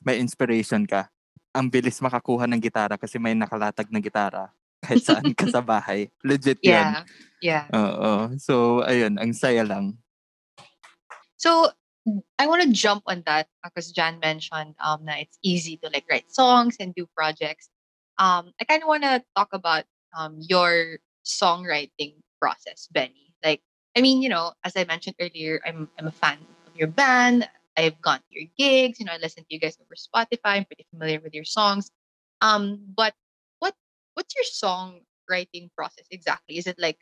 may 0.00 0.18
inspiration 0.22 0.86
ka, 0.86 1.10
ang 1.54 1.70
bilis 1.70 2.02
makakuha 2.02 2.46
ng 2.50 2.58
gitara 2.58 2.98
kasi 2.98 3.18
may 3.18 3.34
nakalatag 3.34 3.86
na 3.90 4.02
gitara 4.02 4.50
kahit 4.82 5.02
saan 5.06 5.30
ka 5.34 5.46
sa 5.46 5.62
bahay. 5.62 6.10
Legit 6.22 6.58
yun. 6.62 6.72
Yeah. 6.72 7.02
Yeah. 7.42 7.64
Oo. 7.70 8.34
So, 8.38 8.82
ayun, 8.86 9.18
ang 9.20 9.34
saya 9.34 9.62
lang. 9.62 9.98
So 11.36 11.68
I 12.38 12.46
want 12.46 12.62
to 12.62 12.72
jump 12.72 13.04
on 13.06 13.22
that 13.26 13.48
because 13.60 13.92
Jan 13.92 14.20
mentioned 14.20 14.76
um 14.80 15.04
that 15.04 15.20
it's 15.20 15.36
easy 15.44 15.76
to 15.84 15.88
like 15.92 16.04
write 16.08 16.28
songs 16.32 16.76
and 16.80 16.94
do 16.94 17.04
projects. 17.16 17.68
Um, 18.16 18.52
I 18.60 18.64
kind 18.64 18.80
of 18.80 18.88
want 18.88 19.04
to 19.04 19.20
talk 19.36 19.52
about 19.52 19.84
um 20.16 20.40
your 20.40 21.00
songwriting 21.24 22.20
process, 22.40 22.88
Benny. 22.92 23.32
Like, 23.44 23.60
I 23.96 24.00
mean, 24.00 24.20
you 24.22 24.28
know, 24.28 24.52
as 24.64 24.76
I 24.76 24.84
mentioned 24.84 25.16
earlier, 25.20 25.60
I'm 25.64 25.88
I'm 26.00 26.06
a 26.08 26.14
fan 26.16 26.38
your 26.74 26.88
band. 26.88 27.48
I've 27.76 28.00
gone 28.00 28.18
to 28.18 28.30
your 28.30 28.48
gigs. 28.56 29.00
You 29.00 29.06
know, 29.06 29.12
I 29.12 29.18
listen 29.18 29.44
to 29.44 29.54
you 29.54 29.60
guys 29.60 29.78
over 29.80 29.94
Spotify. 29.94 30.58
I'm 30.58 30.64
pretty 30.64 30.86
familiar 30.90 31.20
with 31.20 31.34
your 31.34 31.44
songs. 31.44 31.90
Um, 32.40 32.80
but 32.94 33.14
what 33.58 33.74
what's 34.14 34.34
your 34.34 34.46
songwriting 34.46 35.70
process 35.74 36.06
exactly? 36.10 36.58
Is 36.58 36.66
it 36.66 36.78
like 36.78 36.98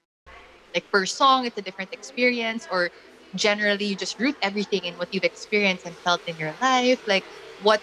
like 0.75 0.87
per 0.93 1.05
song, 1.07 1.45
it's 1.47 1.59
a 1.59 1.63
different 1.63 1.93
experience, 1.93 2.67
or 2.71 2.91
generally 3.35 3.87
you 3.87 3.97
just 3.97 4.19
root 4.19 4.37
everything 4.43 4.85
in 4.85 4.95
what 4.97 5.09
you've 5.13 5.25
experienced 5.25 5.87
and 5.87 5.97
felt 6.05 6.21
in 6.27 6.37
your 6.37 6.55
life 6.61 7.01
like 7.07 7.25
what 7.59 7.81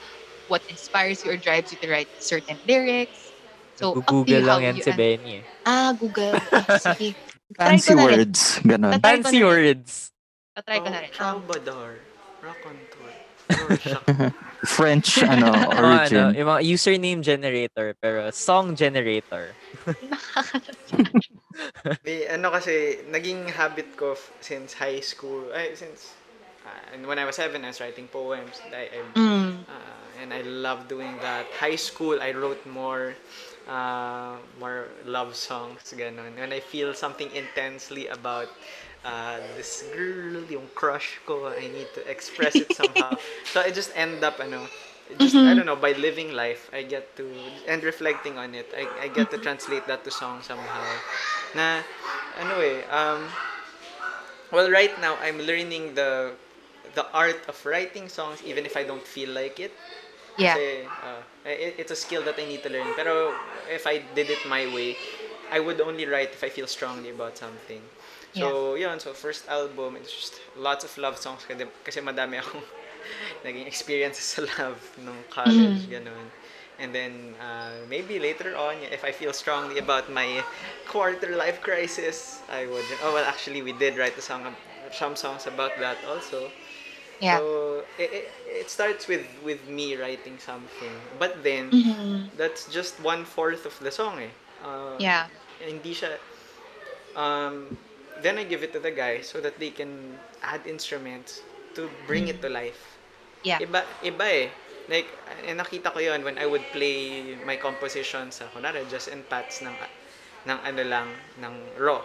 what 0.48 0.62
inspires 0.68 1.24
you 1.26 1.32
or 1.32 1.38
drives 1.38 1.72
you 1.72 1.78
to 1.82 1.90
write 1.90 2.10
certain 2.18 2.60
lyrics 2.68 3.34
so 3.76 3.96
Google 4.06 4.46
lang 4.46 4.62
yan 4.62 4.76
you 4.78 4.84
si 4.86 4.92
Benny. 4.94 5.32
eh. 5.42 5.44
ah 5.66 5.94
google 5.98 6.38
sige 6.70 7.18
Fancy 7.58 7.92
ko 7.92 7.98
na 7.98 8.06
rin. 8.06 8.22
words. 8.30 8.62
Ganon. 8.62 9.02
Fancy 9.02 9.42
words. 9.44 10.14
Tatry 10.58 10.78
ko 10.82 10.90
na 10.90 11.00
rin 11.04 11.10
um, 11.10 11.16
Troubadour. 11.18 11.90
Raconteur. 12.42 13.12
Rorschach. 13.50 14.06
French, 14.66 15.24
ano, 15.24 15.50
ano, 15.72 15.80
origin. 15.80 16.36
yung 16.36 16.50
mga 16.52 16.62
username 16.68 17.22
generator, 17.24 17.96
pero 17.98 18.30
song 18.32 18.76
generator. 18.76 19.56
May, 22.06 22.28
ano 22.28 22.52
kasi, 22.52 23.00
naging 23.10 23.50
habit 23.52 23.96
ko 23.96 24.14
f- 24.14 24.32
since 24.40 24.74
high 24.76 25.00
school. 25.00 25.48
Ay, 25.56 25.76
since, 25.76 26.14
uh, 26.64 26.94
and 26.94 27.08
when 27.08 27.20
I 27.20 27.26
was 27.26 27.36
seven, 27.36 27.64
I 27.64 27.68
was 27.72 27.80
writing 27.82 28.08
poems. 28.08 28.62
I, 28.72 28.88
I, 28.92 29.00
mm, 29.18 29.64
uh, 29.68 30.22
and 30.22 30.34
I 30.34 30.42
love 30.44 30.88
doing 30.88 31.16
that. 31.24 31.48
High 31.60 31.76
school, 31.80 32.22
I 32.22 32.32
wrote 32.32 32.64
more, 32.68 33.16
uh, 33.68 34.36
more 34.60 34.88
love 35.06 35.36
songs, 35.36 35.82
ganun. 35.96 36.36
When 36.38 36.54
I 36.54 36.60
feel 36.60 36.94
something 36.94 37.32
intensely 37.32 38.08
about 38.08 38.50
uh, 39.06 39.40
this 39.56 39.84
girl, 39.94 40.44
yung 40.50 40.70
crush 40.76 41.20
ko, 41.26 41.48
I 41.48 41.68
need 41.68 41.94
to 41.96 42.02
express 42.10 42.60
it 42.62 42.74
somehow. 42.74 43.18
so 43.52 43.62
I 43.62 43.72
just 43.72 43.92
end 43.96 44.24
up, 44.24 44.40
ano, 44.40 44.68
just, 45.20 45.44
I 45.46 45.54
don't 45.54 45.66
know, 45.66 45.76
by 45.76 45.94
living 45.94 46.34
life, 46.34 46.70
I 46.74 46.84
get 46.84 47.16
to, 47.18 47.26
and 47.68 47.84
reflecting 47.84 48.38
on 48.38 48.54
it, 48.56 48.72
I, 48.76 49.06
I 49.06 49.08
get 49.08 49.32
to 49.32 49.38
translate 49.38 49.88
that 49.88 50.04
to 50.06 50.12
song 50.12 50.42
somehow. 50.42 51.02
Na, 51.56 51.82
ano 52.40 52.60
eh, 52.60 52.84
um, 52.90 53.28
well, 54.52 54.70
right 54.70 55.00
now, 55.00 55.18
I'm 55.22 55.40
learning 55.40 55.96
the, 55.96 56.34
the 56.96 57.06
art 57.14 57.42
of 57.48 57.64
writing 57.66 58.10
songs 58.10 58.42
even 58.46 58.66
if 58.66 58.76
I 58.78 58.84
don't 58.84 59.06
feel 59.06 59.30
like 59.30 59.60
it. 59.60 59.72
yeah 60.38 60.58
Kasi, 60.58 60.84
uh, 61.04 61.22
it, 61.46 61.76
it's 61.78 61.92
a 61.92 61.96
skill 61.96 62.24
that 62.24 62.36
I 62.40 62.46
need 62.46 62.64
to 62.64 62.70
learn. 62.70 62.94
Pero 62.96 63.34
if 63.70 63.86
I 63.88 64.00
did 64.16 64.30
it 64.30 64.46
my 64.46 64.66
way, 64.74 64.96
I 65.52 65.60
would 65.60 65.82
only 65.82 66.06
write 66.06 66.32
if 66.32 66.44
I 66.44 66.50
feel 66.50 66.68
strongly 66.68 67.10
about 67.10 67.38
something. 67.38 67.82
So, 68.34 68.76
yun. 68.76 69.00
So, 69.00 69.14
first 69.14 69.48
album, 69.50 69.96
it's 69.96 70.12
just 70.14 70.42
lots 70.58 70.84
of 70.84 70.98
love 70.98 71.18
songs 71.18 71.46
kasi, 71.48 72.00
madami 72.02 72.40
akong 72.40 72.64
naging 73.46 73.68
experiences 73.68 74.26
sa 74.26 74.42
love 74.62 74.80
nung 74.98 75.24
college, 75.30 75.88
ganun. 75.90 76.30
And 76.80 76.94
then, 76.96 77.36
uh, 77.42 77.86
maybe 77.90 78.20
later 78.20 78.56
on, 78.56 78.76
if 78.92 79.04
I 79.04 79.12
feel 79.12 79.34
strongly 79.34 79.78
about 79.80 80.10
my 80.12 80.44
quarter 80.88 81.36
life 81.36 81.62
crisis, 81.62 82.42
I 82.50 82.66
would, 82.68 82.86
oh, 83.04 83.14
well, 83.14 83.26
actually, 83.26 83.62
we 83.62 83.74
did 83.74 83.98
write 83.98 84.18
a 84.18 84.22
song, 84.22 84.46
some 84.92 85.16
songs 85.16 85.48
about 85.48 85.78
that 85.80 85.98
also. 86.08 86.52
yeah 87.20 87.40
So 87.40 87.84
it, 87.98 88.12
it, 88.14 88.26
it 88.46 88.70
starts 88.70 89.08
with 89.08 89.26
with 89.44 89.68
me 89.68 89.96
writing 89.96 90.38
something. 90.40 90.96
But 91.20 91.44
then 91.44 91.74
Mhm. 91.74 92.30
that's 92.38 92.68
just 92.72 93.00
one 93.02 93.26
fourth 93.26 93.66
of 93.66 93.78
the 93.80 93.92
song 93.92 94.20
eh. 94.20 94.34
Uh, 94.64 95.00
yeah 95.00 95.28
Hindi 95.60 95.94
siya 95.94 96.18
um 97.16 97.78
then 98.22 98.38
I 98.38 98.44
give 98.44 98.64
it 98.64 98.74
to 98.74 98.80
the 98.80 98.92
guy 98.92 99.22
so 99.22 99.42
that 99.42 99.60
they 99.60 99.70
can 99.70 100.18
add 100.44 100.66
instruments 100.66 101.42
to 101.76 101.90
bring 102.08 102.28
it 102.28 102.42
to 102.42 102.50
life. 102.50 102.98
Yeah. 103.44 103.60
Iba, 103.60 103.84
iba 104.04 104.26
eh. 104.28 104.50
Like, 104.90 105.08
eh, 105.46 105.54
nakita 105.54 105.94
ko 105.94 106.00
yon 106.00 106.26
when 106.26 106.38
I 106.42 106.46
would 106.50 106.66
play 106.74 107.38
my 107.46 107.56
compositions 107.56 108.42
sa, 108.42 108.50
kunwari, 108.50 108.82
just 108.90 109.08
and 109.14 109.22
pats 109.30 109.62
ng, 109.62 109.76
ng 110.50 110.60
ano 110.66 110.84
lang, 110.84 111.08
ng 111.38 111.54
raw. 111.78 112.02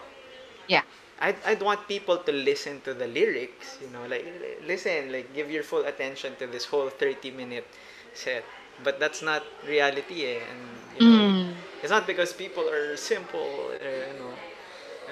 Yeah. 0.68 0.84
I'd, 1.20 1.40
I'd 1.46 1.62
want 1.62 1.88
people 1.88 2.18
to 2.18 2.32
listen 2.32 2.82
to 2.84 2.92
the 2.92 3.08
lyrics, 3.08 3.78
you 3.80 3.88
know, 3.88 4.04
like, 4.06 4.28
listen, 4.66 5.12
like, 5.12 5.32
give 5.32 5.50
your 5.50 5.62
full 5.62 5.86
attention 5.86 6.36
to 6.36 6.46
this 6.46 6.66
whole 6.66 6.90
30-minute 6.90 7.64
set. 8.12 8.44
But 8.82 9.00
that's 9.00 9.22
not 9.22 9.42
reality 9.66 10.36
eh. 10.36 10.42
And, 10.44 10.62
you 11.00 11.08
know, 11.08 11.24
Mm. 11.24 11.54
It's 11.82 11.90
not 11.90 12.06
because 12.06 12.32
people 12.32 12.64
are 12.68 12.96
simple, 12.96 13.70
or, 13.76 13.76
ano, 13.80 14.33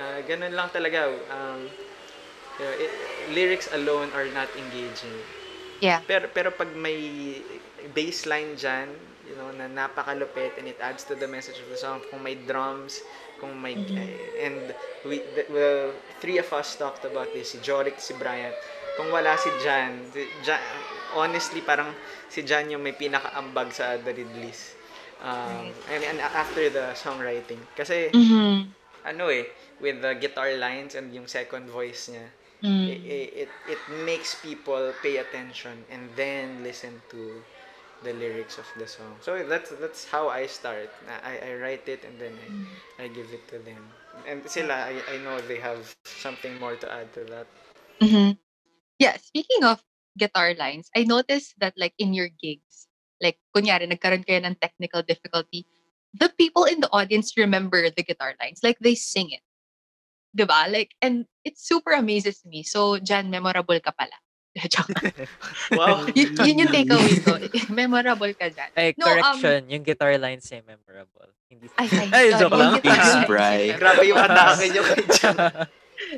uh, 0.02 0.18
ganun 0.26 0.52
lang 0.52 0.68
talaga. 0.74 1.06
Um, 1.30 1.70
you 2.58 2.64
know, 2.66 2.74
it- 2.74 2.96
lyrics 3.30 3.70
alone 3.70 4.10
are 4.18 4.26
not 4.34 4.50
engaging. 4.58 5.14
Yeah. 5.78 6.02
Pero, 6.06 6.26
pero 6.30 6.50
pag 6.50 6.74
may 6.74 7.38
baseline 7.94 8.54
dyan, 8.58 8.90
you 9.26 9.34
know, 9.38 9.50
na 9.54 9.70
napakalupit 9.70 10.58
and 10.58 10.66
it 10.66 10.78
adds 10.82 11.06
to 11.06 11.14
the 11.14 11.26
message 11.26 11.58
of 11.58 11.66
the 11.70 11.78
song, 11.78 12.02
kung 12.10 12.22
may 12.22 12.34
drums, 12.34 13.02
kung 13.38 13.54
may, 13.58 13.74
eh, 13.74 14.46
and 14.46 14.74
we, 15.02 15.22
the, 15.34 15.42
the 15.50 15.68
three 16.22 16.38
of 16.38 16.46
us 16.54 16.78
talked 16.78 17.02
about 17.02 17.30
this, 17.34 17.54
si 17.54 17.58
Jorik, 17.58 17.98
si 17.98 18.14
Bryant, 18.14 18.54
kung 18.94 19.10
wala 19.10 19.34
si 19.34 19.50
Jan, 19.62 19.98
si 20.14 20.26
Jan 20.46 20.62
honestly, 21.18 21.60
parang 21.62 21.90
si 22.30 22.46
Jan 22.46 22.70
yung 22.70 22.82
may 22.82 22.94
pinakaambag 22.94 23.74
sa 23.74 23.98
The 23.98 24.12
Ridleys. 24.14 24.78
Um, 25.22 25.70
I 25.86 26.02
mean, 26.02 26.18
after 26.18 26.66
the 26.66 26.94
songwriting. 26.98 27.62
Kasi, 27.78 28.10
Mhm. 28.10 28.66
ano 29.06 29.24
eh, 29.30 29.46
with 29.82 30.00
the 30.00 30.14
guitar 30.14 30.54
lines 30.56 30.94
and 30.94 31.12
yung 31.12 31.26
second 31.26 31.68
voice 31.68 32.08
niya, 32.08 32.30
Mm. 32.62 32.86
it, 32.86 33.50
it, 33.50 33.50
it 33.66 33.82
makes 34.06 34.38
people 34.38 34.94
pay 35.02 35.18
attention 35.18 35.82
and 35.90 36.06
then 36.14 36.62
listen 36.62 37.02
to 37.10 37.42
the 38.06 38.14
lyrics 38.14 38.54
of 38.54 38.70
the 38.78 38.86
song. 38.86 39.18
So 39.18 39.34
that's 39.42 39.74
that's 39.82 40.06
how 40.06 40.30
I 40.30 40.46
start. 40.46 40.86
I, 41.10 41.42
I 41.42 41.50
write 41.58 41.90
it 41.90 42.06
and 42.06 42.14
then 42.22 42.30
I, 42.38 43.02
I 43.02 43.06
give 43.10 43.34
it 43.34 43.42
to 43.50 43.58
them. 43.58 43.82
And 44.30 44.46
sila, 44.46 44.94
I, 44.94 44.94
I 45.10 45.18
know 45.26 45.42
they 45.42 45.58
have 45.58 45.82
something 46.06 46.54
more 46.62 46.78
to 46.78 46.86
add 46.86 47.10
to 47.18 47.26
that. 47.34 47.46
Mhm. 47.98 48.38
Yeah, 48.98 49.16
speaking 49.18 49.64
of 49.66 49.82
guitar 50.18 50.54
lines, 50.54 50.90
I 50.94 51.02
noticed 51.04 51.58
that 51.58 51.74
like 51.74 51.94
in 51.98 52.14
your 52.14 52.30
gigs, 52.30 52.86
like 53.18 53.38
kunyari 53.54 53.90
nagkaroon 53.90 54.22
kayo 54.22 54.42
ng 54.46 54.58
technical 54.62 55.02
difficulty, 55.02 55.66
the 56.14 56.30
people 56.38 56.64
in 56.70 56.78
the 56.78 56.90
audience 56.94 57.34
remember 57.34 57.82
the 57.90 58.06
guitar 58.06 58.38
lines. 58.38 58.62
Like 58.62 58.78
they 58.78 58.94
sing 58.94 59.30
it. 59.34 59.42
Diba? 60.32 60.64
Like, 60.72 60.96
and 61.00 61.24
it 61.44 61.58
super 61.60 61.92
amazes 61.92 62.40
me. 62.44 62.62
So, 62.64 62.98
Jan, 62.98 63.28
memorable 63.28 63.78
ka 63.80 63.92
pala. 63.92 64.16
Joke. 64.72 64.92
Wow. 65.76 66.04
Y- 66.16 66.28
yun 66.44 66.64
yung 66.64 66.72
takeaway 66.72 67.16
ko. 67.24 67.32
memorable 67.72 68.32
ka 68.36 68.48
dyan. 68.52 68.68
Ay, 68.76 68.92
No, 69.00 69.08
um, 69.08 69.16
correction, 69.16 69.68
yung 69.72 69.84
guitar 69.84 70.16
lines 70.20 70.44
ay 70.52 70.60
memorable. 70.60 71.32
Hindi 71.48 71.68
Ay, 71.80 71.88
ay, 71.88 72.08
Ay, 72.12 72.26
sorry, 72.32 72.40
joke 72.40 72.52
lang. 72.56 72.60
yung 72.60 72.76
guitar 72.80 72.92
Thanks, 72.96 73.12
lines, 73.12 73.28
Bri. 73.28 73.56
yung 73.72 73.80
Grabe 73.80 74.02
yung 74.08 74.18
atake 74.20 74.64
niyo 74.68 74.82
kay 74.84 75.00
Jan. 75.16 75.36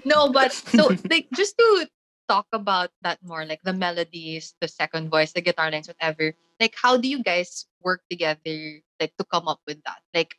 no, 0.06 0.18
but 0.34 0.50
so 0.50 0.90
like 1.10 1.26
just 1.34 1.54
to 1.58 1.86
talk 2.26 2.46
about 2.54 2.90
that 3.02 3.18
more, 3.22 3.44
like 3.46 3.60
the 3.62 3.74
melodies, 3.74 4.54
the 4.58 4.66
second 4.66 5.10
voice, 5.10 5.30
the 5.34 5.42
guitar 5.44 5.70
lines, 5.70 5.86
whatever. 5.86 6.34
Like, 6.58 6.74
how 6.74 6.96
do 6.96 7.06
you 7.06 7.22
guys 7.22 7.66
work 7.82 8.02
together, 8.10 8.80
like 8.98 9.14
to 9.18 9.24
come 9.26 9.46
up 9.46 9.60
with 9.66 9.78
that? 9.86 10.00
Like, 10.14 10.34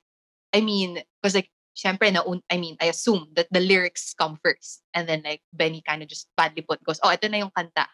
I 0.51 0.59
mean, 0.59 0.99
because 1.21 1.35
like, 1.35 1.51
syempre, 1.75 2.11
na 2.11 2.23
I 2.49 2.57
mean, 2.57 2.77
I 2.81 2.85
assume 2.85 3.27
that 3.35 3.47
the 3.51 3.59
lyrics 3.59 4.15
come 4.17 4.39
first, 4.43 4.81
and 4.93 5.07
then 5.07 5.21
like 5.23 5.41
Benny 5.53 5.83
kind 5.85 6.01
of 6.01 6.09
just 6.09 6.27
badly 6.37 6.63
put 6.63 6.83
goes, 6.83 6.99
oh, 7.03 7.11
ito 7.11 7.27
na 7.27 7.43
yung 7.43 7.51
kanta. 7.51 7.85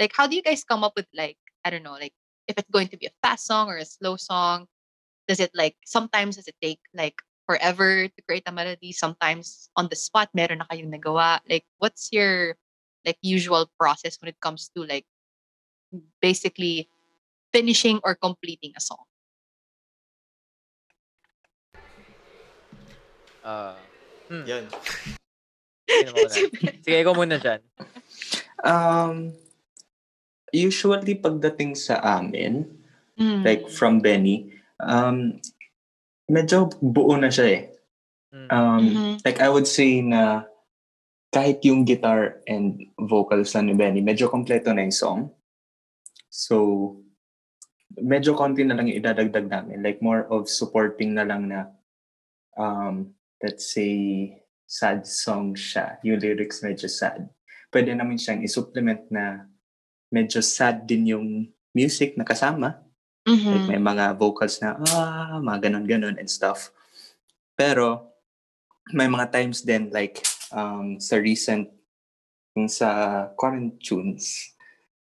Like, 0.00 0.12
how 0.14 0.26
do 0.26 0.34
you 0.34 0.42
guys 0.42 0.64
come 0.64 0.82
up 0.84 0.92
with 0.96 1.06
like, 1.14 1.38
I 1.64 1.70
don't 1.70 1.82
know, 1.82 1.98
like 1.98 2.14
if 2.46 2.56
it's 2.56 2.70
going 2.70 2.88
to 2.88 2.96
be 2.96 3.06
a 3.06 3.14
fast 3.22 3.46
song 3.46 3.68
or 3.68 3.76
a 3.76 3.84
slow 3.84 4.16
song? 4.16 4.66
Does 5.28 5.40
it 5.40 5.52
like 5.52 5.76
sometimes 5.84 6.36
does 6.36 6.48
it 6.48 6.56
take 6.62 6.80
like 6.94 7.20
forever 7.48 8.06
to 8.06 8.20
create 8.28 8.44
a 8.44 8.52
melody. 8.52 8.92
Sometimes 8.92 9.72
on 9.74 9.88
the 9.88 9.96
spot, 9.96 10.28
meron 10.36 10.60
na 10.60 10.68
kayong 10.68 10.92
nagawa. 10.92 11.40
Like, 11.48 11.64
what's 11.80 12.12
your 12.12 12.60
like 13.08 13.16
usual 13.24 13.72
process 13.80 14.20
when 14.20 14.28
it 14.28 14.38
comes 14.44 14.68
to 14.76 14.84
like 14.84 15.08
basically 16.20 16.92
finishing 17.50 18.04
or 18.04 18.14
completing 18.14 18.76
a 18.76 18.84
song? 18.84 19.08
Ah, 23.48 23.72
hmm, 24.28 24.44
Yun. 24.44 24.64
Sige, 26.84 26.96
ikaw 27.00 27.16
muna 27.16 27.40
dyan. 27.40 27.64
Um, 28.60 29.32
usually 30.52 31.16
pagdating 31.16 31.72
sa 31.72 31.96
amin, 32.20 32.68
Mm. 33.18 33.42
like 33.42 33.66
from 33.66 33.98
Benny, 33.98 34.46
um, 34.78 35.42
medyo 36.30 36.70
buo 36.78 37.18
na 37.18 37.32
siya 37.34 37.46
eh. 37.50 37.62
Hmm. 38.30 38.46
Um, 38.46 38.84
Mhm. 38.84 39.12
Like 39.26 39.42
I 39.42 39.50
would 39.50 39.66
say 39.66 39.98
na 40.06 40.46
kahit 41.34 41.58
yung 41.66 41.82
guitar 41.82 42.38
and 42.46 42.86
vocals 42.94 43.50
na 43.58 43.66
ni 43.66 43.74
Benny, 43.74 44.06
medyo 44.06 44.30
kompleto 44.30 44.70
na 44.70 44.86
yung 44.86 44.94
song. 44.94 45.20
So, 46.30 46.94
medyo 47.98 48.38
konti 48.38 48.62
na 48.62 48.78
lang 48.78 48.86
yung 48.86 49.02
idadagdag 49.02 49.50
namin. 49.50 49.82
Like 49.82 49.98
more 49.98 50.30
of 50.30 50.46
supporting 50.46 51.18
na 51.18 51.26
lang 51.26 51.50
na, 51.50 51.74
um, 52.54 53.17
let's 53.42 53.72
say, 53.72 54.34
sad 54.68 55.06
song 55.06 55.56
siya. 55.56 55.96
Yung 56.04 56.20
lyrics 56.20 56.60
medyo 56.60 56.90
sad. 56.90 57.28
Pwede 57.72 57.92
namin 57.92 58.18
siyang 58.18 58.42
isupplement 58.42 59.08
na 59.08 59.48
medyo 60.08 60.40
sad 60.40 60.84
din 60.84 61.04
yung 61.08 61.28
music 61.72 62.16
na 62.16 62.24
kasama. 62.24 62.80
Like 63.28 63.36
Mhm. 63.60 63.68
may 63.68 63.80
mga 63.80 64.16
vocals 64.16 64.56
na, 64.60 64.76
ah, 64.88 65.36
mga 65.38 65.68
ganon-ganon 65.68 66.16
and 66.16 66.28
stuff. 66.28 66.72
Pero, 67.52 68.08
may 68.92 69.04
mga 69.04 69.28
times 69.28 69.60
din 69.60 69.92
like 69.92 70.24
um, 70.48 70.96
sa 70.96 71.20
recent, 71.20 71.68
sa 72.66 72.88
Quarantunes, 73.36 74.56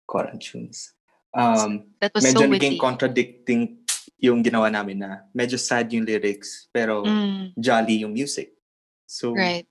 Quarantunes, 0.08 0.96
um, 1.36 1.84
That 2.00 2.16
was 2.16 2.24
medyo 2.24 2.40
so 2.40 2.48
naging 2.48 2.76
witty. 2.76 2.80
contradicting 2.80 3.83
yung 4.24 4.40
ginawa 4.40 4.72
namin 4.72 5.04
na 5.04 5.28
medyo 5.36 5.60
sad 5.60 5.92
yung 5.92 6.08
lyrics 6.08 6.72
pero 6.72 7.04
Mm, 7.04 7.52
jolly 7.60 8.02
yung 8.08 8.16
music. 8.16 8.56
So, 9.04 9.36
right. 9.36 9.68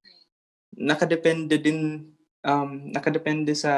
nakadepende 0.78 1.58
din, 1.58 2.06
um, 2.46 2.70
nakadepende 2.94 3.58
sa 3.58 3.74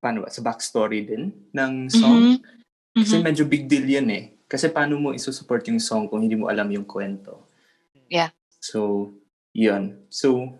paano 0.00 0.24
ba, 0.24 0.32
sa 0.32 0.40
backstory 0.40 1.04
din 1.04 1.28
ng 1.52 1.92
song. 1.92 2.40
Mhm. 2.96 3.04
Kasi 3.04 3.14
Mhm. 3.20 3.24
medyo 3.24 3.44
big 3.44 3.68
deal 3.68 3.84
yun 3.84 4.08
eh. 4.08 4.40
Kasi 4.48 4.72
paano 4.72 4.96
mo 4.96 5.12
isusupport 5.12 5.62
yung 5.68 5.78
song 5.78 6.08
kung 6.08 6.24
hindi 6.24 6.34
mo 6.34 6.48
alam 6.48 6.66
yung 6.72 6.88
kwento? 6.88 7.44
Yeah. 8.08 8.32
So, 8.58 9.12
yun. 9.52 10.08
So, 10.10 10.56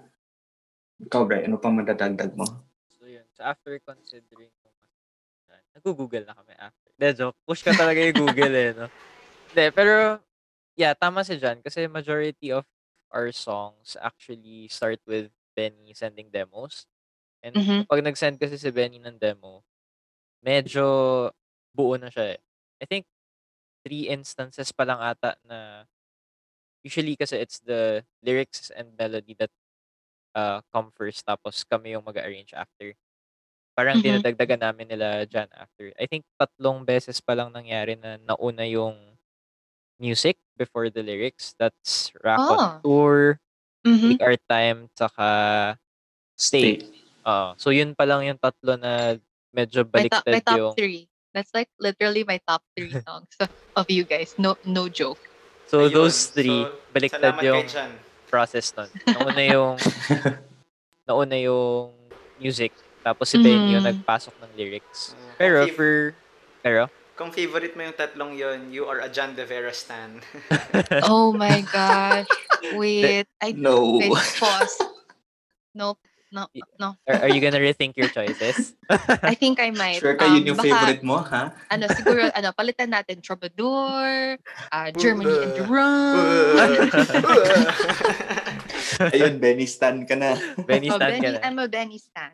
ikaw, 1.01 1.25
Bri, 1.27 1.49
ano 1.49 1.57
pang 1.57 1.75
madadagdag 1.75 2.37
mo? 2.37 2.45
So, 3.01 3.09
yun. 3.09 3.25
So, 3.35 3.43
after 3.43 3.75
considering 3.83 4.53
nag-google 5.77 6.25
na 6.27 6.35
kami 6.37 6.53
after. 6.59 6.91
De, 6.99 7.09
joke. 7.17 7.37
Push 7.47 7.63
ka 7.65 7.73
talaga 7.73 8.01
yung 8.03 8.19
Google 8.19 8.55
eh, 8.55 8.71
no? 8.77 8.87
De, 9.55 9.71
pero, 9.73 10.21
yeah, 10.77 10.93
tama 10.95 11.25
si 11.25 11.37
John. 11.41 11.61
Kasi 11.63 11.87
majority 11.91 12.53
of 12.53 12.67
our 13.11 13.33
songs 13.35 13.99
actually 13.99 14.69
start 14.71 15.01
with 15.07 15.31
Benny 15.57 15.93
sending 15.97 16.31
demos. 16.31 16.87
And 17.43 17.57
Mhm. 17.57 17.89
kapag 17.89 18.05
nag-send 18.05 18.37
kasi 18.39 18.57
si 18.61 18.71
Benny 18.71 19.01
ng 19.01 19.17
demo, 19.19 19.65
medyo 20.45 20.85
buo 21.75 21.97
na 21.97 22.11
siya 22.13 22.37
eh. 22.37 22.41
I 22.81 22.87
think 22.87 23.05
three 23.85 24.09
instances 24.13 24.73
pa 24.73 24.85
lang 24.85 25.01
ata 25.01 25.37
na 25.45 25.85
usually 26.85 27.17
kasi 27.17 27.37
it's 27.41 27.61
the 27.61 28.05
lyrics 28.25 28.73
and 28.73 28.97
melody 28.97 29.37
that 29.37 29.53
uh, 30.37 30.61
come 30.73 30.93
first 30.97 31.25
tapos 31.27 31.65
kami 31.69 31.93
yung 31.97 32.05
mag-arrange 32.05 32.53
after. 32.57 32.95
Parang 33.81 33.97
Mhm. 33.97 34.05
dinadagdagan 34.05 34.61
namin 34.61 34.93
nila 34.93 35.25
dyan 35.25 35.49
after. 35.57 35.89
I 35.97 36.05
think 36.05 36.29
tatlong 36.37 36.85
beses 36.85 37.17
pa 37.17 37.33
lang 37.33 37.49
nangyari 37.49 37.97
na 37.97 38.21
nauna 38.21 38.69
yung 38.69 38.93
music 39.97 40.37
before 40.53 40.93
the 40.93 41.01
lyrics. 41.01 41.57
That's 41.57 42.13
Rock 42.21 42.45
on 42.45 42.59
Oh. 42.61 42.73
Tour, 42.85 43.41
Mhm. 43.81 44.09
Take 44.13 44.21
Our 44.21 44.37
Time, 44.45 44.79
tsaka 44.93 45.29
Stay. 46.37 46.77
Stay. 46.77 46.93
Oo. 47.25 47.57
so 47.57 47.73
yun 47.73 47.97
pa 47.97 48.05
lang 48.05 48.21
yung 48.21 48.37
tatlo 48.37 48.77
na 48.77 49.17
medyo 49.49 49.81
My 49.89 50.05
top, 50.05 50.25
baliktad 50.29 50.33
my 50.37 50.45
top 50.45 50.59
yung... 50.61 50.75
three. 50.77 51.09
That's 51.33 51.53
like 51.57 51.73
literally 51.81 52.21
my 52.21 52.37
top 52.45 52.61
three 52.77 52.93
songs 53.09 53.33
of, 53.41 53.49
of 53.77 53.89
you 53.89 54.05
guys. 54.05 54.37
No, 54.37 54.61
no 54.69 54.93
joke. 54.93 55.25
So 55.73 55.89
Ayun. 55.89 55.97
those 55.97 56.29
three, 56.29 56.69
So, 56.69 56.77
baliktad 56.93 57.41
yung 57.41 57.65
process 58.29 58.77
nun. 58.77 58.93
Nauna 59.09 59.41
yung 59.41 59.81
nauna 61.09 61.37
yung 61.41 61.97
music, 62.37 62.77
tapos 63.01 63.27
si 63.29 63.37
yung 63.39 63.81
Mm. 63.81 63.89
nagpasok 63.93 64.35
ng 64.39 64.53
lyrics. 64.55 65.13
Mm. 65.13 65.33
Pero 65.37 65.57
Kung 65.65 65.75
for 65.75 65.93
pero 66.61 66.81
Kung 67.17 67.29
favorite 67.31 67.77
mo 67.77 67.85
yung 67.85 67.93
tatlong 67.93 68.33
yon, 68.33 68.73
you 68.73 68.89
are 68.89 69.05
a 69.05 69.09
Jan 69.09 69.37
De 69.37 69.45
Vera 69.45 69.73
stan. 69.73 70.25
Oh 71.05 71.33
my 71.33 71.61
gosh. 71.69 72.25
Wait, 72.73 73.29
I 73.41 73.53
No. 73.53 74.01
wait, 74.01 74.09
pause. 74.41 74.77
Nope. 75.77 76.01
No, 76.31 76.47
no. 76.79 76.95
Are, 77.11 77.27
are 77.27 77.31
you 77.35 77.43
gonna 77.43 77.59
rethink 77.59 77.99
your 77.99 78.07
choices? 78.07 78.79
I 79.27 79.35
think 79.35 79.59
I 79.59 79.75
might. 79.75 79.99
Sure 79.99 80.15
ka 80.15 80.31
yun 80.31 80.47
Um, 80.47 80.55
yung 80.55 80.59
baka, 80.63 80.71
favorite 80.71 81.03
mo, 81.03 81.19
ha? 81.27 81.51
Ano, 81.69 81.91
siguro, 81.91 82.23
ano, 82.31 82.55
palitan 82.55 82.95
natin 82.95 83.19
Troubadour, 83.19 84.39
uh, 84.71 84.89
Germany 84.95 85.27
and 85.43 85.51
Uh, 85.51 85.57
Drum. 85.59 86.23
Ayun, 89.11 89.43
Benny 89.43 89.67
Stan 89.67 90.07
ka 90.07 90.15
na. 90.15 90.39
Benny 90.63 90.87
Oh, 90.87 90.97
Stan 90.97 91.11
ka 91.11 91.19
Benny, 91.19 91.35
na. 91.35 91.43
I'm 91.43 91.59
a 91.59 91.67
Benny 91.67 91.99
stan. 91.99 92.31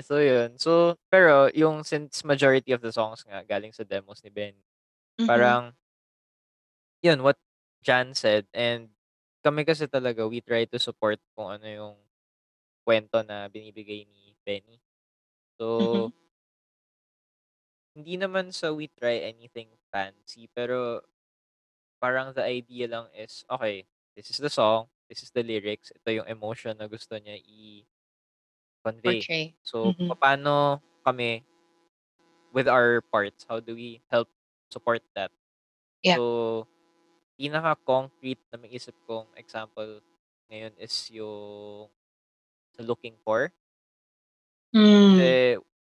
So, 0.00 0.16
yun. 0.16 0.56
So, 0.56 0.96
pero, 1.12 1.52
yung 1.52 1.84
since 1.84 2.24
majority 2.24 2.72
of 2.72 2.80
the 2.80 2.88
songs 2.92 3.20
nga 3.28 3.44
galing 3.44 3.76
sa 3.76 3.84
demos 3.84 4.24
ni 4.24 4.32
Ben, 4.32 4.56
Mhm. 5.18 5.28
parang, 5.28 5.76
yun, 7.02 7.22
what 7.22 7.38
Jan 7.82 8.14
said, 8.14 8.46
and 8.54 8.90
kami 9.42 9.66
kasi 9.66 9.86
talaga, 9.90 10.22
we 10.28 10.38
try 10.40 10.64
to 10.70 10.78
support 10.78 11.18
kung 11.34 11.50
ano 11.58 11.66
yung 11.66 11.94
kwento 12.86 13.22
na 13.26 13.48
binibigay 13.50 14.06
ni 14.08 14.34
Benny. 14.46 14.80
So, 15.60 15.66
Mhm. 15.78 16.12
hindi 17.96 18.16
naman 18.16 18.52
sa 18.52 18.72
we 18.72 18.88
try 18.88 19.20
anything 19.28 19.68
fancy, 19.92 20.48
pero 20.52 21.04
parang 22.02 22.32
the 22.34 22.42
idea 22.44 22.88
lang 22.88 23.06
is, 23.16 23.44
okay, 23.50 23.86
this 24.16 24.30
is 24.30 24.38
the 24.38 24.50
song, 24.52 24.88
this 25.08 25.22
is 25.22 25.30
the 25.32 25.42
lyrics, 25.44 25.92
ito 25.94 26.10
yung 26.22 26.28
emotion 26.28 26.76
na 26.78 26.88
gusto 26.90 27.16
niya 27.16 27.36
i-convey. 28.82 29.22
Portray. 29.22 29.54
So, 29.62 29.94
Mhm. 29.94 30.18
paano 30.18 30.82
kami 31.06 31.46
with 32.52 32.66
our 32.68 33.00
parts, 33.14 33.46
how 33.48 33.62
do 33.62 33.74
we 33.74 34.02
help 34.10 34.28
support 34.68 35.00
that? 35.14 35.30
Yeah. 36.02 36.18
So, 36.18 36.66
pinaka-concrete 37.38 38.42
na 38.52 38.58
may 38.58 38.74
isip 38.74 38.94
kong 39.06 39.30
example 39.38 40.02
ngayon 40.50 40.74
is 40.76 40.92
yung 41.14 41.88
sa 42.76 42.82
Looking 42.84 43.16
For. 43.24 43.52
Mm. 44.74 45.16
Kasi 45.16 45.30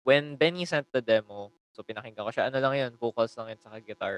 when 0.07 0.35
Benny 0.39 0.63
sent 0.65 0.87
the 0.91 1.03
demo, 1.03 1.51
so 1.75 1.83
pinakinggan 1.83 2.23
ko 2.23 2.31
siya, 2.31 2.47
ano 2.47 2.57
lang 2.63 2.73
yun, 2.75 2.91
vocals 2.97 3.35
lang 3.35 3.51
yun, 3.51 3.59
saka 3.59 3.79
guitar. 3.83 4.17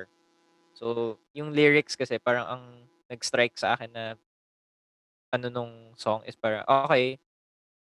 So, 0.78 1.18
yung 1.34 1.52
lyrics 1.54 1.98
kasi 1.98 2.22
parang 2.22 2.46
ang 2.48 2.64
nag-strike 3.10 3.58
sa 3.58 3.74
akin 3.76 3.92
na 3.92 4.06
ano 5.34 5.48
nung 5.54 5.94
song 5.94 6.26
is 6.26 6.34
parang, 6.34 6.66
okay, 6.66 7.22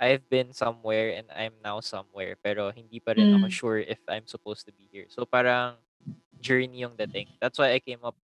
I've 0.02 0.26
been 0.26 0.50
somewhere 0.50 1.14
and 1.14 1.30
I'm 1.30 1.54
now 1.62 1.78
somewhere, 1.78 2.34
pero 2.42 2.74
hindi 2.74 2.98
pa 2.98 3.14
rin 3.14 3.30
ako 3.38 3.46
Mm. 3.46 3.54
sure 3.54 3.78
if 3.78 4.02
I'm 4.10 4.26
supposed 4.26 4.66
to 4.66 4.74
be 4.74 4.90
here. 4.90 5.06
So, 5.06 5.22
parang 5.22 5.78
journey 6.42 6.82
yung 6.82 6.98
dating. 6.98 7.30
That's 7.38 7.54
why 7.54 7.70
I 7.70 7.78
came 7.78 8.02
up, 8.02 8.18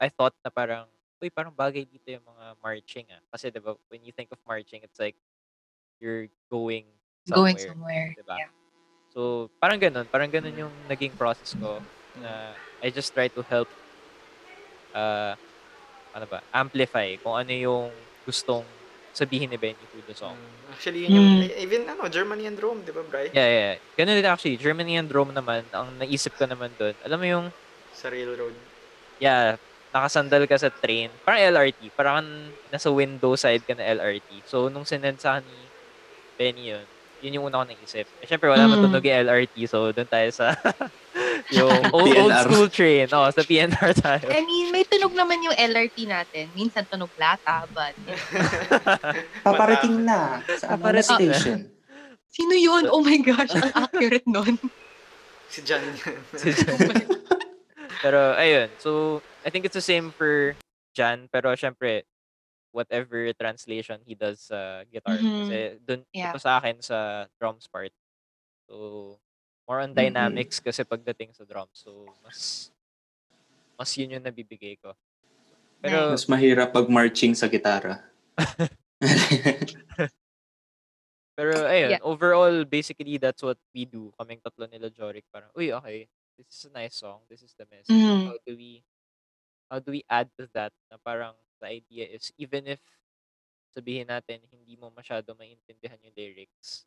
I 0.00 0.08
thought 0.08 0.32
na 0.40 0.48
parang, 0.48 0.88
uy, 1.20 1.28
parang 1.28 1.52
bagay 1.52 1.84
dito 1.84 2.08
yung 2.08 2.24
mga 2.24 2.56
marching 2.64 3.06
ah. 3.12 3.20
Kasi 3.28 3.52
diba, 3.52 3.76
when 3.92 4.00
you 4.00 4.10
think 4.16 4.32
of 4.32 4.40
marching, 4.48 4.80
it's 4.80 4.96
like, 4.96 5.14
you're 6.00 6.32
going 6.48 6.88
somewhere. 7.28 7.52
Going 7.52 7.58
somewhere. 7.60 8.08
Diba? 8.16 8.36
Yeah. 8.40 8.52
So, 9.12 9.52
parang 9.60 9.76
ganun. 9.76 10.08
Parang 10.08 10.32
ganun 10.32 10.56
yung 10.56 10.72
naging 10.88 11.12
process 11.12 11.52
ko 11.52 11.84
na 12.16 12.56
I 12.80 12.88
just 12.88 13.12
try 13.12 13.28
to 13.28 13.44
help 13.44 13.68
uh, 14.96 15.36
ano 16.16 16.24
ba, 16.24 16.40
amplify 16.52 17.16
kung 17.20 17.36
ano 17.36 17.52
yung 17.52 17.92
gustong 18.24 18.64
sabihin 19.12 19.52
ni 19.52 19.60
Benny 19.60 19.84
through 19.86 20.04
the 20.04 20.16
song. 20.16 20.34
Mm, 20.34 20.72
Actually, 20.72 21.00
yun 21.04 21.12
yung, 21.12 21.28
Mm. 21.38 21.60
even 21.60 21.80
ano, 21.84 22.08
Germany 22.08 22.48
and 22.48 22.56
Rome, 22.56 22.80
di 22.80 22.90
ba, 22.90 23.04
Bri? 23.04 23.28
Yeah, 23.30 23.44
yeah. 23.46 23.74
Ganun 23.94 24.16
din 24.16 24.24
actually. 24.24 24.56
Germany 24.56 24.96
and 24.96 25.12
Rome 25.12 25.30
naman, 25.30 25.68
ang 25.70 25.94
naisip 25.94 26.32
ko 26.34 26.48
naman 26.48 26.72
doon, 26.74 26.96
alam 27.04 27.18
mo 27.20 27.26
yung, 27.28 27.46
Sa 27.92 28.08
railroad. 28.08 28.56
yeah, 29.16 29.60
nakasandal 29.92 30.48
ka 30.48 30.56
sa 30.56 30.72
train, 30.72 31.12
parang 31.22 31.52
LRT, 31.52 31.92
parang 31.92 32.24
nasa 32.66 32.88
window 32.88 33.36
side 33.36 33.60
ka 33.62 33.76
na 33.76 33.84
LRT. 33.84 34.48
So, 34.48 34.72
nung 34.72 34.88
sinend 34.88 35.20
sa 35.20 35.38
ni 35.38 35.68
Benny 36.32 36.72
yun, 36.72 36.88
yun 37.20 37.36
yung 37.38 37.46
una 37.46 37.60
ko 37.60 37.68
naisip. 37.68 38.08
Eh, 38.18 38.26
syempre, 38.26 38.48
wala 38.48 38.64
Mm. 38.64 38.72
matunog 38.72 39.04
yung 39.04 39.18
LRT, 39.28 39.54
so 39.68 39.92
doon 39.92 40.08
tayo 40.08 40.28
sa 40.32 40.56
yung 41.56 41.92
old, 41.92 42.16
old 42.16 42.36
school 42.44 42.68
train. 42.68 43.08
Oh, 43.12 43.28
sa 43.28 43.44
PNR 43.44 43.92
tayo. 44.00 44.24
I 44.32 44.40
mean, 44.44 44.72
may 44.72 44.84
tunog 44.84 45.12
naman 45.12 45.44
yung 45.44 45.56
LRT 45.56 46.08
natin. 46.08 46.48
Minsan 46.56 46.88
tunog 46.88 47.12
lata, 47.20 47.68
but... 47.72 47.92
Paparating 49.46 50.04
na 50.04 50.40
sa 50.56 50.72
ano 50.72 50.80
Paparating 50.80 51.28
na. 51.28 51.36
station. 51.36 51.58
Sino 52.32 52.56
yun? 52.56 52.88
Oh 52.88 53.04
my 53.04 53.20
gosh, 53.20 53.52
ang 53.52 53.72
accurate 53.76 54.24
nun. 54.24 54.56
Si 55.52 55.60
John 55.60 55.84
yan. 55.84 56.16
pero, 58.04 58.32
ayun. 58.40 58.72
So, 58.80 59.20
I 59.44 59.52
think 59.52 59.68
it's 59.68 59.76
the 59.76 59.84
same 59.84 60.08
for 60.16 60.56
Jan. 60.96 61.28
Pero, 61.28 61.52
syempre, 61.52 62.08
whatever 62.72 63.28
translation 63.36 64.00
he 64.08 64.16
does 64.16 64.48
sa 64.48 64.88
guitar. 64.88 65.20
Mhm. 65.20 65.28
Kasi, 65.44 65.58
dun, 65.84 66.00
Yeah. 66.16 66.32
ito 66.32 66.40
sa 66.40 66.56
akin 66.56 66.80
sa 66.80 67.28
drums 67.36 67.68
part. 67.68 67.92
So, 68.64 69.20
more 69.68 69.80
on 69.80 69.94
dynamics 69.94 70.58
kasi 70.60 70.82
pagdating 70.84 71.32
sa 71.34 71.44
drums. 71.46 71.82
So, 71.82 72.06
mas, 72.24 72.70
mas 73.78 73.90
yun 73.96 74.18
yung 74.18 74.26
nabibigay 74.26 74.78
ko. 74.82 74.94
Pero, 75.82 76.14
Mas 76.14 76.26
mahirap 76.30 76.70
pag 76.70 76.86
marching 76.86 77.34
sa 77.34 77.50
gitara. 77.50 78.06
Pero 81.32 81.64
ayun, 81.64 81.96
Yeah. 81.96 82.02
overall, 82.04 82.62
basically, 82.68 83.16
that's 83.16 83.42
what 83.42 83.56
we 83.72 83.88
do. 83.88 84.12
Kaming 84.20 84.44
tatlo 84.44 84.68
nila 84.68 84.92
Jorik, 84.92 85.24
parang, 85.32 85.48
uy, 85.56 85.72
okay, 85.72 86.06
this 86.36 86.46
is 86.52 86.68
a 86.68 86.72
nice 86.76 86.94
song, 87.00 87.24
this 87.26 87.40
is 87.40 87.56
the 87.56 87.64
message. 87.72 87.88
Mhm. 87.88 88.28
How 88.28 88.36
do 88.44 88.52
we, 88.54 88.84
how 89.72 89.78
do 89.80 89.90
we 89.90 90.04
add 90.12 90.28
to 90.36 90.44
that 90.52 90.76
na 90.92 91.00
parang 91.00 91.32
the 91.58 91.72
idea 91.72 92.04
is, 92.04 92.28
even 92.36 92.68
if 92.68 92.80
sabihin 93.72 94.12
natin, 94.12 94.44
hindi 94.52 94.76
mo 94.76 94.92
masyado 94.92 95.32
maintindihan 95.32 95.96
yung 96.04 96.12
lyrics, 96.12 96.84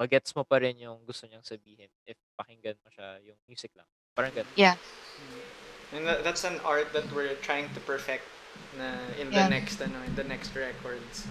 magets 0.00 0.32
mo 0.32 0.48
pa 0.48 0.56
rin 0.56 0.80
yung 0.80 1.04
gusto 1.04 1.28
niyang 1.28 1.44
sabihin 1.44 1.92
if 2.08 2.16
pakinggan 2.32 2.80
mo 2.80 2.88
siya 2.88 3.20
yung 3.20 3.36
music 3.44 3.68
lang. 3.76 3.84
Parang 4.16 4.32
ganun. 4.32 4.48
Yeah. 4.56 4.80
And 5.92 6.08
that, 6.08 6.24
that's 6.24 6.48
an 6.48 6.56
art 6.64 6.96
that 6.96 7.04
we're 7.12 7.36
trying 7.44 7.68
to 7.76 7.80
perfect 7.84 8.24
na 8.80 8.96
in 9.20 9.28
the 9.28 9.44
Yeah. 9.44 9.52
next 9.52 9.76
ano, 9.84 10.00
in 10.08 10.16
the 10.16 10.24
next 10.24 10.56
records. 10.56 11.28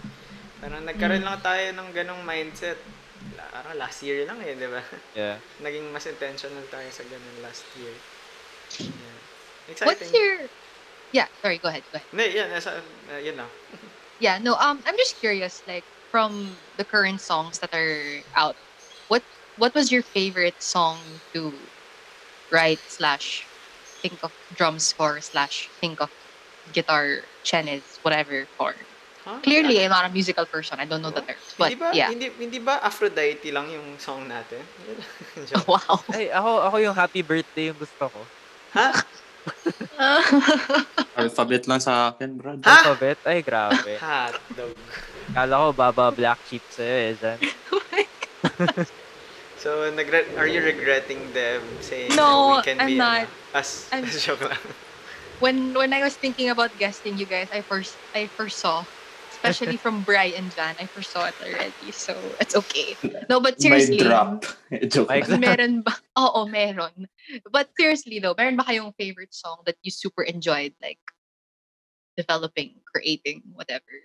Parang 0.62 0.86
nagkaroon 0.86 1.25
lang 1.25 1.41
tayo 1.41 1.65
ng 1.73 1.89
ganong 1.97 2.21
mindset. 2.21 2.77
Parang 3.49 3.73
last 3.82 4.05
year 4.05 4.29
lang 4.29 4.38
eh, 4.45 4.53
di 4.53 4.69
ba? 4.69 4.86
Yeah. 5.17 5.41
Naging 5.65 5.89
mas 5.89 6.05
intentional 6.05 6.62
tayo 6.69 6.86
sa 6.93 7.01
ganun 7.10 7.38
last 7.41 7.65
year. 7.73 7.95
Yeah. 8.77 9.17
Exciting. 9.73 9.89
What's 9.89 10.13
your... 10.13 10.45
Yeah, 11.10 11.25
sorry, 11.41 11.58
go 11.58 11.73
ahead, 11.73 11.82
go 11.89 11.97
ahead. 11.97 12.10
Hindi, 12.13 12.38
yan, 12.38 12.53
nasa, 12.53 12.86
uh, 13.10 13.17
yun 13.17 13.34
lang. 13.41 13.49
Yeah, 14.19 14.36
no, 14.36 14.60
um, 14.60 14.84
I'm 14.84 14.99
just 14.99 15.15
curious, 15.23 15.63
like, 15.63 15.88
from 16.12 16.58
the 16.78 16.84
current 16.84 17.22
songs 17.22 17.60
that 17.60 17.74
are 17.74 18.22
out, 18.36 18.56
what 19.08 19.24
what 19.58 19.74
was 19.74 19.91
your 19.91 20.02
favorite 20.02 20.62
song 20.62 20.98
to 21.34 21.54
write 22.52 22.80
slash 22.88 23.45
think 24.02 24.17
of 24.24 24.32
drums 24.56 24.91
for 24.91 25.22
slash 25.22 25.69
think 25.82 26.02
of 26.02 26.10
guitar, 26.74 27.22
chenes, 27.43 28.00
whatever 28.02 28.45
for? 28.58 28.74
Huh? 29.26 29.39
Clearly, 29.43 29.84
I'm 29.84 29.91
not 29.91 30.10
a 30.10 30.13
musical 30.13 30.45
person. 30.45 30.80
I 30.80 30.86
don't 30.86 31.02
know 31.02 31.12
the 31.12 31.22
terms, 31.22 31.54
but 31.60 31.69
hindi 31.69 31.84
ba, 31.84 31.91
yeah. 31.93 32.10
hindi, 32.10 32.32
hindi 32.39 32.60
ba 32.60 32.80
Aphrodite 32.82 33.52
lang 33.52 33.69
yung 33.69 34.00
song 34.00 34.26
natin? 34.26 34.63
Wow. 35.69 36.02
Ay, 36.12 36.30
ako, 36.34 36.52
ako 36.65 36.76
yung 36.82 36.95
happy 36.95 37.22
birthday 37.22 37.69
yung 37.69 37.80
gusto 37.80 38.10
ko. 38.10 38.19
ha? 38.74 38.95
Alphabet 41.19 41.63
lang 41.67 41.82
sa 41.84 42.13
akin, 42.13 42.38
bro. 42.39 42.56
Ha? 42.63 42.80
Alphabet? 42.80 43.19
Ay, 43.28 43.43
grabe. 43.43 43.99
Hotdog. 43.99 44.78
Kala 45.36 45.54
ko, 45.62 45.67
baba 45.75 46.10
black 46.15 46.39
sheep 46.47 46.65
sa'yo 46.71 46.95
eh, 46.95 47.13
Jan. 47.17 47.39
oh 47.73 47.82
my 47.91 48.04
God. 48.08 48.88
So, 49.60 49.91
nagre- 49.91 50.32
are 50.39 50.47
you 50.47 50.63
regretting 50.63 51.36
them 51.36 51.84
saying 51.84 52.15
No, 52.15 52.56
we 52.56 52.63
can 52.63 52.80
I'm 52.80 52.88
be 52.88 52.97
not. 52.97 53.28
Us? 53.54 53.92
I'm- 53.92 54.08
Joke 54.23 54.48
lang. 54.48 54.63
when 55.44 55.73
when 55.75 55.92
I 55.92 56.02
was 56.04 56.15
thinking 56.15 56.50
about 56.50 56.75
guesting 56.79 57.19
you 57.19 57.27
guys, 57.27 57.52
I 57.52 57.62
first 57.67 58.00
I 58.15 58.31
first 58.40 58.60
saw, 58.63 58.87
especially 59.40 59.77
from 59.79 60.04
Bri 60.04 60.35
and 60.35 60.52
Jan, 60.52 60.75
I 60.79 60.85
first 60.92 61.12
saw 61.12 61.25
it 61.25 61.35
already. 61.40 61.92
So 61.96 62.35
it's 62.40 62.56
okay. 62.56 62.98
No, 63.29 63.40
but 63.40 63.62
seriously, 63.62 63.98
May 64.04 64.04
drop. 64.04 64.44
Joke 64.92 65.10
lang. 65.10 65.40
meron 65.40 65.73
ba? 65.81 65.96
Oo, 66.19 66.46
meron. 66.46 67.08
But 67.48 67.71
seriously 67.79 68.19
though, 68.19 68.35
meron 68.35 68.60
ba 68.60 68.67
kayong 68.67 68.92
favorite 69.00 69.33
song 69.33 69.63
that 69.65 69.79
you 69.81 69.92
super 69.92 70.23
enjoyed 70.23 70.75
like 70.83 71.00
developing, 72.19 72.83
creating, 72.83 73.44
whatever? 73.56 74.04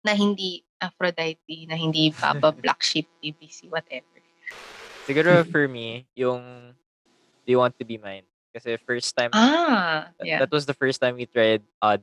Na 0.00 0.16
hindi 0.16 0.64
Aphrodite, 0.80 1.68
na 1.68 1.76
hindi 1.76 2.08
Papa 2.08 2.56
Black 2.64 2.80
Sheep, 2.80 3.04
ABC, 3.20 3.68
whatever. 3.68 4.16
Siguro 5.04 5.44
for 5.44 5.68
me, 5.68 6.08
yung 6.16 6.72
Do 7.44 7.48
You 7.52 7.60
Want 7.60 7.76
To 7.78 7.84
Be 7.84 8.00
Mine. 8.00 8.24
Kasi 8.56 8.80
first 8.80 9.12
time, 9.14 9.30
Ah, 9.36 10.08
that, 10.18 10.26
yeah. 10.26 10.38
that 10.40 10.50
was 10.50 10.64
the 10.64 10.74
first 10.74 11.00
time 11.04 11.14
we 11.20 11.26
tried 11.28 11.62
odd 11.84 12.00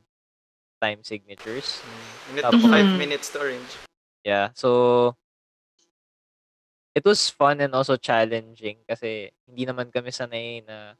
time 0.81 1.03
signatures. 1.03 1.81
And 2.29 2.39
it 2.39 2.43
took 2.43 2.61
Mhm. 2.61 2.71
five 2.71 2.89
minutes 2.97 3.29
to 3.33 3.41
arrange. 3.41 3.73
Yeah, 4.23 4.49
so 4.53 5.15
it 6.95 7.05
was 7.05 7.29
fun 7.29 7.61
and 7.61 7.73
also 7.75 7.95
challenging 7.95 8.77
kasi 8.89 9.29
hindi 9.47 9.63
naman 9.65 9.93
kami 9.93 10.09
sanay 10.09 10.65
na 10.65 10.97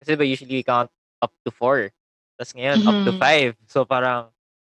kasi 0.00 0.14
ba 0.16 0.24
usually 0.24 0.62
we 0.62 0.64
count 0.66 0.90
up 1.20 1.32
to 1.44 1.50
four. 1.52 1.90
Tapos 2.38 2.52
ngayon, 2.56 2.78
up 2.88 2.96
to 3.04 3.12
Mhm. 3.12 3.18
five. 3.20 3.52
So 3.68 3.84
parang 3.84 4.30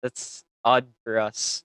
that's 0.02 0.44
odd 0.66 0.88
for 1.06 1.20
us. 1.22 1.64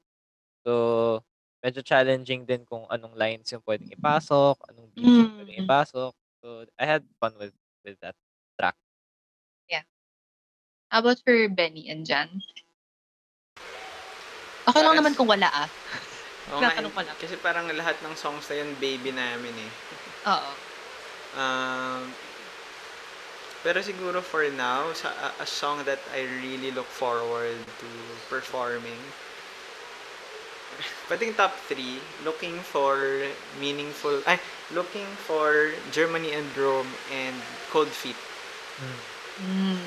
So, 0.66 1.22
medyo 1.64 1.80
challenging 1.84 2.44
din 2.44 2.66
kung 2.66 2.84
anong 2.90 3.16
lines 3.16 3.48
yung 3.54 3.62
pwedeng 3.64 3.88
ipasok, 3.94 4.58
anong 4.68 4.88
beats 4.92 5.16
yung 5.22 5.32
pwedeng 5.38 5.58
Mm. 5.62 5.64
ipasok. 5.64 6.12
So, 6.42 6.46
I 6.76 6.84
had 6.84 7.02
fun 7.22 7.34
with 7.38 7.54
with 7.86 7.96
that 8.02 8.16
track. 8.58 8.76
How 10.90 11.00
about 11.00 11.20
for 11.24 11.48
Benny 11.48 11.88
and 11.88 12.06
Jan? 12.06 12.42
Okay 14.66 14.82
lang 14.82 14.98
naman 14.98 15.14
kung 15.14 15.30
wala 15.30 15.46
ah. 15.46 15.68
Oo 16.54 16.58
nga, 16.62 16.74
Tinatanong 16.74 16.94
ko 16.94 17.00
lang. 17.02 17.16
Kasi 17.18 17.34
parang 17.38 17.66
lahat 17.70 17.98
ng 18.02 18.14
songs 18.14 18.46
na 18.50 18.54
yun, 18.62 18.70
baby 18.78 19.10
namin 19.10 19.54
eh. 19.54 19.70
Oo. 20.30 20.50
Um, 21.36 22.02
pero 23.66 23.82
siguro 23.82 24.22
for 24.22 24.46
now, 24.54 24.90
sa, 24.94 25.10
a, 25.10 25.42
a 25.42 25.46
song 25.46 25.82
that 25.86 25.98
I 26.14 26.22
really 26.42 26.70
look 26.70 26.86
forward 26.86 27.58
to 27.82 27.88
performing, 28.30 28.98
pwedeng 31.10 31.34
top 31.34 31.54
3, 31.66 32.26
looking 32.26 32.58
for 32.62 33.26
meaningful, 33.58 34.22
ay, 34.26 34.38
looking 34.70 35.06
for 35.26 35.74
Germany 35.90 36.30
and 36.34 36.46
Rome 36.54 36.90
and 37.10 37.34
Cold 37.74 37.90
Feet. 37.90 38.18
Mm. 39.42 39.82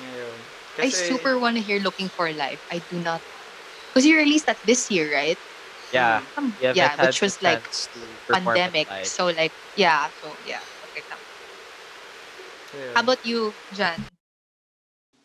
Ngayon. 0.00 0.38
I 0.80 0.88
super 0.88 1.36
want 1.36 1.56
to 1.56 1.62
hear 1.62 1.80
Looking 1.80 2.08
for 2.08 2.30
Life. 2.32 2.62
I 2.72 2.80
do 2.88 2.98
not. 3.04 3.20
Because 3.90 4.06
you 4.06 4.16
released 4.16 4.46
that 4.46 4.58
this 4.64 4.90
year, 4.90 5.12
right? 5.12 5.38
Yeah. 5.92 6.22
Um, 6.38 6.54
We 6.58 6.66
haven't 6.66 6.76
yeah, 6.76 7.06
which 7.06 7.20
was 7.20 7.42
like 7.42 7.66
chance 7.66 7.90
to 7.94 8.00
perform 8.26 8.56
it 8.56 8.72
pandemic. 8.72 9.06
So 9.06 9.26
like, 9.26 9.52
yeah. 9.74 10.10
So 10.22 10.38
yeah. 10.46 10.62
Okay. 10.86 11.02
tama. 11.10 11.26
How 12.94 13.02
about 13.02 13.18
you, 13.26 13.54
Jan? 13.74 14.06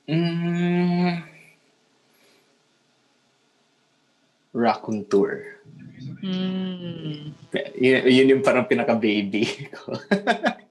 Mm, 0.10 1.26
Raccoon 4.54 5.06
Tour. 5.10 5.46
Hmm. 6.22 7.34
Yun, 7.78 8.02
yun 8.10 8.30
yung 8.30 8.44
parang 8.46 8.66
pinaka-baby 8.66 9.70
ko. 9.74 9.94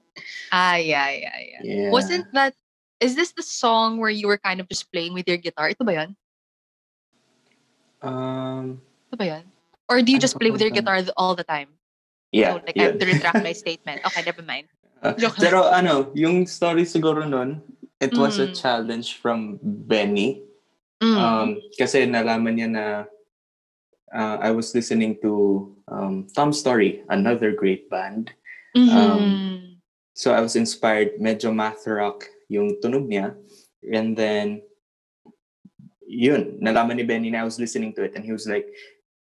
Ah, 0.55 0.79
yeah, 0.79 1.11
yeah, 1.11 1.35
yeah. 1.35 1.61
yeah. 1.63 1.89
Wasn't 1.91 2.31
that? 2.31 2.55
Is 3.03 3.19
this 3.19 3.35
the 3.35 3.43
song 3.43 3.99
where 3.99 4.09
you 4.09 4.27
were 4.27 4.39
kind 4.39 4.63
of 4.63 4.69
just 4.71 4.87
playing 4.87 5.11
with 5.11 5.27
your 5.27 5.35
guitar? 5.35 5.67
Ito 5.67 5.83
ba 5.83 5.91
yan? 5.91 6.15
Um, 8.05 8.79
Ito 9.09 9.15
ba 9.17 9.25
yan? 9.25 9.43
Or 9.89 10.01
do 10.01 10.09
you 10.13 10.17
Ano 10.17 10.25
just 10.25 10.37
play 10.37 10.49
with 10.53 10.61
your 10.61 10.69
guitar 10.73 11.01
all 11.17 11.33
the 11.35 11.43
time? 11.45 11.73
yeah. 12.31 12.53
so, 12.53 12.61
like, 12.65 12.77
I 12.77 12.93
have 12.93 12.97
yun. 12.97 13.01
to 13.01 13.05
retract 13.05 13.41
my 13.43 13.53
statement. 13.53 14.01
Okay, 14.05 14.21
never 14.23 14.41
mind. 14.45 14.67
Uh, 15.05 15.13
Joke 15.21 15.37
lang. 15.37 15.43
pero 15.51 15.59
ano, 15.69 16.09
yung 16.17 16.47
story 16.49 16.81
siguro 16.81 17.27
nun, 17.27 17.61
it 18.01 18.15
was 18.17 18.39
a 18.41 18.49
Mm. 18.49 18.57
challenge 18.57 19.21
from 19.21 19.59
Benny. 19.61 20.41
Mm. 20.97 21.13
Um, 21.19 21.49
kasi 21.77 22.09
nalaman 22.09 22.57
niya 22.57 22.69
na 22.71 22.85
uh, 24.09 24.37
I 24.41 24.49
was 24.49 24.73
listening 24.73 25.19
to 25.21 25.75
um, 25.91 26.25
Tom 26.33 26.49
Story, 26.55 27.03
another 27.11 27.51
great 27.53 27.85
band. 27.91 28.33
Mhm. 28.73 29.77
So 30.15 30.33
I 30.33 30.39
was 30.41 30.55
inspired, 30.55 31.19
medyo 31.21 31.53
math 31.53 31.85
rock 31.85 32.25
yung 32.47 32.79
tunog 32.81 33.05
niya. 33.05 33.35
And 33.85 34.15
then, 34.17 34.63
yun, 36.05 36.61
nalaman 36.61 36.97
ni 36.97 37.05
Benny 37.05 37.29
na 37.33 37.41
I 37.41 37.47
was 37.47 37.59
listening 37.59 37.93
to 37.97 38.05
it 38.05 38.13
and 38.15 38.23
he 38.23 38.31
was 38.31 38.45
like, 38.45 38.69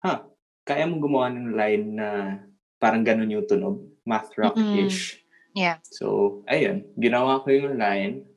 huh, 0.03 0.23
kaya 0.67 0.85
mo 0.87 0.99
gumawa 0.99 1.31
ng 1.31 1.55
line 1.55 1.85
na 1.95 2.39
parang 2.79 3.03
ganun 3.03 3.31
yung 3.31 3.47
tunog, 3.47 3.81
math 4.03 4.31
rock-ish. 4.35 5.23
Yeah. 5.55 5.79
So, 5.87 6.43
ayun, 6.51 6.83
ginawa 6.99 7.41
ko 7.41 7.47
yung 7.49 7.79
line. 7.79 8.27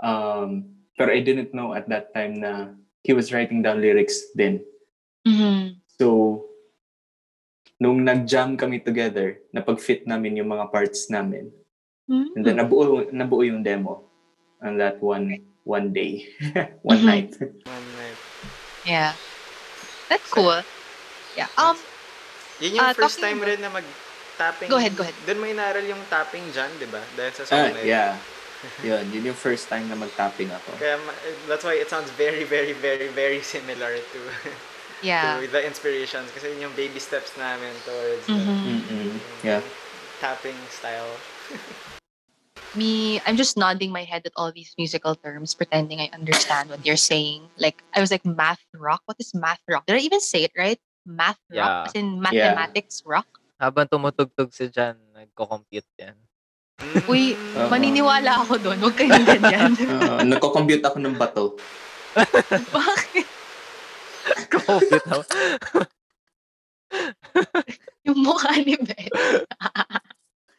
Um, 0.00 0.72
pero 0.96 1.12
I 1.12 1.20
didn't 1.20 1.52
know 1.52 1.76
at 1.76 1.88
that 1.92 2.16
time 2.16 2.40
na 2.40 2.72
he 3.04 3.12
was 3.12 3.30
writing 3.30 3.60
down 3.60 3.84
lyrics 3.84 4.32
din. 4.32 4.64
Mhm. 5.28 5.76
So, 6.00 6.48
nung 7.76 8.00
nag-jam 8.00 8.56
kami 8.56 8.80
together, 8.80 9.44
napag-fit 9.52 10.08
namin 10.08 10.40
yung 10.40 10.48
mga 10.48 10.72
parts 10.72 11.12
namin. 11.12 11.52
And 12.08 12.42
then 12.46 12.62
nabuo, 12.62 13.10
nabuo 13.10 13.42
yung 13.42 13.66
demo 13.66 14.06
on 14.62 14.78
that 14.78 15.02
one 15.02 15.42
one 15.66 15.90
day, 15.90 16.30
one 16.86 17.02
Mhm. 17.02 17.10
night. 17.10 17.32
One 17.66 17.86
night. 17.98 18.18
Yeah. 18.86 19.12
That's 20.06 20.30
cool. 20.30 20.62
Yeah. 21.34 21.50
Um. 21.58 21.74
Yun 22.62 22.78
yung 22.78 22.86
Ah, 22.86 22.94
first 22.94 23.18
talking 23.18 23.36
time 23.36 23.38
about- 23.42 23.50
rin 23.50 23.60
na 23.60 23.68
mag-tapping. 23.68 24.70
Go 24.70 24.78
ahead, 24.78 24.94
go 24.96 25.02
ahead. 25.04 25.18
Doon 25.26 25.38
mo 25.42 25.44
inaral 25.44 25.82
yung 25.84 26.00
tapping 26.08 26.46
dyan, 26.54 26.70
di 26.78 26.86
ba? 26.88 27.02
Dahil 27.12 27.32
sa 27.34 27.42
Ah, 27.42 27.48
song 27.50 27.74
na 27.74 27.82
yun. 27.82 27.90
yeah. 27.90 28.14
Yun, 28.88 29.04
yun 29.12 29.22
yung 29.28 29.36
first 29.38 29.68
time 29.68 29.84
na 29.84 29.94
mag-tapping 29.94 30.48
ako. 30.48 30.80
Kaya 30.80 30.96
that's 31.44 31.60
why 31.60 31.76
it 31.76 31.92
sounds 31.92 32.08
very, 32.16 32.42
very, 32.42 32.72
very, 32.72 33.12
very 33.12 33.44
similar 33.44 33.92
to 34.00 34.20
Yeah. 35.04 35.36
to 35.36 35.50
the 35.52 35.60
inspirations. 35.60 36.32
Kasi 36.32 36.56
yun 36.56 36.72
yung 36.72 36.74
baby 36.74 36.96
steps 36.96 37.36
namin 37.36 37.68
towards 37.84 38.24
the 38.24 38.32
Mhm. 38.32 38.64
Mm-mm. 38.64 39.10
Yeah. 39.44 39.60
tapping 40.22 40.56
style. 40.72 41.12
Me, 42.74 43.20
I'm 43.24 43.36
just 43.36 43.56
nodding 43.56 43.92
my 43.92 44.02
head 44.04 44.26
at 44.26 44.32
all 44.36 44.50
these 44.50 44.74
musical 44.76 45.14
terms, 45.14 45.54
pretending 45.54 46.00
I 46.00 46.10
understand 46.12 46.68
what 46.68 46.84
you're 46.84 46.98
saying. 47.00 47.48
Like 47.56 47.80
I 47.94 48.00
was 48.00 48.10
like 48.10 48.24
math 48.26 48.60
rock. 48.74 49.00
What 49.06 49.16
is 49.20 49.32
math 49.32 49.60
rock? 49.68 49.86
Did 49.86 49.96
I 49.96 50.04
even 50.04 50.20
say 50.20 50.44
it 50.44 50.52
right? 50.56 50.80
Math 51.06 51.38
Yeah. 51.48 51.62
rock, 51.62 51.88
as 51.88 51.94
in 51.94 52.20
mathematics 52.20 53.00
rock. 53.06 53.24
Habang 53.56 53.88
tumutugtog 53.88 54.52
si 54.52 54.68
Jan, 54.68 54.98
nagko-compute 55.16 55.88
yan. 55.96 56.16
Uy, 57.08 57.32
Oo. 57.32 57.72
Maniniwala 57.72 58.44
ako 58.44 58.60
doon. 58.60 58.76
Huwag 58.84 58.96
kayong 58.98 59.24
ganyan. 59.24 59.72
Uh, 59.86 60.20
nagko-compute 60.26 60.84
ako 60.84 60.98
ng 61.00 61.16
bato. 61.16 61.56
Bakit? 62.76 63.26
compute 64.52 65.06
ako. 65.08 65.22
Yung 68.04 68.18
mukha 68.20 68.52
ni 68.60 68.76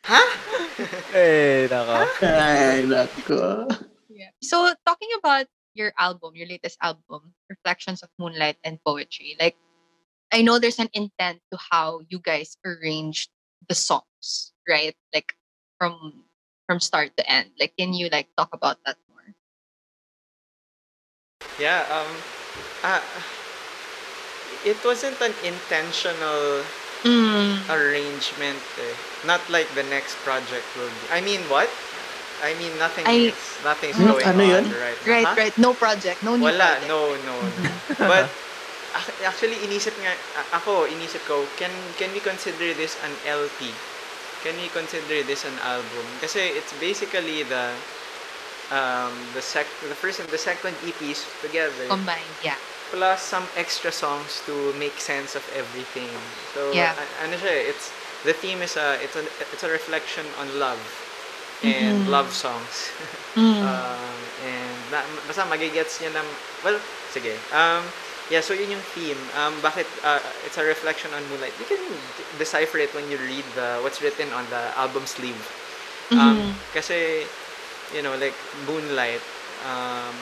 Beth. 0.07 1.13
eh, 1.13 1.67
nako. 1.67 1.93
Ay, 2.23 2.83
nako. 2.87 3.67
Yeah. 4.09 4.31
So 4.41 4.73
talking 4.85 5.11
about 5.19 5.45
your 5.75 5.93
album, 5.99 6.33
your 6.35 6.47
latest 6.47 6.77
album, 6.81 7.33
Reflections 7.49 8.01
of 8.01 8.09
Moonlight 8.17 8.57
and 8.63 8.79
Poetry, 8.83 9.35
like 9.39 9.55
I 10.31 10.41
know 10.41 10.59
there's 10.59 10.79
an 10.79 10.89
intent 10.93 11.39
to 11.51 11.57
how 11.71 12.01
you 12.09 12.19
guys 12.19 12.57
arranged 12.65 13.29
the 13.67 13.75
songs, 13.75 14.53
right? 14.67 14.95
Like 15.13 15.35
from 15.77 16.23
from 16.67 16.79
start 16.79 17.15
to 17.17 17.23
end. 17.29 17.51
Like 17.59 17.73
can 17.77 17.93
you 17.93 18.09
like 18.11 18.27
talk 18.35 18.49
about 18.51 18.77
that 18.85 18.97
more? 19.11 19.35
Yeah, 21.59 21.85
um, 21.91 22.11
ah, 22.83 23.03
it 24.65 24.77
wasn't 24.83 25.19
an 25.21 25.33
intentional 25.43 26.63
Mm. 27.03 27.61
arrangement 27.69 28.57
eh. 28.81 28.95
Not 29.23 29.41
like 29.49 29.69
the 29.75 29.83
next 29.87 30.17
project 30.25 30.65
will 30.75 30.89
be. 30.89 31.05
I 31.13 31.21
mean, 31.21 31.41
what? 31.47 31.69
I 32.41 32.53
mean, 32.57 32.73
nothing 32.77 33.05
I- 33.05 33.33
is, 33.33 33.37
nothing's 33.65 33.97
Hmm, 33.97 34.13
going 34.13 34.25
ano 34.25 34.43
on 34.43 34.49
yun? 34.49 34.65
right 34.77 34.97
now. 35.01 35.09
Right, 35.09 35.25
Huh? 35.25 35.35
right. 35.37 35.55
No 35.57 35.73
project. 35.73 36.21
No 36.21 36.37
new 36.37 36.45
Wala, 36.45 36.77
project. 36.77 36.89
no, 36.89 37.17
no. 37.25 37.35
no. 37.41 37.69
But 38.11 38.29
ac- 38.93 39.17
actually 39.25 39.57
inisip 39.65 39.93
nga 40.01 40.13
ako, 40.53 40.85
inisip 40.85 41.21
ko, 41.25 41.45
can 41.57 41.73
can 41.97 42.13
we 42.13 42.21
consider 42.21 42.73
this 42.77 42.93
an 43.01 43.13
LP? 43.25 43.73
Can 44.45 44.53
we 44.61 44.69
consider 44.69 45.25
this 45.25 45.45
an 45.49 45.57
album? 45.65 46.05
Kasi 46.21 46.53
it's 46.53 46.69
basically 46.77 47.41
the 47.41 47.73
um 48.69 49.13
the 49.33 49.41
sec 49.41 49.65
the 49.89 49.95
first 49.97 50.19
and 50.21 50.29
the 50.29 50.37
second 50.37 50.75
EPs 50.85 51.25
together 51.41 51.87
Combined, 51.89 52.37
yeah. 52.43 52.59
Plus 52.91 53.21
some 53.21 53.45
extra 53.55 53.91
songs 53.91 54.41
to 54.45 54.73
make 54.79 54.99
sense 54.99 55.35
of 55.35 55.43
everything. 55.55 56.11
So 56.53 56.71
Yeah. 56.71 56.93
ano 57.23 57.35
siya, 57.37 57.51
eh, 57.51 57.71
it's 57.71 57.91
the 58.23 58.33
theme 58.33 58.61
is 58.63 58.75
a 58.77 58.97
it's 59.03 59.15
a 59.15 59.23
it's 59.53 59.63
a 59.63 59.71
reflection 59.71 60.25
on 60.39 60.47
love 60.59 60.79
and 61.63 62.05
Mhm. 62.05 62.11
love 62.11 62.29
songs. 62.33 62.89
Mm. 63.37 63.61
Um, 63.61 64.17
and 64.49 64.77
na, 64.89 65.05
basta 65.29 65.45
magigets 65.45 66.01
niya 66.01 66.09
well, 66.65 66.81
sige. 67.13 67.37
Um, 67.53 67.85
yeah, 68.33 68.41
so 68.41 68.57
yun 68.57 68.73
yung 68.73 68.85
theme. 68.97 69.17
Um, 69.37 69.53
bakit 69.61 69.85
uh, 70.01 70.17
it's 70.41 70.57
a 70.57 70.65
reflection 70.65 71.13
on 71.13 71.21
Moonlight. 71.29 71.53
You 71.61 71.69
can 71.69 71.81
decipher 72.41 72.81
it 72.81 72.89
when 72.97 73.05
you 73.13 73.17
read 73.21 73.45
the 73.53 73.77
what's 73.85 74.01
written 74.01 74.33
on 74.33 74.49
the 74.49 74.73
album 74.73 75.05
sleeve. 75.05 75.37
Um, 76.17 76.41
Mhm. 76.41 76.49
Kasi, 76.73 77.29
you 77.93 78.01
know, 78.01 78.17
like 78.17 78.33
Moonlight, 78.65 79.21
um, 79.69 80.15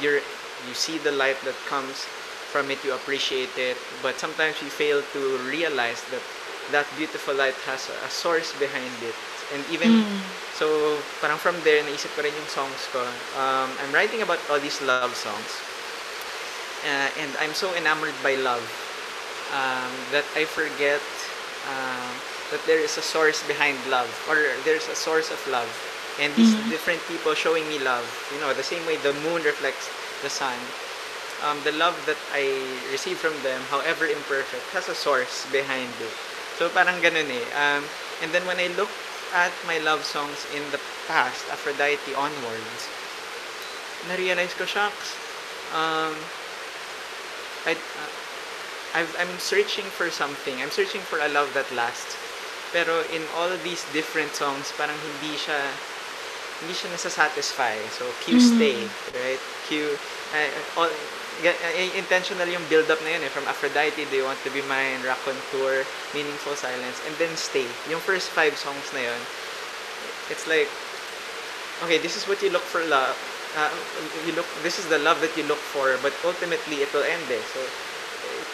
you're, 0.00 0.20
you 0.68 0.74
see 0.74 0.98
the 0.98 1.12
light 1.12 1.36
that 1.44 1.56
comes 1.68 2.04
from 2.52 2.70
it, 2.70 2.82
you 2.84 2.92
appreciate 2.94 3.56
it, 3.56 3.76
but 4.02 4.18
sometimes 4.18 4.60
you 4.62 4.68
fail 4.68 5.02
to 5.12 5.20
realize 5.48 6.02
that 6.10 6.22
that 6.70 6.86
beautiful 6.96 7.34
light 7.34 7.54
has 7.66 7.88
a, 7.90 8.08
source 8.10 8.52
behind 8.58 8.92
it. 9.02 9.14
And 9.54 9.64
even 9.70 9.90
Mm. 9.90 10.22
So, 10.52 11.00
parang 11.20 11.38
from 11.40 11.56
there, 11.64 11.80
naisip 11.82 12.12
ko 12.14 12.22
rin 12.22 12.34
yung 12.36 12.46
songs 12.46 12.84
ko. 12.92 13.00
Um, 13.40 13.72
I'm 13.80 13.90
writing 13.90 14.20
about 14.22 14.38
all 14.52 14.60
these 14.60 14.78
love 14.84 15.02
songs. 15.08 15.50
Uh, 16.84 17.08
and 17.10 17.30
I'm 17.40 17.54
so 17.54 17.64
enamored 17.74 18.14
by 18.22 18.34
love 18.34 18.62
um, 19.54 19.92
that 20.10 20.24
I 20.34 20.44
forget 20.44 21.00
um, 21.68 22.12
that 22.50 22.60
there 22.66 22.78
is 22.80 22.96
a 22.98 23.02
source 23.02 23.42
behind 23.46 23.78
love 23.88 24.10
or 24.28 24.36
there's 24.64 24.88
a 24.88 24.94
source 24.96 25.30
of 25.30 25.40
love. 25.48 25.68
And 26.20 26.34
these 26.36 26.54
Mhm. 26.54 26.68
different 26.68 27.00
people 27.08 27.34
showing 27.34 27.66
me 27.68 27.78
love. 27.78 28.04
You 28.34 28.40
know, 28.40 28.52
the 28.52 28.62
same 28.66 28.84
way 28.86 28.96
the 28.98 29.14
moon 29.24 29.42
reflects 29.42 29.88
the 30.22 30.30
sun. 30.30 30.56
um, 31.42 31.58
the 31.64 31.72
love 31.72 31.98
that 32.06 32.18
I 32.32 32.46
receive 32.90 33.18
from 33.18 33.34
them, 33.42 33.60
however 33.68 34.06
imperfect, 34.06 34.62
has 34.70 34.88
a 34.88 34.94
source 34.94 35.46
behind 35.50 35.90
it. 36.00 36.14
So 36.56 36.70
parang 36.70 37.02
ganun 37.02 37.26
eh. 37.26 37.46
Um, 37.58 37.82
and 38.22 38.30
then 38.30 38.46
when 38.46 38.62
I 38.62 38.70
look 38.78 38.90
at 39.34 39.50
my 39.66 39.78
love 39.82 40.04
songs 40.06 40.46
in 40.54 40.62
the 40.70 40.78
past, 41.10 41.42
Aphrodite 41.50 42.14
onwards, 42.14 42.86
na-realize 44.06 44.54
ko, 44.54 44.64
shucks, 44.64 45.18
um, 45.74 46.14
I, 47.66 47.74
uh, 47.74 48.12
I've, 48.94 49.12
I'm 49.18 49.38
searching 49.38 49.86
for 49.90 50.10
something. 50.10 50.62
I'm 50.62 50.70
searching 50.70 51.00
for 51.00 51.18
a 51.18 51.28
love 51.28 51.50
that 51.54 51.66
lasts. 51.74 52.14
Pero 52.70 53.02
in 53.10 53.22
all 53.36 53.50
these 53.64 53.82
different 53.92 54.34
songs, 54.34 54.72
parang 54.78 54.96
hindi 54.96 55.36
siya 55.36 55.58
hindi 56.62 56.74
siya 56.78 56.94
nasa-satisfy. 56.94 57.74
So, 57.90 58.06
Q 58.22 58.38
stay, 58.38 58.78
right? 59.18 59.42
Q, 59.66 59.98
uh, 60.32 60.50
all, 60.78 60.90
intentional 61.98 62.46
yung 62.46 62.62
build-up 62.70 63.02
na 63.02 63.18
yun 63.18 63.22
eh. 63.26 63.32
From 63.34 63.42
Aphrodite, 63.50 63.98
Do 63.98 64.14
You 64.14 64.24
Want 64.24 64.38
to 64.46 64.50
Be 64.54 64.62
Mine, 64.70 65.02
Raconteur, 65.02 65.82
Meaningful 66.14 66.54
Silence, 66.54 67.02
and 67.10 67.14
then 67.18 67.34
Stay. 67.34 67.66
Yung 67.90 67.98
first 67.98 68.30
five 68.30 68.54
songs 68.54 68.86
na 68.94 69.10
yun, 69.10 69.20
it's 70.30 70.46
like, 70.46 70.70
okay, 71.82 71.98
this 71.98 72.14
is 72.14 72.30
what 72.30 72.38
you 72.40 72.54
look 72.54 72.64
for 72.64 72.80
love. 72.86 73.18
Uh, 73.58 73.68
you 74.24 74.32
look, 74.32 74.46
this 74.62 74.78
is 74.78 74.86
the 74.86 75.02
love 75.02 75.20
that 75.20 75.34
you 75.36 75.44
look 75.50 75.60
for, 75.60 75.98
but 76.00 76.14
ultimately, 76.24 76.80
it 76.80 76.88
will 76.94 77.04
end 77.04 77.26
eh. 77.28 77.42
So, 77.52 77.60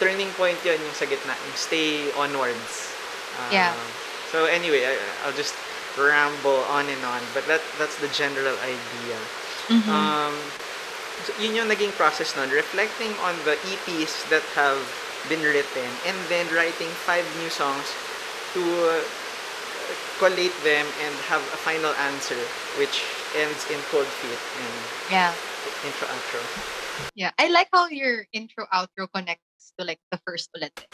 turning 0.01 0.31
point 0.39 0.57
yun 0.65 0.79
yung 0.81 0.95
sa 0.97 1.05
gitna, 1.05 1.35
yung 1.35 1.57
stay 1.59 2.09
onwards. 2.17 2.89
Um, 3.37 3.53
Yeah. 3.53 3.73
So 4.31 4.45
anyway, 4.45 4.85
I, 4.85 4.93
I'll 5.25 5.33
just 5.33 5.57
ramble 5.97 6.61
on 6.69 6.85
and 6.85 7.01
on, 7.05 7.21
but 7.33 7.45
that 7.47 7.61
that's 7.77 7.97
the 8.03 8.09
general 8.13 8.55
idea. 8.61 9.17
Mhm. 9.69 9.89
Um, 9.89 10.35
so 11.25 11.33
yun 11.41 11.55
yung 11.55 11.67
naging 11.69 11.93
process 11.97 12.35
nun, 12.35 12.49
reflecting 12.49 13.13
on 13.23 13.35
the 13.45 13.57
EPs 13.65 14.25
that 14.29 14.43
have 14.53 14.79
been 15.27 15.41
written 15.43 15.89
and 16.07 16.15
then 16.31 16.47
writing 16.55 16.87
five 17.03 17.25
new 17.43 17.49
songs 17.51 17.85
to 18.55 18.61
uh, 18.63 19.03
collate 20.17 20.55
them 20.63 20.85
and 21.03 21.13
have 21.27 21.43
a 21.53 21.59
final 21.59 21.91
answer 22.07 22.39
which 22.79 23.03
ends 23.35 23.61
in 23.69 23.77
cold 23.91 24.07
feet 24.23 24.41
and 24.63 24.73
yeah. 25.11 25.31
intro 25.85 26.07
outro. 26.07 26.41
Yeah. 27.15 27.31
I 27.37 27.47
like 27.51 27.67
how 27.71 27.87
your 27.87 28.25
intro 28.31 28.65
outro 28.73 29.07
connects 29.11 29.75
to 29.77 29.85
like 29.85 29.99
the 30.11 30.19
first 30.23 30.49
ulit. 30.55 30.71
eh. 30.79 30.87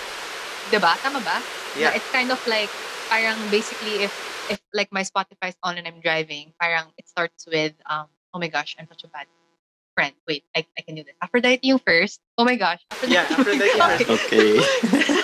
Diba? 0.74 0.98
Tama 1.02 1.22
ba? 1.22 1.38
Na 1.38 1.78
Yeah. 1.78 1.92
it's 1.94 2.10
kind 2.10 2.34
of 2.34 2.42
like, 2.50 2.70
parang 3.10 3.38
basically 3.54 4.06
if, 4.06 4.14
if 4.50 4.60
like 4.74 4.90
my 4.92 5.02
Spotify's 5.04 5.56
on 5.64 5.78
and 5.78 5.88
I'm 5.88 6.02
driving, 6.02 6.54
parang 6.60 6.92
it 6.98 7.08
starts 7.08 7.46
with, 7.48 7.74
um, 7.90 8.08
oh 8.34 8.40
my 8.40 8.48
gosh, 8.48 8.76
I'm 8.80 8.88
such 8.88 9.04
a 9.04 9.08
bad 9.08 9.28
friend. 9.96 10.14
Wait, 10.28 10.44
I, 10.56 10.66
I 10.78 10.82
can 10.82 10.96
do 10.96 11.04
this. 11.04 11.16
Aphrodite 11.22 11.64
yung 11.64 11.80
first. 11.80 12.22
Oh 12.38 12.44
my 12.46 12.56
gosh. 12.56 12.82
Aphrodite. 12.92 13.14
Yeah, 13.14 13.28
Aphrodite 13.38 13.82
Okay. 13.82 14.60
Okay. 14.60 15.22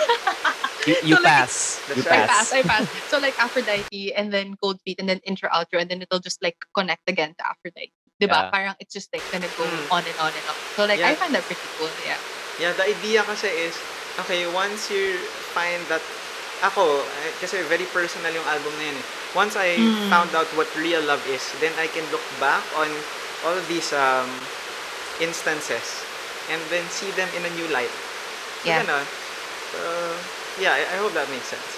You, 0.86 0.96
you 1.02 1.14
So, 1.14 1.22
like, 1.22 1.30
pass. 1.30 1.78
You 1.86 2.02
That's 2.02 2.06
I 2.06 2.26
pass, 2.26 2.26
pass. 2.26 2.52
I 2.52 2.62
pass. 2.62 2.86
So 3.06 3.18
like 3.18 3.34
Aphrodite 3.38 4.12
and 4.14 4.32
then 4.32 4.56
Cold 4.58 4.80
Feet 4.82 4.98
and 4.98 5.08
then 5.08 5.20
intro 5.22 5.48
outro 5.50 5.78
and 5.78 5.88
then 5.88 6.02
it'll 6.02 6.18
just 6.18 6.42
like 6.42 6.56
connect 6.74 7.06
again 7.06 7.34
to 7.38 7.46
Aphrodite. 7.46 7.92
Diba? 8.20 8.34
Yeah. 8.34 8.50
Parang 8.50 8.74
it's 8.80 8.92
just 8.92 9.06
like 9.14 9.22
gonna 9.30 9.48
go 9.48 9.62
Mm. 9.62 9.86
on 9.90 10.02
and 10.10 10.18
on 10.18 10.34
and 10.34 10.42
on. 10.48 10.56
So 10.74 10.84
like 10.86 10.98
I 10.98 11.14
find 11.14 11.34
that 11.38 11.46
pretty 11.46 11.70
cool. 11.78 11.94
Yeah. 12.02 12.18
Yeah, 12.58 12.72
the 12.74 12.82
idea 12.84 13.22
kasi 13.22 13.46
is, 13.46 13.74
okay, 14.20 14.46
once 14.50 14.90
you 14.90 15.16
find 15.54 15.86
that, 15.88 16.02
ako, 16.62 17.02
eh, 17.02 17.32
kasi 17.42 17.58
very 17.66 17.84
personal 17.90 18.30
yung 18.32 18.46
album 18.46 18.72
na 18.78 18.84
yun 18.86 18.98
eh. 18.98 19.06
Once 19.34 19.54
I 19.58 19.76
Mm. 19.76 20.08
found 20.12 20.30
out 20.36 20.46
what 20.54 20.68
real 20.78 21.02
love 21.02 21.22
is, 21.28 21.42
then 21.58 21.72
I 21.80 21.88
can 21.90 22.04
look 22.14 22.22
back 22.38 22.62
on 22.78 22.88
all 23.48 23.56
of 23.56 23.64
these 23.66 23.90
um, 23.92 24.28
instances 25.20 25.84
and 26.52 26.60
then 26.70 26.84
see 26.90 27.10
them 27.18 27.28
in 27.34 27.42
a 27.44 27.52
new 27.58 27.68
light. 27.72 27.92
So, 28.62 28.70
Yeah. 28.70 28.82
ganun. 28.84 29.04
So, 29.72 29.80
yeah, 30.62 30.72
I, 30.76 30.82
I 30.86 30.96
hope 31.00 31.12
that 31.14 31.28
makes 31.30 31.48
sense. 31.48 31.70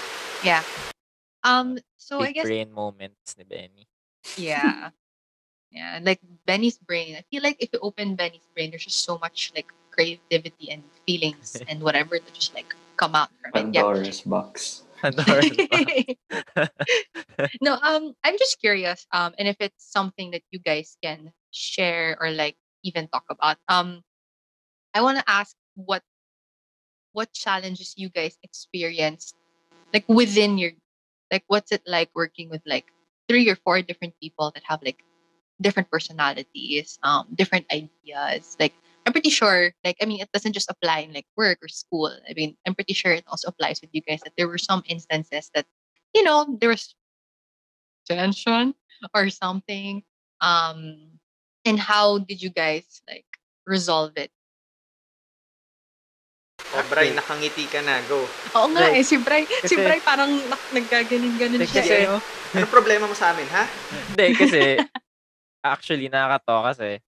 Yeah. 0.43 0.61
Um 1.45 1.77
so 1.97 2.21
I 2.21 2.33
guess 2.33 2.45
brain 2.45 2.73
moments 2.73 3.37
ni 3.37 3.45
Benny. 3.45 3.85
yeah. 4.37 4.89
Yeah, 5.75 5.99
like 6.01 6.23
Benny's 6.47 6.77
brain. 6.79 7.19
I 7.19 7.23
feel 7.27 7.43
like 7.43 7.59
if 7.59 7.67
you 7.73 7.79
open 7.83 8.15
Benny's 8.15 8.47
brain, 8.55 8.71
there's 8.71 8.87
just 8.87 9.03
so 9.03 9.17
much 9.19 9.51
like 9.55 9.67
creativity 9.91 10.71
and 10.71 10.79
feelings 11.03 11.59
and 11.67 11.83
whatever 11.83 12.15
that 12.15 12.33
just 12.33 12.55
like 12.55 12.71
come 12.97 13.15
out 13.15 13.29
from 13.41 13.69
it. 13.69 13.75
Yeah. 13.75 13.83
Pandora's 13.83 14.21
box. 14.21 14.83
Pandora's 15.01 15.51
box. 15.69 16.69
no, 17.61 17.77
um, 17.81 18.13
I'm 18.23 18.37
just 18.37 18.59
curious, 18.59 19.05
um, 19.11 19.33
and 19.37 19.47
if 19.47 19.57
it's 19.59 19.85
something 19.91 20.31
that 20.31 20.43
you 20.51 20.59
guys 20.59 20.97
can 21.03 21.31
share 21.51 22.17
or 22.19 22.31
like 22.31 22.55
even 22.83 23.07
talk 23.07 23.25
about. 23.29 23.57
Um, 23.67 24.01
I 24.93 25.01
want 25.01 25.17
to 25.17 25.25
ask 25.27 25.55
what 25.75 26.03
what 27.11 27.31
challenges 27.31 27.95
you 27.95 28.09
guys 28.09 28.37
experienced, 28.43 29.35
like 29.93 30.03
within 30.07 30.57
your, 30.57 30.71
like 31.31 31.43
what's 31.47 31.71
it 31.71 31.81
like 31.87 32.09
working 32.13 32.49
with 32.49 32.61
like 32.65 32.85
three 33.27 33.49
or 33.49 33.55
four 33.55 33.81
different 33.81 34.13
people 34.21 34.51
that 34.53 34.63
have 34.67 34.83
like 34.83 34.99
different 35.61 35.89
personalities, 35.89 36.99
um, 37.03 37.27
different 37.33 37.65
ideas. 37.71 38.55
Like 38.59 38.73
I'm 39.05 39.13
pretty 39.13 39.29
sure, 39.29 39.71
like 39.85 39.97
I 40.01 40.05
mean, 40.05 40.21
it 40.21 40.29
doesn't 40.33 40.53
just 40.53 40.69
apply 40.69 41.05
in 41.05 41.13
like 41.13 41.27
work 41.37 41.59
or 41.61 41.67
school. 41.69 42.09
I 42.27 42.33
mean, 42.33 42.57
I'm 42.65 42.73
pretty 42.73 42.93
sure 42.93 43.13
it 43.13 43.23
also 43.27 43.49
applies 43.49 43.79
with 43.81 43.93
you 43.93 44.01
guys 44.01 44.21
that 44.25 44.33
there 44.37 44.47
were 44.47 44.57
some 44.57 44.81
instances 44.89 45.51
that, 45.53 45.65
you 46.13 46.23
know, 46.23 46.57
there 46.59 46.69
was 46.69 46.95
tension 48.09 48.73
or 49.13 49.29
something. 49.29 50.01
Um, 50.41 51.19
and 51.65 51.79
how 51.79 52.17
did 52.17 52.41
you 52.41 52.49
guys 52.49 53.01
like 53.07 53.25
resolve 53.65 54.17
it? 54.17 54.31
O, 56.73 56.81
Bray, 56.89 57.13
nakangiti 57.13 57.69
ka 57.69 57.85
na. 57.85 58.01
Go. 58.09 58.25
Oo 58.57 58.67
nga 58.73 58.89
eh, 58.89 59.05
si 59.05 59.21
Bray, 59.21 59.45
si 59.45 59.77
kasi- 59.77 59.85
Bray 59.85 60.01
parang 60.01 60.33
Like, 61.61 61.69
siya. 61.69 61.85
kasi- 61.85 62.01
eh, 62.03 62.09
oh. 62.09 62.21
Ano 62.57 62.65
problema 62.73 63.05
mo 63.05 63.13
sa 63.13 63.31
amin, 63.31 63.45
ha? 63.53 63.63
Hindi, 64.11 64.27
kasi, 64.33 64.61
actually, 65.63 66.07
nakakatawa 66.09 66.73
kasi, 66.73 66.99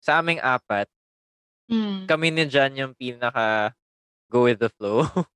sa 0.00 0.18
aming 0.20 0.38
apat, 0.40 0.86
Hmm, 1.68 2.08
kami 2.08 2.32
ni 2.32 2.48
Jan 2.48 2.72
yung 2.72 2.96
pinaka 2.96 3.76
go 4.32 4.48
with 4.48 4.56
the 4.56 4.72
flow. 4.72 5.04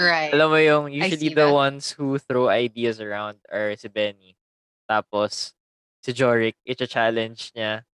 right. 0.00 0.32
Alam 0.32 0.48
mo 0.48 0.56
yung, 0.56 0.84
usually 0.88 1.28
the 1.28 1.44
that. 1.44 1.52
ones 1.52 1.92
who 1.92 2.16
throw 2.16 2.48
ideas 2.48 2.96
around 2.96 3.36
are 3.52 3.76
si 3.76 3.92
Benny. 3.92 4.40
Tapos, 4.88 5.52
si 6.00 6.16
Jorik, 6.16 6.56
i-challenge 6.64 7.52
niya 7.52 7.84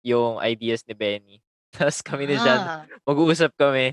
yung 0.00 0.40
ideas 0.40 0.80
ni 0.88 0.96
Benny. 0.96 1.36
Tapos 1.76 2.00
kami 2.00 2.24
ni 2.24 2.40
Jan, 2.40 2.60
Ah, 2.64 2.82
mag-uusap 3.04 3.52
kami. 3.60 3.92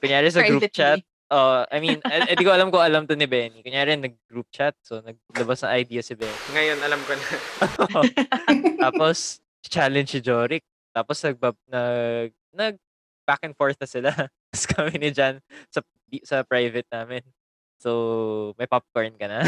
Kunyari 0.00 0.32
sa 0.32 0.40
group 0.40 0.64
chat, 0.72 1.04
privately. 1.04 1.28
uh, 1.36 1.68
I 1.68 1.78
mean, 1.84 2.00
eh, 2.08 2.32
di 2.32 2.48
ko 2.48 2.50
alam 2.56 2.72
kung 2.72 2.80
alam 2.80 3.04
to 3.04 3.12
ni 3.12 3.28
Benny. 3.28 3.60
Kunyari, 3.60 3.92
nag-group 4.00 4.48
chat, 4.48 4.72
so 4.80 5.04
naglabas 5.04 5.60
ng 5.68 5.72
idea 5.76 6.00
si 6.00 6.16
Benny. 6.16 6.40
Ngayon, 6.56 6.78
alam 6.80 7.00
ko 7.04 7.12
na. 7.12 7.26
Tapos, 8.88 9.44
challenge 9.62 10.10
si 10.10 10.20
Jorik. 10.20 10.64
Tapos, 10.90 11.20
nag, 11.20 11.36
nag, 11.66 12.30
nag 12.50 12.74
back 13.26 13.44
and 13.44 13.54
forth 13.54 13.76
na 13.76 13.86
sila. 13.86 14.10
Tapos 14.50 14.64
kami 14.66 14.96
ni 14.96 15.10
Jan 15.10 15.38
sa, 15.68 15.84
sa 16.24 16.42
private 16.42 16.86
namin. 16.90 17.22
So, 17.80 18.52
may 18.60 18.68
popcorn 18.68 19.16
ka 19.16 19.24
na. 19.24 19.40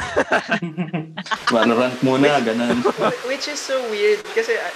Valorant 1.52 2.00
muna, 2.00 2.40
ganun. 2.40 2.80
Which 3.28 3.44
is 3.46 3.60
so 3.60 3.76
weird 3.92 4.24
kasi 4.32 4.56
I, 4.56 4.70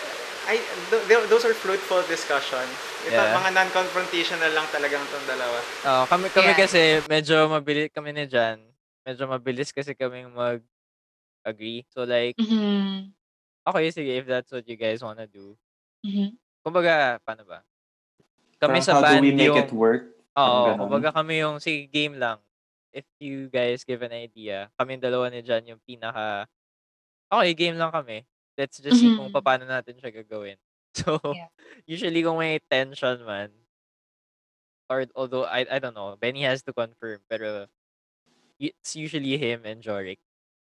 I 0.46 0.54
th- 0.92 1.04
th- 1.08 1.26
those 1.26 1.42
are 1.42 1.56
fruitful 1.56 2.04
discussions. 2.04 2.68
Ito, 3.02 3.16
Yeah. 3.16 3.32
mga 3.32 3.56
non-confrontational 3.56 4.52
lang 4.52 4.68
talagang 4.68 5.00
itong 5.00 5.24
dalawa. 5.24 5.58
Oh, 5.88 6.04
kami 6.04 6.28
kami 6.28 6.52
Yeah. 6.52 6.60
kasi 6.60 6.80
medyo 7.08 7.48
mabilis 7.48 7.88
kami 7.90 8.12
ni 8.12 8.28
Jan. 8.28 8.60
Medyo 9.08 9.24
mabilis 9.24 9.72
kasi 9.72 9.96
kaming 9.96 10.28
mag 10.30 10.60
agree. 11.40 11.86
So 11.88 12.04
like, 12.04 12.36
Mhm, 12.36 13.15
okay, 13.66 13.90
sige, 13.90 14.12
if 14.16 14.26
that's 14.26 14.50
what 14.52 14.64
you 14.66 14.76
guys 14.78 15.02
wanna 15.02 15.26
do. 15.26 15.56
mhm. 16.04 16.36
Kumbaga, 16.62 17.18
paano 17.22 17.46
ba? 17.46 17.62
Kami 18.58 18.80
Parang 18.80 18.86
sa 18.86 18.92
how 18.96 19.02
band 19.04 19.20
do 19.20 19.28
we 19.28 19.32
make 19.36 19.52
yung... 19.52 19.58
it 19.68 19.72
work? 19.74 20.02
Oo, 20.34 20.40
Parang 20.40 20.64
ganun. 20.66 20.80
kumbaga 20.88 21.08
kami 21.14 21.34
yung, 21.44 21.56
sige, 21.60 21.86
game 21.88 22.16
lang. 22.16 22.38
If 22.94 23.04
you 23.20 23.52
guys 23.52 23.84
give 23.84 24.00
an 24.00 24.12
idea, 24.16 24.72
kami 24.80 24.96
dalawa 24.96 25.28
ni 25.28 25.44
Jan 25.44 25.68
yung 25.68 25.80
pinaka, 25.84 26.48
okay, 27.28 27.52
game 27.54 27.76
lang 27.76 27.92
kami. 27.92 28.24
Let's 28.56 28.80
just 28.80 28.96
see 28.98 29.12
kung 29.12 29.28
Mhm. 29.28 29.44
paano 29.44 29.64
natin 29.68 29.98
siya 30.00 30.10
gagawin. 30.12 30.56
So, 30.96 31.20
Yeah. 31.20 31.52
usually 31.84 32.24
kung 32.24 32.40
may 32.40 32.56
tension 32.72 33.20
man, 33.28 33.52
or 34.88 35.04
although, 35.14 35.44
I, 35.44 35.66
I 35.68 35.78
don't 35.78 35.92
know, 35.94 36.16
Benny 36.16 36.42
has 36.48 36.62
to 36.64 36.72
confirm, 36.72 37.20
pero 37.28 37.66
it's 38.58 38.96
usually 38.96 39.36
him 39.36 39.66
and 39.68 39.82
Jorik. 39.84 40.18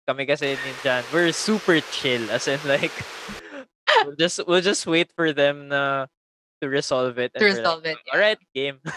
Kami 0.09 0.25
kasi 0.25 0.57
ni 0.57 0.73
Jan, 0.81 1.05
we're 1.13 1.29
super 1.29 1.77
chill. 1.93 2.33
As 2.33 2.49
in 2.49 2.57
like, 2.65 2.89
we'll 4.09 4.17
just, 4.17 4.41
we'll 4.49 4.65
just 4.65 4.89
wait 4.89 5.13
for 5.13 5.29
them 5.29 5.69
na 5.69 6.09
to 6.61 6.65
resolve 6.65 7.21
it. 7.21 7.29
To 7.37 7.45
resolve 7.45 7.85
like, 7.85 7.93
it, 7.93 8.09
yeah. 8.09 8.13
Alright, 8.17 8.41
game. 8.57 8.77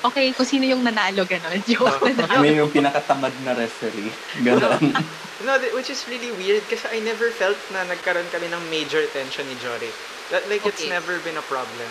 Okay, 0.00 0.32
kung 0.32 0.48
sino 0.48 0.64
yung 0.64 0.80
nanalo, 0.80 1.28
gano'n. 1.28 1.60
Joke, 1.68 2.00
nanalo. 2.00 2.40
Kami 2.40 2.56
yung 2.56 2.72
pinakatamad 2.72 3.36
na 3.44 3.52
referee. 3.52 4.08
Ganun. 4.40 4.96
No, 5.44 5.60
which 5.76 5.92
is 5.92 6.00
really 6.08 6.32
weird 6.40 6.64
kasi 6.72 6.88
I 6.88 7.04
never 7.04 7.28
felt 7.28 7.60
na 7.68 7.84
nagkaroon 7.84 8.24
kami 8.32 8.48
ng 8.48 8.64
major 8.72 9.04
tension 9.12 9.44
ni 9.44 9.60
Jory. 9.60 9.92
That, 10.32 10.48
like, 10.48 10.64
it's 10.64 10.80
Okay. 10.80 10.88
never 10.88 11.20
been 11.20 11.36
a 11.36 11.44
problem. 11.52 11.90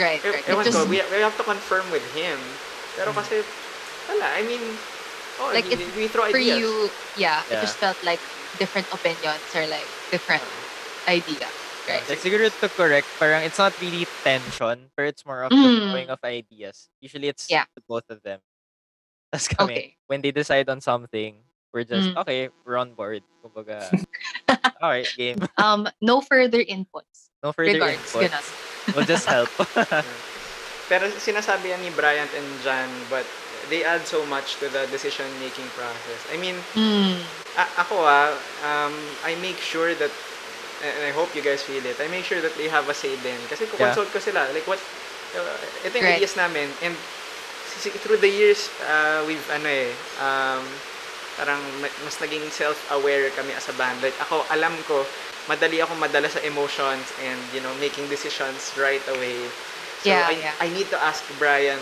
Right, 0.00 0.24
E- 0.24 0.32
right. 0.32 0.40
It 0.40 0.48
Ewan 0.56 0.64
just, 0.64 0.80
ko, 0.80 0.88
we, 0.88 1.04
we 1.04 1.20
have 1.20 1.36
to 1.36 1.44
confirm 1.44 1.84
with 1.92 2.04
him. 2.16 2.40
Pero 2.96 3.12
Mm. 3.12 3.20
kasi, 3.20 3.44
wala, 4.08 4.26
I 4.32 4.42
mean, 4.48 4.64
oh, 5.38 5.50
Like, 5.54 5.64
we, 5.66 5.74
it- 5.74 5.94
we 5.94 6.08
throw 6.08 6.30
for 6.30 6.36
ideas. 6.38 6.58
you, 6.58 6.92
yeah, 7.14 7.42
it 7.48 7.60
just 7.60 7.78
felt 7.78 7.98
like 8.02 8.22
different 8.56 8.88
opinions 8.90 9.54
or 9.54 9.66
like 9.66 9.86
different 10.10 10.44
ideas. 11.06 11.54
Right. 11.88 12.04
Like, 12.06 12.20
siguro 12.20 12.52
to 12.60 12.68
correct, 12.68 13.08
parang 13.18 13.44
it's 13.44 13.56
not 13.56 13.72
really 13.80 14.04
tension, 14.24 14.92
but 14.96 15.06
it's 15.08 15.24
more 15.24 15.42
of 15.42 15.50
the 15.50 15.56
Mm. 15.56 15.88
throwing 15.88 16.10
of 16.12 16.20
ideas. 16.22 16.90
Usually 17.00 17.28
it's 17.32 17.48
Yeah. 17.48 17.64
the 17.74 17.80
both 17.88 18.04
of 18.12 18.20
them. 18.22 18.40
Tapos 19.32 19.48
kami, 19.48 19.72
Okay. 19.72 19.86
when 20.06 20.20
they 20.20 20.30
decide 20.32 20.68
on 20.68 20.80
something, 20.84 21.40
we're 21.72 21.84
just, 21.88 22.12
Mm. 22.12 22.20
okay, 22.24 22.48
we're 22.64 22.76
on 22.76 22.92
board. 22.92 23.24
Kumbaga, 23.40 23.88
alright, 24.84 25.08
game. 25.16 25.40
Um, 25.56 25.88
no 26.04 26.20
further 26.20 26.60
inputs. 26.60 27.32
No 27.40 27.52
further 27.56 27.72
Regards, 27.80 28.04
input. 28.12 28.32
ganun. 28.32 28.44
We'll 28.92 29.08
just 29.08 29.24
help. 29.28 29.48
Pero 30.88 31.04
sinasabi 31.20 31.72
yan 31.72 31.80
ni 31.84 31.92
Bryant 31.92 32.32
and 32.32 32.48
John, 32.64 32.88
but 33.08 33.24
they 33.68 33.84
add 33.84 34.04
so 34.06 34.24
much 34.26 34.56
to 34.58 34.68
the 34.68 34.86
decision-making 34.88 35.68
process. 35.76 36.20
I 36.32 36.36
mean, 36.36 36.56
Mm. 36.74 37.20
a- 37.56 37.72
ako 37.80 38.04
ah, 38.04 38.32
um, 38.64 38.94
I 39.24 39.36
make 39.40 39.60
sure 39.60 39.94
that, 39.94 40.12
and 40.82 41.02
I 41.04 41.12
hope 41.12 41.34
you 41.36 41.42
guys 41.42 41.62
feel 41.62 41.84
it, 41.84 41.98
I 42.00 42.08
make 42.08 42.24
sure 42.24 42.40
that 42.40 42.54
they 42.56 42.68
have 42.68 42.88
a 42.88 42.96
say 42.96 43.14
din. 43.20 43.38
Kasi 43.48 43.66
consult 43.70 44.08
ko 44.12 44.18
sila, 44.18 44.46
like 44.52 44.64
what, 44.66 44.80
uh, 45.36 45.58
ito 45.84 45.94
yung 45.98 46.06
Right. 46.06 46.18
ideas 46.20 46.36
namin, 46.36 46.70
and 46.82 46.94
through 48.02 48.18
the 48.18 48.30
years, 48.30 48.68
uh, 48.88 49.22
we've, 49.22 49.44
ano 49.50 49.68
eh, 49.68 49.90
um, 50.18 50.64
parang 51.38 51.62
ma- 51.78 51.94
mas 52.02 52.18
naging 52.18 52.42
self-aware 52.50 53.30
kami 53.38 53.54
as 53.54 53.70
a 53.70 53.74
band. 53.78 54.02
Like 54.02 54.16
ako, 54.18 54.42
alam 54.50 54.74
ko, 54.90 55.06
madali 55.46 55.78
ako 55.78 55.94
madala 55.94 56.26
sa 56.26 56.42
emotions 56.42 57.06
and, 57.22 57.38
you 57.54 57.62
know, 57.62 57.70
making 57.78 58.10
decisions 58.10 58.74
right 58.74 59.02
away. 59.14 59.38
So, 60.02 60.10
Yeah, 60.10 60.26
I, 60.30 60.34
yeah. 60.38 60.54
I 60.58 60.68
need 60.70 60.90
to 60.90 60.98
ask 60.98 61.22
Brian 61.38 61.78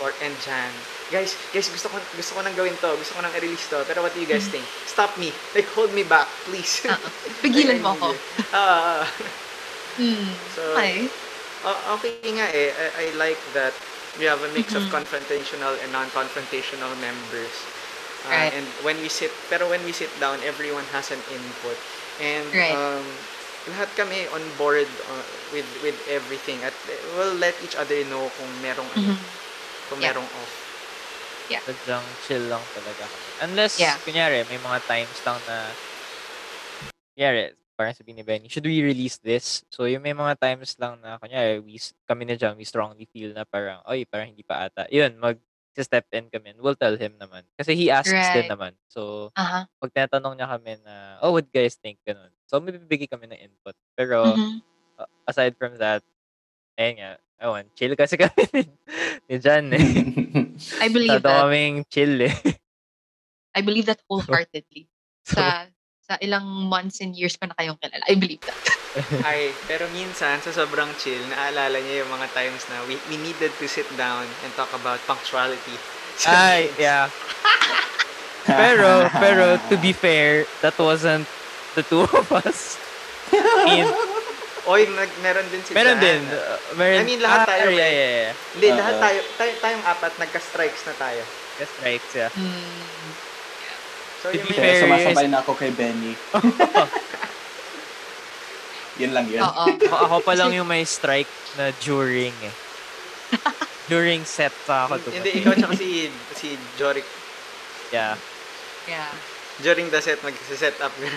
or 0.00 0.14
and 0.22 0.34
Jan, 0.42 0.70
guys, 1.10 1.34
guys, 1.50 1.68
gusto 1.68 1.90
ko, 1.90 1.98
gusto 2.14 2.32
ko 2.34 2.40
nang 2.40 2.54
gawin 2.54 2.74
to, 2.78 2.90
gusto 2.96 3.12
ko 3.14 3.20
nang 3.20 3.34
i-release 3.34 3.66
to, 3.68 3.82
pero 3.84 4.00
what 4.00 4.14
do 4.14 4.20
you 4.22 4.30
guys 4.30 4.46
think? 4.46 4.64
Stop 4.86 5.18
me. 5.18 5.30
Like, 5.54 5.66
hold 5.74 5.90
me 5.92 6.02
back, 6.02 6.26
please. 6.46 6.86
Mm-hmm. 6.86 6.94
Uh-uh. 6.94 7.42
Pigilan 7.42 7.78
mo 7.82 7.94
ako. 7.94 8.08
Ah, 8.50 9.02
Hmm. 9.94 10.32
so, 10.54 10.62
Okay. 10.74 11.10
o- 11.62 11.82
okay 11.98 12.14
nga 12.32 12.46
eh. 12.50 12.72
I, 12.72 12.86
I 12.96 13.06
like 13.20 13.38
that 13.52 13.74
we 14.16 14.24
have 14.24 14.40
a 14.40 14.50
mix 14.50 14.72
of 14.72 14.86
Mhm. 14.86 14.90
confrontational 14.90 15.74
and 15.82 15.90
non-confrontational 15.92 16.90
members. 16.98 17.52
Uh, 18.24 18.32
Right. 18.32 18.52
And 18.52 18.66
when 18.82 18.96
we 19.00 19.08
sit, 19.08 19.32
pero 19.48 19.68
when 19.68 19.82
we 19.84 19.92
sit 19.92 20.10
down, 20.18 20.40
everyone 20.42 20.84
has 20.92 21.10
an 21.10 21.20
input. 21.28 21.76
And 22.20 22.46
Right. 22.52 22.74
um, 22.74 23.04
lahat 23.70 23.88
kami 23.94 24.26
on 24.30 24.42
board 24.56 24.88
uh, 25.08 25.24
with 25.52 25.68
with 25.80 25.96
everything. 26.08 26.60
At 26.62 26.72
uh, 26.88 26.96
we'll 27.16 27.36
let 27.36 27.56
each 27.64 27.76
other 27.76 27.96
know 28.08 28.28
kung 28.36 28.50
merong 28.60 28.88
ano, 28.92 29.14
Mhm. 29.14 29.18
kung 29.88 30.00
Yeah. 30.00 30.12
merong 30.16 30.28
off. 30.28 30.52
Sadyang 31.58 32.06
chill 32.22 32.46
lang 32.46 32.62
talaga 32.70 33.10
kami. 33.10 33.30
Unless, 33.42 33.74
Yeah. 33.74 33.98
kunyari, 34.06 34.46
may 34.46 34.62
mga 34.62 34.78
times 34.86 35.18
lang 35.26 35.42
na, 35.42 35.74
kunyari, 37.18 37.58
parang 37.74 37.96
sabihin 37.96 38.20
ni 38.20 38.24
Benny, 38.24 38.46
should 38.46 38.68
we 38.68 38.78
release 38.84 39.18
this? 39.18 39.66
So, 39.72 39.88
yung 39.90 40.04
may 40.04 40.14
mga 40.14 40.38
times 40.38 40.78
lang 40.78 41.02
na, 41.02 41.18
kunyari, 41.18 41.58
we, 41.58 41.80
kami 42.06 42.28
na 42.28 42.36
dyan, 42.38 42.54
we 42.54 42.62
strongly 42.62 43.08
feel 43.10 43.34
na 43.34 43.42
parang, 43.48 43.82
oy, 43.88 44.04
parang 44.06 44.30
hindi 44.30 44.44
pa 44.46 44.68
ata. 44.70 44.86
Yun, 44.92 45.18
mag, 45.18 45.40
step 45.80 46.04
in 46.12 46.28
kami. 46.28 46.52
and 46.52 46.60
We'll 46.60 46.76
tell 46.76 46.92
him 46.92 47.16
naman. 47.16 47.48
Kasi 47.56 47.72
he 47.72 47.88
asks 47.88 48.12
din 48.12 48.44
Right. 48.44 48.52
naman. 48.52 48.72
So, 48.92 49.32
Aha. 49.32 49.64
pag 49.80 49.90
tinatanong 49.96 50.36
niya 50.36 50.48
kami 50.52 50.76
na, 50.84 51.16
oh, 51.24 51.32
what 51.32 51.48
guys 51.48 51.80
think? 51.80 51.96
Ganun. 52.04 52.28
So, 52.44 52.60
may 52.60 52.76
bibigay 52.76 53.08
kami 53.08 53.32
ng 53.32 53.40
input. 53.48 53.72
Pero, 53.96 54.36
Mhm. 54.36 54.60
uh, 55.00 55.08
aside 55.24 55.56
from 55.56 55.80
that, 55.80 56.04
ayun 56.76 57.00
nga, 57.00 57.10
ewan, 57.40 57.64
chill 57.72 57.96
kasi 57.96 58.20
kami 58.20 58.44
ni, 58.52 58.62
ni 59.28 59.36
Jan 59.40 59.72
eh. 59.72 59.80
I 60.84 60.88
believe 60.92 61.24
Masyado 61.24 61.28
that. 61.28 61.40
kaming 61.48 61.76
chill 61.88 62.14
eh. 62.20 62.36
I 63.56 63.60
believe 63.64 63.88
that 63.88 64.00
wholeheartedly. 64.06 64.86
So, 65.20 65.36
Sa 65.36 65.68
sa 66.10 66.18
ilang 66.18 66.42
months 66.42 66.98
and 66.98 67.14
years 67.14 67.38
ko 67.38 67.46
na 67.46 67.54
kayong 67.54 67.78
kilala. 67.78 68.02
I 68.10 68.18
believe 68.18 68.42
that. 68.42 68.58
Ay, 69.30 69.54
pero 69.70 69.86
minsan, 69.94 70.42
sa 70.42 70.50
sobrang 70.50 70.90
chill, 70.98 71.22
naalala 71.30 71.78
niya 71.78 72.02
yung 72.02 72.10
mga 72.10 72.26
times 72.34 72.66
na 72.66 72.82
we, 72.90 72.98
we 73.06 73.14
needed 73.22 73.54
to 73.54 73.66
sit 73.70 73.86
down 73.94 74.26
and 74.42 74.50
talk 74.58 74.72
about 74.74 74.98
punctuality. 75.06 75.78
Ay, 76.26 76.66
yeah. 76.82 77.06
Pero, 78.42 79.06
pero, 79.22 79.54
to 79.70 79.78
be 79.78 79.94
fair, 79.94 80.50
that 80.66 80.74
wasn't 80.82 81.28
the 81.78 81.86
two 81.86 82.02
of 82.02 82.26
us. 82.32 82.74
In, 83.70 83.86
Oy, 84.70 84.86
nag, 84.86 85.10
meron 85.18 85.46
din 85.50 85.62
si 85.66 85.74
meron 85.74 85.98
Jan. 85.98 86.04
din. 86.06 86.22
uh, 86.30 86.58
meron, 86.78 87.02
I 87.02 87.02
mean, 87.02 87.18
lahat 87.18 87.40
ah, 87.42 87.48
tayo 87.50 87.62
Yeah, 87.74 87.90
yeah, 87.90 88.10
yeah. 88.14 88.34
Hindi, 88.54 88.66
Oo. 88.70 88.78
lahat 88.78 88.94
tayo, 89.02 89.18
tayo, 89.34 89.52
tayong 89.58 89.84
apat, 89.84 90.12
nagka-strikes 90.14 90.82
na 90.86 90.94
tayo. 90.94 91.22
Right, 91.82 92.06
yeah. 92.14 92.30
Hmm. 92.30 93.10
So, 94.20 94.28
To 94.30 94.36
yung 94.36 94.48
be 94.48 94.54
fair, 94.54 94.84
sumasabay 94.84 95.26
na 95.32 95.40
ako 95.42 95.52
kay 95.56 95.72
Benny. 95.72 96.12
Yun 99.00 99.12
lang 99.16 99.26
yun. 99.32 99.40
Oo. 99.40 99.64
Ako, 99.80 99.96
ako 99.96 100.16
pa 100.22 100.32
lang 100.36 100.52
yung 100.60 100.68
may 100.68 100.84
strike 100.84 101.32
na 101.56 101.72
during 101.72 102.36
eh. 102.44 102.54
During 103.90 104.22
set 104.22 104.54
pa 104.70 104.86
ako 104.86 105.02
to. 105.02 105.10
Hindi, 105.10 105.42
ikaw 105.42 105.50
tsaka 105.58 105.74
si, 105.74 106.06
si 106.38 106.54
Jorik. 106.78 107.02
Yeah. 107.90 108.22
Yeah. 108.86 109.10
During 109.60 109.92
the 109.92 110.00
set, 110.00 110.22
mag-set 110.24 110.76
up 110.80 110.92
na. 110.96 111.10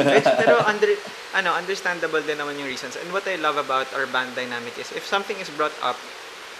Which, 0.00 0.28
pero 0.40 0.60
under, 0.64 0.88
ano, 1.36 1.52
understandable 1.52 2.20
din 2.24 2.40
naman 2.40 2.56
yung 2.56 2.68
reasons. 2.68 2.96
And 2.96 3.12
what 3.12 3.28
I 3.28 3.36
love 3.36 3.60
about 3.60 3.88
our 3.92 4.08
band 4.08 4.32
dynamic 4.32 4.76
is, 4.80 4.92
if 4.92 5.04
something 5.04 5.36
is 5.36 5.52
brought 5.52 5.76
up, 5.84 5.96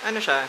ano 0.04 0.20
siya, 0.20 0.44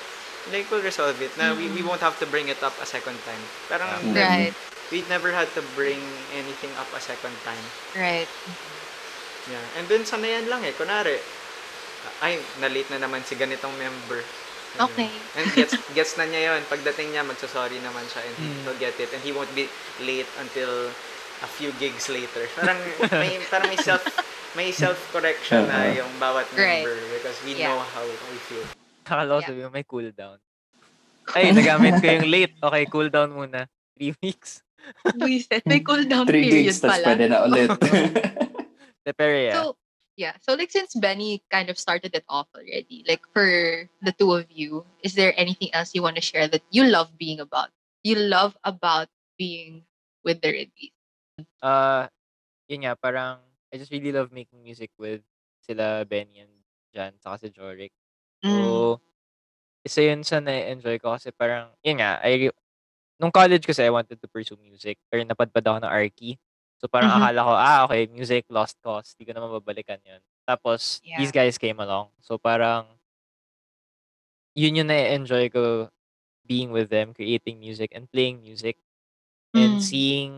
like, 0.51 0.67
we'll 0.71 0.83
resolve 0.83 1.15
it. 1.23 1.31
Na 1.39 1.51
we, 1.55 1.71
we 1.71 1.83
won't 1.83 2.03
have 2.03 2.19
to 2.19 2.27
bring 2.27 2.47
it 2.51 2.59
up 2.63 2.75
a 2.79 2.87
second 2.87 3.15
time. 3.23 3.43
Parang, 3.71 3.87
Right. 4.11 4.51
we 4.91 5.03
never 5.07 5.31
had 5.31 5.47
to 5.55 5.63
bring 5.75 5.99
anything 6.35 6.71
up 6.79 6.87
a 6.95 6.99
second 7.03 7.35
time. 7.47 7.63
Right. 7.95 8.27
Yeah. 9.47 9.63
And 9.79 9.87
then, 9.87 10.03
sanayan 10.03 10.51
lang 10.51 10.63
eh. 10.67 10.75
Kunwari, 10.75 11.19
ay, 12.23 12.39
na-late 12.59 12.87
na 12.91 13.03
naman 13.03 13.23
si 13.23 13.35
ganitong 13.35 13.75
member. 13.79 14.23
Okay. 14.79 15.09
And 15.35 15.47
gets, 15.51 15.73
gets 15.97 16.13
na 16.15 16.23
niya 16.23 16.53
yon 16.53 16.61
Pagdating 16.65 17.09
niya, 17.09 17.21
magsasorry 17.21 17.77
naman 17.79 18.05
siya 18.05 18.21
and 18.21 18.35
Mm. 18.35 18.57
he'll 18.63 18.77
get 18.77 18.95
it. 18.95 19.09
And 19.09 19.21
he 19.21 19.31
won't 19.31 19.49
be 19.51 19.65
late 19.99 20.29
until 20.37 20.89
a 21.37 21.49
few 21.49 21.69
gigs 21.75 22.07
later. 22.07 22.45
Parang 22.53 22.77
may, 23.21 23.37
parang 23.45 23.67
may 23.67 23.77
self 23.77 24.01
may 24.53 24.69
self-correction 24.71 25.65
na 25.65 25.85
Uh-huh. 25.85 25.99
yung 25.99 26.11
bawat 26.17 26.45
Right. 26.51 26.81
member 26.81 26.97
because 27.13 27.37
we 27.41 27.53
Yeah. 27.55 27.69
know 27.69 27.81
how 27.83 28.01
we 28.01 28.39
feel. 28.43 28.65
Akala 29.03 29.25
ko 29.27 29.35
Yeah. 29.35 29.47
sabi 29.47 29.59
mo 29.61 29.69
may 29.69 29.85
cooldown. 29.85 30.37
Ay, 31.29 31.51
nagamit 31.51 31.99
ko 31.99 32.07
yung 32.07 32.27
late. 32.27 32.55
Okay, 32.57 32.83
cooldown 32.85 33.29
muna. 33.31 33.67
Three 33.93 34.15
weeks. 34.23 34.61
Buisit. 35.11 35.67
May 35.67 35.83
cool 35.83 36.05
down 36.05 36.23
Three 36.23 36.47
period 36.47 36.71
gigs, 36.71 36.79
tas 36.79 36.95
pala. 36.95 37.05
pwede 37.11 37.23
na 37.27 37.43
ulit. 37.43 37.69
Pero 39.05 39.33
yeah. 39.35 39.55
So, 39.57 39.75
yeah. 40.17 40.33
So, 40.41 40.57
like, 40.57 40.71
since 40.73 40.97
Benny 40.97 41.45
kind 41.49 41.69
of 41.69 41.77
started 41.77 42.13
it 42.13 42.25
off 42.27 42.47
already, 42.53 43.05
like, 43.07 43.21
for 43.31 43.87
the 44.01 44.11
two 44.11 44.33
of 44.33 44.49
you, 44.49 44.83
is 45.03 45.13
there 45.13 45.33
anything 45.37 45.69
else 45.73 45.93
you 45.93 46.01
want 46.01 46.17
to 46.17 46.25
share 46.25 46.49
that 46.49 46.65
you 46.71 46.83
love 46.83 47.17
being 47.17 47.39
about? 47.39 47.69
You 48.03 48.17
love 48.17 48.57
about 48.65 49.07
being 49.37 49.85
with 50.25 50.41
the 50.41 50.49
Ridleys? 50.49 50.97
uh, 51.61 52.09
yun 52.67 52.83
nga, 52.83 52.97
parang, 52.97 53.39
I 53.71 53.77
just 53.77 53.91
really 53.91 54.11
love 54.11 54.33
making 54.33 54.63
music 54.63 54.91
with 54.97 55.21
sila 55.61 56.05
Benny 56.05 56.41
and 56.41 56.53
Jan, 56.93 57.13
saka 57.21 57.47
si 57.47 57.47
Jorik. 57.53 57.93
Mm. 58.43 58.51
So, 58.51 58.61
isa 59.85 60.01
yun 60.03 60.23
sa 60.23 60.41
na-enjoy 60.41 60.97
ko 60.99 61.13
kasi 61.15 61.31
parang, 61.31 61.71
yun 61.85 62.01
nga, 62.01 62.19
I, 62.23 62.49
re- 62.49 62.59
nung 63.21 63.33
college 63.33 63.65
kasi 63.65 63.85
I 63.85 63.93
wanted 63.93 64.17
to 64.17 64.27
pursue 64.27 64.57
music, 64.57 64.97
pero 65.09 65.21
napadpad 65.23 65.63
ako 65.63 65.77
ng 65.83 65.93
Arky. 65.93 66.37
So 66.81 66.85
parang 66.87 67.09
Mhm. 67.09 67.17
akala 67.17 67.39
ko, 67.41 67.53
ah, 67.57 67.79
okay, 67.89 68.05
music, 68.13 68.45
lost 68.53 68.77
cause, 68.85 69.17
di 69.17 69.25
ko 69.25 69.33
na 69.33 69.41
mababalikan 69.41 69.97
yun. 70.05 70.21
Tapos, 70.45 71.01
Yeah. 71.03 71.17
these 71.17 71.33
guys 71.33 71.57
came 71.57 71.81
along. 71.81 72.13
So 72.21 72.37
parang, 72.37 72.85
yun 74.57 74.77
yung 74.81 74.89
na-enjoy 74.89 75.49
ko 75.53 75.89
being 76.45 76.71
with 76.73 76.89
them, 76.89 77.13
creating 77.13 77.59
music 77.61 77.93
and 77.95 78.09
playing 78.11 78.41
music 78.41 78.77
and 79.57 79.77
Mm. 79.77 79.83
seeing 79.83 80.33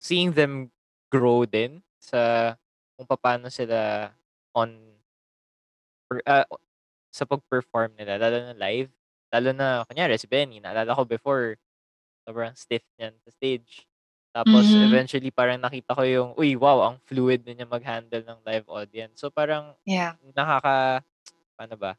seeing 0.00 0.32
them 0.34 0.70
grow 1.12 1.44
din 1.46 1.82
sa 2.00 2.54
kung 2.98 3.06
paano 3.08 3.48
sila 3.52 4.12
on 4.54 4.98
per, 6.10 6.18
ah, 6.26 6.42
sa 7.14 7.22
pag-perform 7.26 7.94
nila, 7.98 8.18
lalo 8.18 8.38
na 8.50 8.56
live. 8.58 8.90
Lalo 9.34 9.50
na, 9.54 9.82
kunyari, 9.86 10.18
si 10.18 10.26
Benny, 10.30 10.58
naalala 10.58 10.94
ko 10.98 11.06
before, 11.06 11.58
sobrang 12.26 12.54
stiff 12.58 12.82
niyan 12.98 13.14
sa 13.22 13.30
stage. 13.34 13.86
Tapos, 14.30 14.62
Mhm. 14.62 14.86
eventually, 14.86 15.30
parang 15.34 15.58
nakita 15.58 15.90
ko 15.90 16.02
yung, 16.06 16.30
uy, 16.38 16.54
wow, 16.54 16.86
ang 16.86 17.02
fluid 17.02 17.42
na 17.42 17.50
niya 17.50 17.66
mag-handle 17.66 18.22
ng 18.22 18.38
live 18.46 18.66
audience. 18.70 19.18
So, 19.18 19.26
parang, 19.28 19.74
Yeah. 19.82 20.14
nakaka, 20.32 21.02
paano 21.58 21.74
ba? 21.74 21.98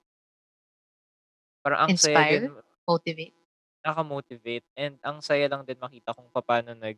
Parang 1.61 1.79
ang 1.85 1.89
saya 1.93 2.15
Inspire? 2.17 2.41
din, 2.47 2.55
Motivate. 2.87 3.35
nakaka-motivate 3.81 4.65
and 4.77 4.93
ang 5.01 5.19
saya 5.19 5.49
lang 5.49 5.65
din 5.65 5.77
makita 5.77 6.13
kung 6.13 6.29
paano 6.29 6.73
nag 6.73 6.97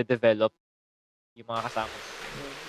develop 0.00 0.54
yung 1.34 1.48
mga 1.50 1.62
kasama 1.66 1.90
ko. 1.90 2.08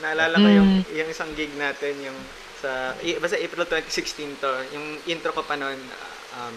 Naalala 0.02 0.36
ko 0.36 0.50
yung, 0.52 0.70
Mm. 0.82 0.84
yung 0.92 1.10
isang 1.10 1.32
gig 1.34 1.54
natin, 1.56 1.94
yung 2.02 2.18
sa, 2.60 2.92
basta 3.22 3.38
April 3.38 3.66
2016 3.66 4.36
to, 4.38 4.52
yung 4.74 5.00
intro 5.08 5.32
ko 5.32 5.42
pa 5.42 5.56
noon, 5.56 5.78
um, 6.36 6.56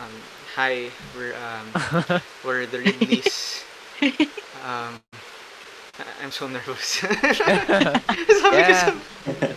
um, 0.00 0.14
hi, 0.54 0.88
we're, 1.14 1.34
um, 1.36 1.66
we're 2.46 2.64
the 2.64 2.78
Wrigley's. 2.80 3.65
Um, 4.60 4.92
I- 5.96 6.16
I'm 6.20 6.30
so 6.30 6.46
nervous. 6.46 7.00
Sabi 7.00 8.60
ko 8.60 8.72
Yeah. 8.72 8.76
sa, 8.76 8.92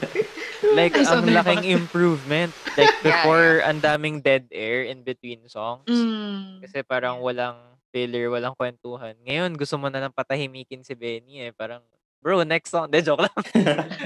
like, 0.77 0.93
Ay, 0.93 1.03
ang 1.03 1.07
sobrang 1.07 1.35
laking 1.35 1.61
bakit. 1.65 1.75
improvement. 1.75 2.51
Like, 2.75 2.93
Yeah, 3.03 3.03
before, 3.03 3.49
ang 3.63 3.79
daming 3.79 4.21
dead 4.21 4.47
air 4.51 4.83
in 4.83 5.03
between 5.03 5.43
songs. 5.47 5.89
Mm. 5.89 6.63
Kasi 6.63 6.83
parang 6.83 7.19
walang 7.19 7.57
filler, 7.89 8.29
walang 8.29 8.55
kwentuhan. 8.55 9.17
Ngayon, 9.25 9.57
gusto 9.57 9.75
mo 9.75 9.89
na 9.89 9.99
lang 9.99 10.13
patahimikin 10.13 10.81
si 10.81 10.93
Benny 10.93 11.41
eh. 11.41 11.51
Parang, 11.51 11.81
bro, 12.21 12.45
next 12.45 12.69
song. 12.69 12.87
De, 12.87 13.01
joke 13.01 13.25
lang. 13.25 13.35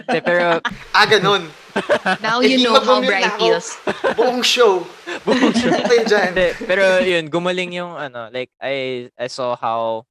De, 0.08 0.20
pero, 0.24 0.58
ah, 0.90 1.06
ganun. 1.06 1.46
Now 2.18 2.40
you 2.40 2.62
know 2.62 2.80
how 2.80 2.98
mag-mute 2.98 3.10
Bri 3.12 3.22
na 3.22 3.30
ako. 3.30 3.38
feels. 3.44 3.68
Buong 4.16 4.42
show. 4.42 4.86
buong 5.22 5.52
show. 5.52 5.74
Hindi, 5.74 6.48
pero 6.64 7.02
yun, 7.02 7.28
gumaling 7.28 7.74
yung 7.76 7.94
ano, 7.94 8.30
like 8.30 8.54
I 8.58 9.10
I 9.18 9.28
saw 9.28 9.58
how 9.58 10.06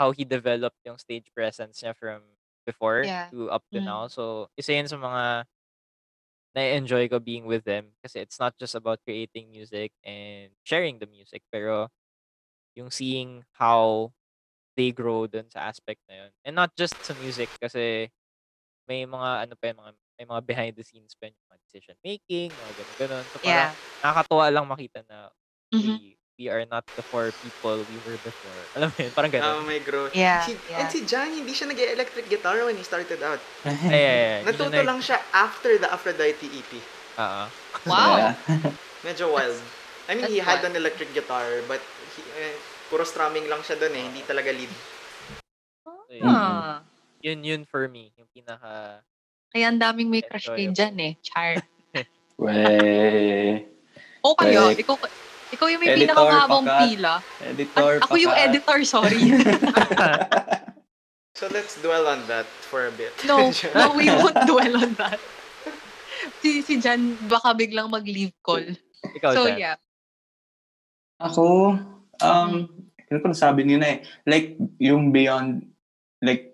how 0.00 0.12
he 0.16 0.24
developed 0.24 0.80
yung 0.88 0.96
stage 0.98 1.28
presence 1.36 1.84
niya 1.84 1.92
from 1.96 2.24
before 2.66 3.12
Yeah. 3.12 3.32
to 3.32 3.50
up 3.52 3.64
to 3.76 3.80
Mm. 3.80 3.84
now. 3.84 4.08
So, 4.08 4.48
isa 4.56 4.72
yun 4.74 4.88
sa 4.88 4.96
mga 4.96 5.46
na-enjoy 6.54 7.06
ko 7.06 7.22
being 7.22 7.46
with 7.46 7.62
them 7.62 7.94
kasi 8.02 8.18
it's 8.18 8.38
not 8.42 8.58
just 8.58 8.74
about 8.74 8.98
creating 9.06 9.46
music 9.54 9.94
and 10.02 10.50
sharing 10.66 10.98
the 10.98 11.06
music, 11.06 11.46
pero 11.50 11.86
yung 12.76 12.90
seeing 12.92 13.44
how 13.58 14.12
they 14.76 14.92
grow 14.92 15.26
dun 15.26 15.48
sa 15.50 15.68
aspect 15.70 16.00
na 16.10 16.26
yun. 16.28 16.32
And 16.46 16.54
not 16.56 16.74
just 16.78 17.00
sa 17.04 17.14
music 17.16 17.52
kasi 17.60 18.10
may 18.88 19.04
mga 19.08 19.30
ano 19.48 19.54
pa 19.58 19.72
yun, 19.72 19.78
mga 19.80 19.92
may 20.20 20.26
mga 20.28 20.42
behind 20.46 20.74
the 20.78 20.84
scenes 20.86 21.16
pa 21.16 21.28
yun, 21.32 21.36
mga 21.50 21.58
decision 21.64 21.96
making, 22.04 22.56
mga 22.60 22.84
ganun 22.84 22.96
ganun. 22.98 23.26
So 23.32 23.40
parang 23.42 23.66
Yeah. 23.66 23.76
nakakatuwa 24.04 24.46
lang 24.52 24.66
makita 24.68 25.02
na 25.08 25.32
Mhm. 25.72 26.00
we, 26.00 26.19
we 26.40 26.48
are 26.48 26.64
not 26.64 26.88
the 26.96 27.04
four 27.04 27.28
people 27.44 27.76
we 27.84 27.98
were 28.08 28.16
before. 28.24 28.60
Alam 28.80 28.88
mo 28.88 28.96
yun, 28.96 29.12
parang 29.12 29.28
Oh, 29.28 29.60
ganun. 29.60 29.68
may 29.68 29.76
growth. 29.78 30.16
Yeah, 30.16 30.40
Si, 30.40 30.56
yeah. 30.72 30.80
And 30.80 30.88
si 30.88 31.04
John, 31.04 31.28
hindi 31.28 31.52
siya 31.52 31.68
nag-electric 31.68 32.32
guitar 32.32 32.64
when 32.64 32.80
he 32.80 32.82
started 32.82 33.20
out. 33.20 33.36
Ay, 33.68 33.76
ay, 33.92 34.00
ay, 34.00 34.40
Natuto 34.48 34.72
siya 34.72 34.80
nag- 34.80 34.88
lang 34.88 35.00
siya 35.04 35.20
after 35.36 35.76
the 35.76 35.84
Aphrodite 35.86 36.40
EP. 36.40 36.72
Oo. 37.20 37.44
Wow. 37.84 38.16
Yeah. 38.16 38.32
Medyo 39.06 39.28
wild. 39.28 39.60
I 40.08 40.16
mean, 40.16 40.24
That's 40.24 40.32
he 40.32 40.40
had 40.40 40.64
wild. 40.64 40.72
an 40.72 40.80
electric 40.80 41.12
guitar, 41.12 41.60
but 41.68 41.84
he, 42.16 42.24
eh, 42.34 42.56
puro 42.88 43.04
strumming 43.04 43.44
lang 43.44 43.60
siya 43.60 43.76
doon 43.76 43.92
eh, 43.92 44.02
hindi 44.08 44.24
talaga 44.24 44.48
lead. 44.48 44.72
So, 45.84 45.92
yun, 46.08 46.24
Ah. 46.24 46.80
yun, 47.20 47.44
yun 47.44 47.62
for 47.62 47.84
me, 47.84 48.16
yung 48.16 48.32
pinaka... 48.32 49.04
Kaya 49.52 49.68
ang 49.68 49.78
daming 49.78 50.08
may 50.08 50.24
crush 50.24 50.48
kay. 50.48 50.72
Jan 50.72 50.96
eh. 50.96 51.18
Char. 51.20 51.60
Wey. 52.40 53.66
O 54.22 54.32
kayo, 54.32 54.70
ikaw, 54.72 54.96
ikaw 55.50 55.66
yung 55.66 55.80
may 55.80 55.90
Editor 55.90 56.06
pinakamahabang 56.06 56.64
pa 56.64 56.70
ka. 56.70 56.80
pila. 56.80 57.12
Editor 57.42 57.90
Ako 58.00 58.14
yung 58.16 58.30
pa 58.30 58.38
ka. 58.38 58.44
editor, 58.46 58.78
sorry. 58.84 59.22
So 61.32 61.48
let's 61.48 61.80
dwell 61.80 62.04
on 62.04 62.20
that 62.28 62.44
for 62.68 62.84
a 62.84 62.92
bit. 62.92 63.16
no, 63.24 63.48
no, 63.78 63.96
we 63.96 64.12
won't 64.12 64.36
dwell 64.44 64.76
on 64.76 64.92
that. 65.00 65.16
Si, 66.42 66.60
si 66.60 66.76
Jan 66.76 67.16
baka 67.24 67.56
biglang 67.56 67.88
mag-leave 67.88 68.36
call. 68.44 68.60
Ikaw, 69.16 69.30
So 69.32 69.48
Jan. 69.48 69.56
yeah. 69.56 69.76
Ako, 71.16 71.76
um, 72.20 72.52
ano 73.00 73.16
ko 73.16 73.26
nasabi 73.26 73.64
niyo 73.64 73.80
na 73.80 73.88
eh, 73.88 73.98
like, 74.26 74.60
yung 74.76 75.12
beyond, 75.12 75.64
like, 76.20 76.52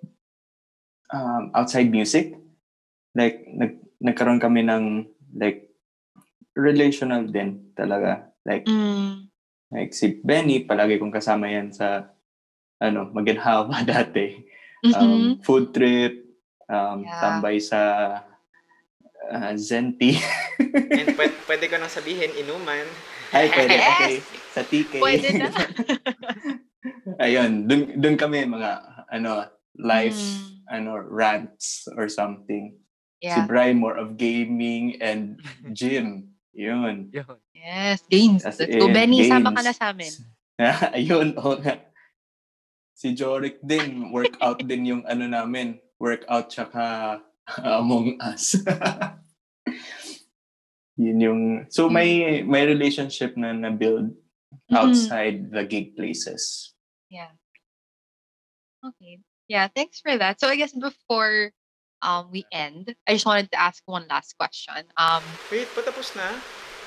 um, 1.11 1.51
outside 1.51 1.90
music, 1.90 2.38
like, 3.11 3.42
nag, 3.49 3.82
nagkaroon 3.99 4.38
kami 4.38 4.62
ng, 4.62 5.03
like, 5.34 5.66
relational 6.55 7.26
din 7.26 7.74
talaga. 7.74 8.30
Like, 8.47 8.62
Mm. 8.64 9.26
like 9.74 9.90
si 9.90 10.22
Benny, 10.22 10.62
palagi 10.62 10.97
kong 10.97 11.11
kasama 11.11 11.51
yan 11.51 11.74
sa, 11.74 12.14
ano, 12.78 13.11
maginhawa 13.11 13.82
dati. 13.82 14.38
Um, 14.86 15.42
food 15.42 15.74
trip, 15.74 16.22
um, 16.70 17.03
Yeah. 17.03 17.18
tambay 17.18 17.59
sa 17.59 17.80
uh, 19.26 19.53
Zenti. 19.59 20.14
And 20.62 21.11
pwede, 21.18 21.34
pwede 21.44 21.64
ko 21.66 21.74
nang 21.76 21.90
sabihin, 21.90 22.30
inuman. 22.38 22.86
Ay, 23.34 23.51
pwede, 23.51 23.74
Yes! 23.74 23.90
okay. 23.90 24.14
Sa 24.55 24.62
TK. 24.62 24.92
Pwede 25.03 25.28
na. 25.34 25.51
Ayun, 27.18 27.66
dun, 27.66 27.99
dun 27.99 28.14
kami 28.14 28.47
mga, 28.47 28.70
ano, 29.11 29.51
life, 29.74 30.14
Mm. 30.14 30.47
ano, 30.68 30.90
rants 31.03 31.90
or 31.99 32.07
something. 32.07 32.78
Si 33.18 33.26
Yeah. 33.26 33.49
Bri 33.49 33.72
more 33.72 33.97
of 33.97 34.14
gaming 34.14 35.01
and 35.01 35.40
gym. 35.72 36.36
Yun. 36.57 37.13
Yun. 37.13 37.37
Yes, 37.53 38.01
games. 38.09 38.43
As 38.49 38.57
Let's 38.57 38.73
go, 38.73 38.89
in, 38.89 38.93
Benny. 38.97 39.29
Sama 39.29 39.53
ka 39.53 39.61
na 39.61 39.73
sa 39.77 39.93
amin. 39.93 40.13
Ayun, 40.97 41.37
oo 41.37 41.61
nga. 41.61 41.77
Si 42.97 43.13
Jorik 43.13 43.61
din, 43.61 44.09
workout 44.09 44.65
din 44.65 44.89
yung 44.89 45.03
ano 45.05 45.29
namin. 45.29 45.77
Workout 46.01 46.49
tsaka 46.49 47.21
Among 47.63 48.17
Us. 48.19 48.57
Yun 50.97 51.19
yung, 51.21 51.43
so 51.69 51.93
may, 51.93 52.41
may 52.43 52.65
relationship 52.65 53.37
na 53.37 53.53
na-build 53.53 54.17
Mhm. 54.67 54.75
outside 54.75 55.39
the 55.53 55.63
gig 55.69 55.93
places. 55.95 56.73
Yeah. 57.13 57.37
Okay. 58.81 59.21
Yeah, 59.47 59.69
thanks 59.69 60.01
for 60.01 60.17
that. 60.17 60.41
So 60.41 60.49
I 60.49 60.57
guess 60.57 60.73
before 60.73 61.53
um 62.03 62.28
we 62.32 62.44
end, 62.53 62.94
I 63.07 63.14
just 63.14 63.26
wanted 63.26 63.51
to 63.53 63.59
ask 63.61 63.82
one 63.86 64.07
last 64.09 64.36
question. 64.38 64.84
Um, 64.97 65.22
Wait, 65.51 65.68
patapos 65.74 66.16
na? 66.16 66.36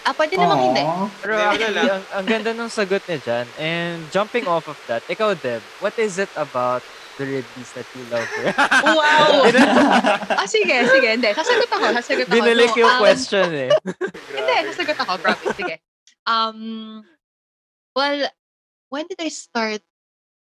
ah, 0.09 0.13
pwede 0.15 0.41
namang 0.41 0.61
hindi. 0.71 0.83
Pero 1.21 1.33
actually, 1.37 1.85
ang, 1.85 2.03
ang 2.13 2.25
ganda 2.25 2.51
ng 2.55 2.69
sagot 2.71 3.03
ni 3.05 3.17
Jan. 3.21 3.47
And 3.59 4.01
jumping 4.09 4.47
off 4.47 4.65
of 4.65 4.79
that, 4.87 5.03
ikaw, 5.05 5.37
Deb, 5.37 5.61
what 5.83 5.93
is 5.99 6.17
it 6.17 6.29
about 6.33 6.81
the 7.21 7.25
Ridleys 7.29 7.71
that 7.75 7.85
you 7.93 8.03
love? 8.09 8.25
Wow! 8.97 9.45
ah, 10.39 10.47
sige, 10.47 10.73
sige. 10.87 11.09
Hindi, 11.13 11.29
sasagot 11.35 11.69
ako. 11.69 11.85
Sasagot 11.99 12.25
ako. 12.25 12.33
Binilik 12.33 12.71
No, 12.73 12.81
yung 12.81 12.93
um, 12.95 13.01
question 13.03 13.47
eh. 13.53 13.69
Hindi, 14.37 14.55
sasagot 14.73 14.97
ako. 15.03 15.19
Promise. 15.19 15.53
Sige. 15.53 15.75
Um, 16.25 17.03
well, 17.93 18.29
when 18.89 19.05
did 19.11 19.19
I 19.19 19.29
start 19.29 19.83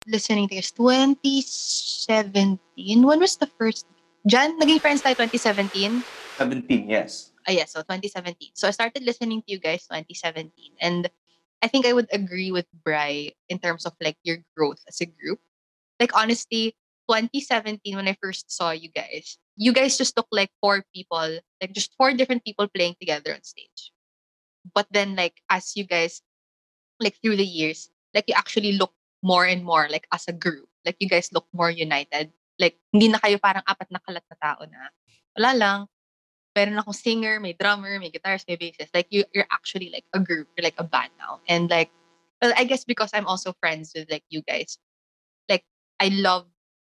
listening 0.06 0.48
to 0.48 0.54
this? 0.56 0.70
2017? 0.72 2.56
When 3.02 3.20
was 3.20 3.36
the 3.36 3.50
first? 3.58 3.84
Jan, 4.22 4.54
naging 4.58 4.78
friends 4.78 5.02
tayo 5.02 5.18
2017? 5.18 5.98
17, 6.38 6.86
yes. 6.86 7.34
Ah, 7.42 7.50
yes, 7.50 7.74
so 7.74 7.82
2017. 7.82 8.54
So 8.54 8.68
I 8.68 8.74
started 8.74 9.02
listening 9.02 9.42
to 9.42 9.50
you 9.50 9.58
guys 9.58 9.82
2017. 9.90 10.78
And 10.78 11.10
I 11.62 11.66
think 11.66 11.86
I 11.86 11.92
would 11.92 12.06
agree 12.14 12.54
with 12.54 12.66
Bry 12.86 13.34
in 13.48 13.58
terms 13.58 13.86
of 13.86 13.94
like 13.98 14.16
your 14.22 14.38
growth 14.56 14.78
as 14.86 15.00
a 15.02 15.06
group. 15.06 15.42
Like 15.98 16.14
honestly, 16.14 16.78
2017 17.10 17.82
when 17.96 18.06
I 18.06 18.16
first 18.22 18.50
saw 18.50 18.70
you 18.70 18.90
guys, 18.94 19.38
you 19.56 19.72
guys 19.74 19.98
just 19.98 20.16
look 20.16 20.30
like 20.30 20.50
four 20.62 20.86
people, 20.94 21.42
like 21.60 21.74
just 21.74 21.90
four 21.98 22.14
different 22.14 22.44
people 22.44 22.68
playing 22.70 22.94
together 23.02 23.34
on 23.34 23.42
stage. 23.42 23.90
But 24.74 24.86
then 24.90 25.16
like 25.16 25.42
as 25.50 25.74
you 25.74 25.82
guys 25.82 26.22
like 27.00 27.18
through 27.22 27.36
the 27.36 27.46
years, 27.46 27.90
like 28.14 28.24
you 28.28 28.34
actually 28.38 28.78
look 28.78 28.94
more 29.22 29.46
and 29.46 29.64
more 29.64 29.88
like 29.90 30.06
as 30.12 30.26
a 30.28 30.32
group. 30.32 30.68
Like 30.86 30.96
you 30.98 31.08
guys 31.08 31.30
look 31.34 31.46
more 31.52 31.70
united. 31.70 32.30
Like 32.62 32.78
hindi 32.94 33.10
na 33.10 33.18
kayo 33.18 33.42
parang 33.42 33.66
apat 33.66 33.90
na 33.90 33.98
kalat 33.98 34.22
na 34.30 34.36
tao 34.38 34.62
na 34.70 34.94
wala 35.34 35.50
lang, 35.58 35.78
meron 36.54 36.78
akong 36.78 36.94
singer, 36.94 37.40
may 37.40 37.52
drummer, 37.58 37.98
may 37.98 38.10
guitarist, 38.14 38.46
may 38.46 38.56
bassist. 38.56 38.94
Like 38.94 39.08
you, 39.10 39.24
you're 39.34 39.48
actually 39.50 39.90
like 39.90 40.04
a 40.14 40.20
group, 40.20 40.48
you're 40.56 40.64
like 40.64 40.78
a 40.78 40.84
band 40.84 41.10
now. 41.18 41.40
And 41.48 41.68
like, 41.70 41.90
well, 42.40 42.52
I 42.56 42.64
guess 42.64 42.84
because 42.84 43.10
I'm 43.12 43.26
also 43.26 43.52
friends 43.58 43.92
with 43.94 44.10
like 44.10 44.24
you 44.30 44.42
guys, 44.46 44.78
like 45.48 45.64
I 46.00 46.08
love 46.08 46.46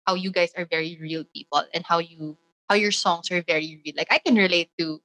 how 0.07 0.15
you 0.15 0.31
guys 0.31 0.53
are 0.57 0.67
very 0.69 0.99
real 1.01 1.25
people 1.35 1.65
and 1.73 1.85
how 1.85 1.99
you 1.99 2.37
how 2.69 2.77
your 2.77 2.93
songs 2.93 3.31
are 3.31 3.43
very 3.43 3.81
real. 3.85 3.95
Like 3.97 4.09
I 4.11 4.19
can 4.19 4.35
relate 4.35 4.71
to 4.79 5.01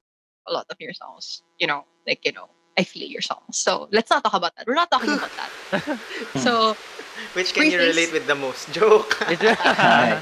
a 0.48 0.52
lot 0.52 0.66
of 0.70 0.76
your 0.80 0.92
songs. 0.92 1.42
You 1.58 1.66
know, 1.66 1.84
like 2.06 2.24
you 2.24 2.32
know, 2.32 2.50
I 2.78 2.84
feel 2.84 3.08
your 3.08 3.22
songs. 3.22 3.56
So 3.56 3.88
let's 3.92 4.10
not 4.10 4.24
talk 4.24 4.34
about 4.34 4.56
that. 4.56 4.66
We're 4.66 4.74
not 4.74 4.90
talking 4.90 5.14
about 5.14 5.30
that. 5.36 6.00
so 6.36 6.74
Which 7.32 7.54
can 7.54 7.70
you 7.70 7.78
Preface. 7.78 7.94
relate 7.94 8.12
with 8.12 8.26
the 8.26 8.34
most? 8.34 8.72
Joke. 8.76 9.14
Medyo- 9.28 9.54
uh, 9.54 10.20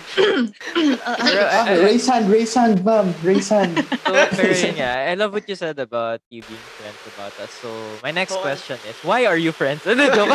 Pero, 1.19 1.43
Ah, 1.49 1.65
uh, 1.69 1.83
raise 1.83 2.07
hand, 2.07 2.29
raise 2.31 2.53
hand, 2.55 2.85
ma'am. 2.85 3.15
Raise 3.23 3.49
hand. 3.49 3.75
So, 4.09 4.17
pero 4.33 4.53
yun 4.57 4.75
nga, 4.81 5.05
I 5.09 5.15
love 5.21 5.33
what 5.37 5.45
you 5.49 5.57
said 5.57 5.77
about 5.79 6.21
you 6.33 6.41
being 6.43 6.65
friends 6.73 7.05
about 7.05 7.37
us. 7.37 7.53
So, 7.53 8.01
my 8.03 8.09
next 8.11 8.33
Oo. 8.37 8.41
question 8.41 8.81
is, 8.89 8.97
why 9.05 9.29
are 9.29 9.37
you 9.37 9.53
friends? 9.53 9.85
Ano, 9.89 10.09
joke? 10.13 10.33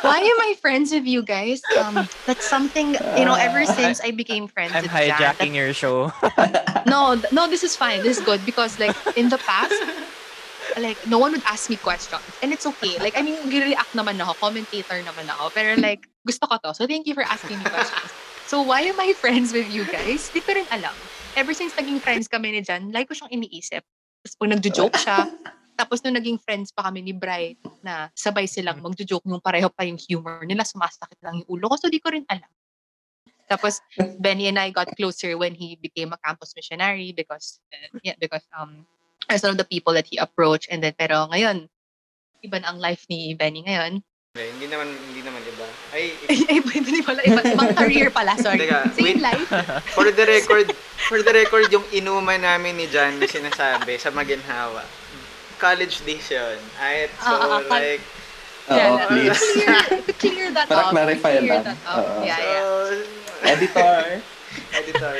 why 0.00 0.18
am 0.20 0.38
I 0.40 0.56
friends 0.60 0.88
with 0.92 1.04
you 1.04 1.20
guys? 1.22 1.60
Um, 1.76 2.08
that's 2.24 2.48
something 2.48 2.96
you 3.16 3.24
know. 3.28 3.36
Ever 3.36 3.64
since 3.68 4.00
I 4.00 4.10
became 4.12 4.48
friends 4.48 4.72
I'm 4.72 4.88
with 4.88 4.92
Jan, 4.92 5.08
that 5.20 5.36
hijacking 5.36 5.52
your 5.52 5.72
show. 5.76 6.12
no, 6.88 7.20
no, 7.32 7.44
this 7.48 7.62
is 7.62 7.76
fine. 7.76 8.00
This 8.02 8.18
is 8.18 8.24
good 8.24 8.44
because 8.44 8.78
like 8.80 8.96
in 9.16 9.28
the 9.28 9.38
past, 9.38 9.76
like 10.80 10.98
no 11.06 11.18
one 11.18 11.32
would 11.32 11.44
ask 11.44 11.68
me 11.68 11.76
questions, 11.76 12.24
and 12.40 12.52
it's 12.52 12.64
okay. 12.66 12.96
Like 12.98 13.18
I 13.18 13.22
mean, 13.22 13.36
react 13.48 13.92
naman 13.92 14.20
ako, 14.20 14.38
commentator 14.40 14.98
naman 15.02 15.28
ako, 15.28 15.52
pero 15.52 15.76
like 15.80 16.06
gusto 16.24 16.46
ko 16.46 16.56
to. 16.62 16.70
So 16.72 16.86
thank 16.86 17.04
you 17.06 17.14
for 17.14 17.26
asking 17.26 17.58
me 17.58 17.66
questions. 17.68 18.10
So 18.46 18.62
why 18.62 18.84
am 18.86 18.98
I 19.00 19.12
friends 19.22 19.52
with 19.52 19.68
you 19.72 19.84
guys? 19.88 20.28
Di 20.30 20.40
ko 20.40 20.52
rin 20.56 20.68
alam. 20.70 20.94
Ever 21.36 21.56
since 21.56 21.72
naging 21.74 22.04
friends 22.04 22.28
kami 22.28 22.52
ni 22.52 22.60
Jan, 22.60 22.92
like 22.92 23.08
ko 23.08 23.16
siyang 23.16 23.32
iniisip. 23.32 23.80
Tapos 24.22 24.34
pag 24.38 24.50
nagjo-joke 24.54 24.96
siya, 25.00 25.18
tapos 25.74 26.04
nung 26.04 26.14
naging 26.14 26.38
friends 26.38 26.70
pa 26.70 26.86
kami 26.86 27.00
ni 27.02 27.16
Bright 27.16 27.58
na 27.80 28.12
sabay 28.12 28.44
silang 28.46 28.78
magjo-joke 28.84 29.24
nung 29.24 29.40
pareho 29.40 29.72
pa 29.72 29.82
yung 29.82 29.98
humor 29.98 30.44
nila, 30.44 30.62
sumasakit 30.62 31.18
lang 31.24 31.42
yung 31.42 31.48
ulo 31.58 31.72
ko. 31.72 31.76
So 31.80 31.88
di 31.88 31.98
ko 31.98 32.12
rin 32.12 32.22
alam. 32.28 32.46
Tapos 33.50 33.82
Benny 34.20 34.48
and 34.48 34.56
I 34.56 34.70
got 34.70 34.88
closer 34.96 35.36
when 35.36 35.52
he 35.52 35.76
became 35.76 36.12
a 36.12 36.20
campus 36.20 36.56
missionary 36.56 37.12
because 37.12 37.60
uh, 37.72 37.98
yeah, 38.00 38.16
because 38.16 38.44
um 38.56 38.88
One 39.40 39.56
of 39.56 39.60
the 39.60 39.64
people 39.64 39.96
that 39.96 40.04
he 40.12 40.20
approached 40.20 40.68
and 40.68 40.84
then 40.84 40.92
pero 40.92 41.32
ngayon 41.32 41.72
iba 42.42 42.58
na 42.60 42.74
ang 42.74 42.82
life 42.82 43.06
ni 43.08 43.32
Benny 43.38 43.62
ngayon. 43.64 44.02
Okay, 44.32 44.48
hindi 44.56 44.64
naman, 44.64 44.88
hindi 44.88 45.20
naman 45.20 45.44
iba. 45.44 45.68
Ay, 45.92 46.16
Ay, 46.32 46.56
iba, 46.58 46.70
hindi 46.72 47.00
pala, 47.04 47.20
iba, 47.20 47.40
ibang 47.44 47.76
career 47.84 48.08
pala, 48.08 48.32
sorry. 48.40 48.64
Teka, 48.64 48.88
Same 48.96 49.04
wait. 49.04 49.20
life. 49.20 49.44
for 49.96 50.08
the 50.08 50.24
record, 50.24 50.72
for 51.06 51.20
the 51.20 51.32
record, 51.36 51.68
yung 51.68 51.84
inuman 51.92 52.40
namin 52.40 52.80
ni 52.80 52.88
John 52.88 53.20
na 53.20 53.28
sinasabi 53.28 54.00
sa 54.00 54.08
Maginhawa, 54.08 54.88
college 55.60 56.00
days 56.08 56.24
yun. 56.32 56.56
Ay, 56.80 57.12
so 57.20 57.28
ah, 57.28 57.60
ah, 57.60 57.64
like, 57.68 58.00
Oo, 58.62 58.78
Yeah, 58.78 59.06
please. 59.10 59.36
Clear, 59.42 59.76
clear 60.22 60.46
that 60.54 60.70
Para 60.70 60.86
up. 60.86 60.94
clarify 60.94 61.34
clear 61.36 61.60
lang. 61.60 61.64
that 61.66 61.80
up. 61.82 62.06
Yeah, 62.22 62.38
so, 62.38 62.46
yeah. 62.46 63.50
Editor. 63.52 63.98
editor. 64.72 65.14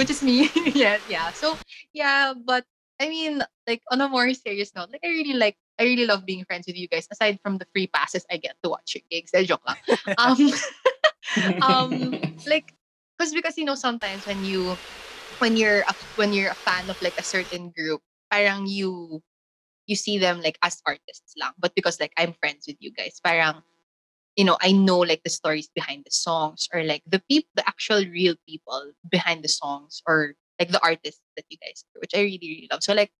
Which 0.00 0.08
is 0.10 0.24
me. 0.24 0.48
yeah, 0.72 0.96
yeah. 1.06 1.28
So, 1.36 1.60
yeah, 1.92 2.32
but 2.32 2.64
I 3.00 3.08
mean, 3.08 3.42
like 3.66 3.82
on 3.90 4.00
a 4.00 4.08
more 4.08 4.32
serious 4.34 4.74
note, 4.74 4.90
like 4.90 5.04
I 5.04 5.08
really 5.08 5.34
like, 5.34 5.56
I 5.78 5.84
really 5.84 6.06
love 6.06 6.24
being 6.24 6.44
friends 6.44 6.66
with 6.66 6.76
you 6.76 6.88
guys. 6.88 7.06
Aside 7.10 7.38
from 7.42 7.58
the 7.58 7.66
free 7.72 7.86
passes 7.86 8.24
I 8.30 8.38
get 8.38 8.56
to 8.62 8.70
watch 8.70 8.94
your 8.94 9.02
gigs, 9.10 9.32
eh, 9.34 9.44
joke 9.44 9.62
lang. 9.66 9.76
Um, 10.18 10.40
um, 11.62 12.20
like, 12.46 12.72
cause 13.18 13.32
because 13.32 13.58
you 13.58 13.64
know 13.64 13.74
sometimes 13.74 14.24
when 14.26 14.44
you, 14.44 14.78
when 15.38 15.56
you're 15.56 15.84
a, 15.88 15.94
when 16.14 16.32
you're 16.32 16.50
a 16.50 16.62
fan 16.64 16.88
of 16.88 16.96
like 17.00 17.14
a 17.18 17.24
certain 17.24 17.70
group, 17.76 18.00
parang 18.30 18.66
you, 18.66 19.22
you 19.86 19.96
see 19.96 20.18
them 20.18 20.40
like 20.40 20.58
as 20.62 20.80
artists 20.86 21.34
lang. 21.36 21.52
But 21.58 21.74
because 21.74 22.00
like 22.00 22.12
I'm 22.16 22.32
friends 22.32 22.64
with 22.66 22.76
you 22.80 22.92
guys, 22.92 23.20
parang 23.22 23.62
you 24.36 24.44
know, 24.44 24.56
I 24.60 24.72
know 24.72 24.98
like 24.98 25.22
the 25.24 25.30
stories 25.30 25.68
behind 25.74 26.04
the 26.04 26.12
songs 26.12 26.68
or 26.72 26.84
like 26.84 27.02
the 27.06 27.22
people, 27.28 27.48
the 27.54 27.66
actual 27.66 28.04
real 28.04 28.36
people 28.46 28.92
behind 29.10 29.42
the 29.42 29.48
songs 29.48 30.02
or 30.06 30.34
like 30.58 30.70
the 30.70 30.82
artists 30.82 31.22
that 31.36 31.44
you 31.48 31.58
guys 31.58 31.84
do, 31.92 32.00
which 32.00 32.14
I 32.14 32.20
really, 32.20 32.40
really 32.42 32.68
love. 32.70 32.82
So 32.82 32.94
like, 32.94 33.10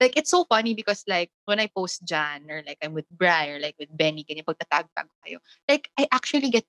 like 0.00 0.16
it's 0.16 0.30
so 0.30 0.44
funny 0.44 0.74
because 0.74 1.04
like 1.08 1.30
when 1.44 1.60
I 1.60 1.68
post 1.74 2.04
Jan 2.04 2.50
or 2.50 2.62
like 2.66 2.78
I'm 2.82 2.92
with 2.92 3.08
Bri 3.10 3.52
or 3.52 3.58
like 3.60 3.76
with 3.78 3.88
Benny, 3.96 4.24
ganyan 4.24 4.44
pagtatag-tag 4.44 5.08
kayo, 5.24 5.38
like 5.68 5.88
I 5.98 6.08
actually 6.12 6.50
get 6.50 6.64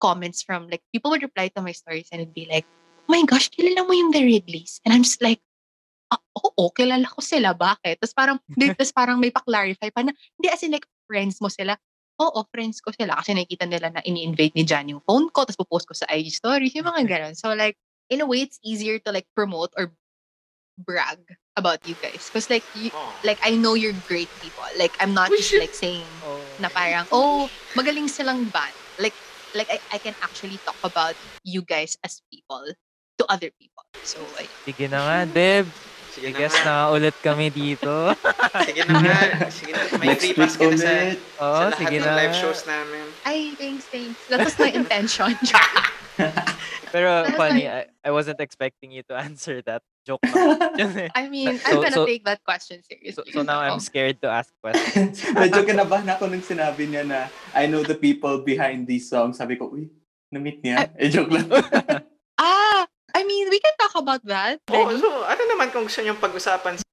comments 0.00 0.42
from 0.42 0.68
like 0.68 0.82
people 0.92 1.10
would 1.10 1.22
reply 1.22 1.48
to 1.54 1.62
my 1.62 1.72
stories 1.72 2.08
and 2.12 2.20
it'd 2.20 2.34
be 2.34 2.48
like, 2.50 2.64
oh 3.08 3.12
my 3.12 3.24
gosh, 3.24 3.50
kilala 3.50 3.86
mo 3.86 3.92
yung 3.92 4.12
The 4.12 4.24
Ridleys? 4.24 4.80
And 4.84 4.94
I'm 4.94 5.04
just 5.04 5.22
like, 5.22 5.40
ah, 6.12 6.20
oo, 6.36 6.70
kilala 6.72 7.04
ko 7.08 7.20
sila. 7.20 7.52
Bakit? 7.52 8.00
Tapos 8.00 8.14
parang, 8.16 8.38
tapos 8.76 8.92
parang 8.92 9.20
may 9.20 9.30
pa-clarify 9.30 9.92
pa 9.92 10.02
na, 10.04 10.12
hindi 10.40 10.48
as 10.48 10.62
in 10.64 10.72
like 10.72 10.88
friends 11.08 11.40
mo 11.40 11.48
sila 11.52 11.76
oo, 12.22 12.40
friends 12.54 12.78
ko 12.78 12.94
sila 12.94 13.18
kasi 13.18 13.34
nakikita 13.34 13.66
nila 13.66 13.90
na 13.90 14.02
ini-invade 14.06 14.54
ni 14.54 14.62
Jan 14.62 14.90
yung 14.90 15.02
phone 15.02 15.26
ko, 15.34 15.42
tapos 15.42 15.66
post 15.66 15.86
ko 15.90 15.94
sa 15.96 16.06
IG 16.06 16.30
stories, 16.30 16.74
yung 16.78 16.86
mga 16.86 17.02
ganun. 17.08 17.34
So 17.34 17.50
like, 17.56 17.74
in 18.12 18.20
a 18.20 18.28
way, 18.28 18.44
it's 18.44 18.60
easier 18.60 19.00
to 19.00 19.10
like 19.10 19.24
promote 19.32 19.72
or 19.80 19.88
brag 20.76 21.18
about 21.56 21.80
you 21.88 21.96
guys. 22.04 22.28
Because 22.28 22.52
like, 22.52 22.64
you, 22.76 22.92
Oh. 22.92 23.12
like 23.24 23.40
I 23.40 23.56
know 23.56 23.72
you're 23.72 23.96
great 24.04 24.28
people. 24.44 24.68
Like, 24.76 24.92
I'm 25.00 25.16
not 25.16 25.32
We 25.32 25.40
just 25.40 25.48
should- 25.48 25.64
like 25.64 25.72
saying 25.74 26.04
Oh. 26.20 26.44
na 26.60 26.68
parang, 26.68 27.08
oh, 27.08 27.48
magaling 27.72 28.12
silang 28.12 28.52
band. 28.52 28.76
Like, 29.00 29.16
like 29.56 29.72
I, 29.72 29.80
I 29.96 29.98
can 29.98 30.12
actually 30.20 30.60
talk 30.68 30.76
about 30.84 31.16
you 31.44 31.64
guys 31.64 31.96
as 32.04 32.20
people 32.28 32.64
to 33.18 33.22
other 33.32 33.48
people. 33.56 33.84
So, 34.04 34.20
I, 34.36 34.48
Sige 34.68 34.88
na 34.92 35.00
nga, 35.04 35.18
Deb. 35.28 35.66
Sige 36.12 36.28
I 36.28 36.32
na 36.32 36.38
guess 36.38 36.54
nga. 36.54 36.64
na 36.66 36.92
ulit 36.92 37.16
kami 37.18 37.48
dito. 37.48 38.12
Sige 38.68 38.84
na 38.84 39.00
nga. 39.00 39.16
Sige 39.48 39.72
na. 39.72 39.80
May 39.96 40.12
Next 40.12 40.20
free 40.20 40.28
week 40.28 40.38
pass 40.38 40.54
ka 40.54 40.64
na 40.64 40.76
sa. 40.76 40.92
Oo, 40.92 41.16
sa 41.40 41.64
lahat 41.66 41.78
sige 41.80 41.96
ng 41.96 42.04
na. 42.04 42.12
live 42.14 42.36
shows 42.36 42.62
namin. 42.64 43.04
ay, 43.24 43.38
thanks, 43.56 43.84
thanks. 43.88 44.20
That 44.28 44.44
was 44.44 44.52
my 44.56 44.68
intention. 44.70 45.32
Pero 46.92 47.24
That's 47.24 47.32
funny, 47.34 47.64
I, 47.64 47.88
I 48.04 48.10
wasn't 48.12 48.36
expecting 48.38 48.92
you 48.92 49.00
to 49.08 49.16
answer 49.24 49.64
that. 49.64 49.80
Joke 50.04 50.20
eh. 50.26 51.08
I 51.14 51.30
mean, 51.30 51.56
So- 51.56 51.78
I'm 51.78 51.88
gonna 51.88 51.94
so- 51.94 52.04
take 52.04 52.26
that 52.26 52.42
question 52.44 52.82
seriously. 52.82 53.32
so, 53.32 53.40
so 53.40 53.46
now 53.46 53.62
I'm 53.62 53.78
Oh. 53.78 53.82
scared 53.82 54.20
to 54.20 54.28
ask 54.28 54.50
questions. 54.60 55.22
Medyo 55.32 55.62
kinabahan 55.64 56.10
ako 56.10 56.26
nung 56.26 56.42
sinabi 56.42 56.90
niya 56.90 57.06
na 57.06 57.30
I 57.54 57.70
know 57.70 57.80
the 57.80 57.94
people 57.94 58.42
behind 58.42 58.84
these 58.84 59.06
songs. 59.06 59.38
Sabi 59.38 59.54
ko, 59.56 59.70
uy, 59.70 59.88
na-meet 60.28 60.58
niya. 60.60 60.90
Eh, 60.98 61.06
joke 61.08 61.30
lang. 61.32 61.46
Ah, 62.34 62.90
I 63.14 63.24
mean, 63.24 63.48
we 63.48 63.60
can 63.60 63.74
talk 63.78 63.94
about 63.96 64.24
that. 64.26 64.60
Oh, 64.70 64.88
Benny. 64.88 65.00
so, 65.00 65.08
ano 65.24 65.42
naman 65.48 65.68
kung 65.70 65.84
gusto 65.84 66.00
niyong 66.00 66.20
pag-usapan? 66.20 66.80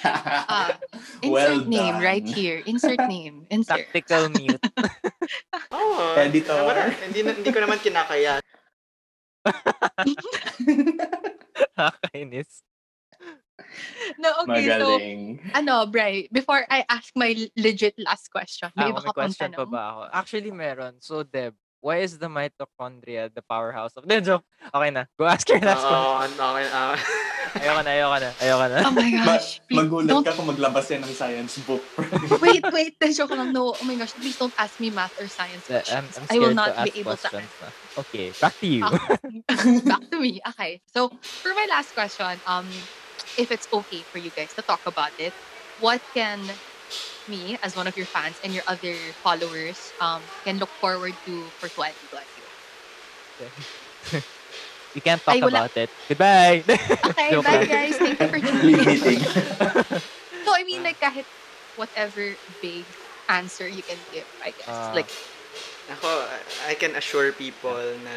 Ah, 0.00 0.80
insert 1.20 1.28
Well 1.28 1.68
name 1.68 2.00
done. 2.00 2.02
right 2.02 2.24
here. 2.24 2.64
Insert 2.64 2.96
name. 3.04 3.44
Insert. 3.52 3.84
Tactical 3.92 4.32
mute. 4.32 4.60
Oh, 5.70 6.16
Editor. 6.16 6.56
Wala, 6.66 6.88
hindi, 7.04 7.20
hindi 7.20 7.50
ko 7.52 7.60
naman 7.60 7.78
kinakaya. 7.78 8.40
Nakakainis. 11.76 12.64
No, 14.18 14.32
okay. 14.42 14.66
So, 14.66 14.88
Magaling. 14.98 15.38
ano, 15.54 15.86
Bri, 15.86 16.26
before 16.32 16.64
I 16.66 16.82
ask 16.88 17.12
my 17.14 17.36
legit 17.54 17.94
last 18.00 18.32
question, 18.32 18.72
may 18.74 18.88
Ah, 18.88 18.90
iba 18.90 19.00
may 19.04 19.06
ka 19.06 19.12
pang 19.14 19.28
question 19.30 19.52
pa 19.52 19.64
ba 19.68 19.82
ako? 19.92 20.00
Actually, 20.10 20.50
meron. 20.50 20.94
So, 20.98 21.22
Deb, 21.22 21.54
why 21.80 22.04
is 22.04 22.16
the 22.20 22.28
mitochondria 22.28 23.32
the 23.32 23.42
powerhouse 23.42 23.96
of... 23.96 24.04
Then, 24.08 24.24
joke. 24.24 24.44
Okay 24.72 24.90
na. 24.92 25.04
Go 25.18 25.24
ask 25.24 25.48
your 25.48 25.60
last 25.60 25.84
Oo, 25.84 25.90
question. 25.90 26.36
okay. 26.36 26.68
ah. 26.72 26.96
Ayoko 27.50 27.82
na, 27.82 27.90
ayoko 27.90 28.16
na. 28.20 28.30
Ayoko 28.38 28.66
na. 28.68 28.78
Oh 28.86 28.94
my 28.94 29.10
Ma- 29.10 29.26
gosh. 29.26 29.48
please 29.66 29.78
magulat 29.80 30.12
don't, 30.12 30.24
ka 30.28 30.32
kung 30.36 30.46
maglabas 30.46 30.86
yan 30.92 31.02
ng 31.02 31.10
science 31.16 31.58
book. 31.66 31.82
wait, 32.44 32.62
wait. 32.70 32.94
Joke 33.10 33.34
lang. 33.34 33.50
No, 33.50 33.74
oh 33.74 33.84
my 33.88 33.96
gosh. 33.96 34.14
Please 34.14 34.38
don't 34.38 34.54
ask 34.54 34.78
me 34.78 34.92
math 34.92 35.16
or 35.18 35.26
science 35.26 35.66
Uh, 35.66 35.82
I'm. 35.90 36.06
I'm 36.06 36.26
I 36.30 36.36
will 36.38 36.54
scared 36.54 36.60
not 36.60 36.68
to 36.70 36.78
ask 36.78 36.86
be 36.92 37.00
able 37.00 37.16
to 37.16 37.26
questions 37.26 37.52
na. 37.58 37.68
Okay, 38.06 38.26
back 38.38 38.54
to 38.60 38.66
you. 38.68 38.84
Ah. 38.86 38.94
Back 39.82 40.04
to 40.14 40.16
me. 40.20 40.38
Okay. 40.54 40.78
So, 40.94 41.10
for 41.42 41.50
my 41.56 41.66
last 41.66 41.90
question, 41.96 42.38
um, 42.46 42.68
if 43.34 43.50
it's 43.50 43.66
okay 43.72 44.04
for 44.06 44.22
you 44.22 44.30
guys 44.30 44.54
to 44.54 44.62
talk 44.62 44.84
about 44.86 45.10
it, 45.18 45.34
what 45.82 45.98
can 46.14 46.38
me, 47.26 47.56
as 47.62 47.74
one 47.76 47.86
of 47.86 47.96
your 47.96 48.06
fans 48.06 48.38
and 48.42 48.54
your 48.54 48.64
other 48.66 49.14
followers, 49.22 49.92
um, 50.00 50.30
can 50.44 50.58
look 50.58 50.72
forward 50.80 51.16
to 51.26 51.52
for 51.58 51.68
2020? 51.70 52.46
we 54.94 55.00
can't 55.00 55.22
talk 55.24 55.38
Ay, 55.38 55.42
wala. 55.42 55.62
about 55.62 55.72
it. 55.76 55.90
Goodbye! 56.08 56.64
Okay, 57.04 57.34
Joke 57.34 57.44
bye 57.44 57.64
lang. 57.68 57.68
guys. 57.68 57.98
Thank 57.98 58.20
you 58.20 58.26
for 58.28 58.40
Limiting. 58.62 59.20
tuning 59.20 59.24
So, 60.44 60.52
I 60.54 60.64
mean, 60.64 60.82
like, 60.82 61.00
kahit 61.00 61.26
whatever 61.74 62.38
big 62.60 62.86
answer 63.28 63.68
you 63.68 63.82
can 63.84 64.04
give, 64.10 64.26
I 64.42 64.52
guess. 64.52 64.88
Ah. 64.90 64.92
like, 64.92 65.12
Ako, 65.90 66.26
I 66.68 66.74
can 66.74 66.94
assure 66.96 67.32
people 67.32 67.76
na 68.04 68.16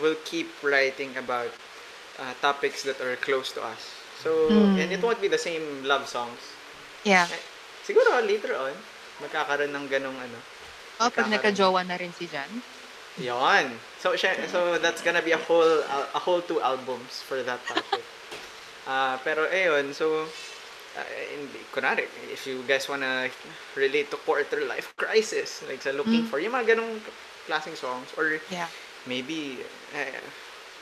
we'll 0.00 0.18
keep 0.24 0.50
writing 0.62 1.16
about 1.16 1.50
uh, 2.18 2.34
topics 2.40 2.82
that 2.84 3.00
are 3.00 3.16
close 3.16 3.52
to 3.52 3.62
us. 3.62 3.82
So, 4.22 4.30
Mm. 4.48 4.76
and 4.76 4.92
it 4.92 5.02
won't 5.02 5.20
be 5.20 5.28
the 5.28 5.38
same 5.38 5.84
love 5.84 6.08
songs. 6.08 6.40
yeah. 7.04 7.28
Siguro 7.90 8.22
later 8.22 8.54
on, 8.54 8.70
magkakaroon 9.18 9.74
ng 9.74 9.86
ganong 9.90 10.14
ano. 10.14 10.38
Oh, 11.02 11.10
pag 11.10 11.26
nagka-jowa 11.26 11.82
na 11.82 11.98
rin 11.98 12.14
si 12.14 12.30
Jan. 12.30 12.46
Yon. 13.18 13.74
So, 13.98 14.14
siya- 14.14 14.38
so 14.46 14.78
that's 14.78 15.02
gonna 15.02 15.20
be 15.20 15.34
a 15.34 15.42
whole 15.42 15.82
a 16.14 16.20
whole 16.22 16.38
two 16.38 16.62
albums 16.62 17.18
for 17.20 17.42
that 17.42 17.58
topic. 17.66 18.06
Ah, 18.88 19.20
pero 19.22 19.44
ayun, 19.46 19.92
so 19.92 20.24
uh, 20.96 21.08
hindi 21.30 21.60
kunwari, 21.70 22.08
if 22.32 22.42
you 22.48 22.58
guys 22.64 22.88
wanna 22.88 23.28
relate 23.76 24.08
to 24.08 24.16
quarter 24.24 24.64
life 24.64 24.90
crisis, 24.96 25.62
like 25.68 25.78
sa 25.78 25.92
looking 25.92 26.24
Mm. 26.24 26.30
for 26.32 26.40
yung 26.40 26.56
mga 26.56 26.74
ganong 26.74 26.98
klaseng 27.44 27.76
songs 27.76 28.08
or 28.16 28.40
Yeah. 28.48 28.66
maybe 29.04 29.62
eh, 29.92 30.16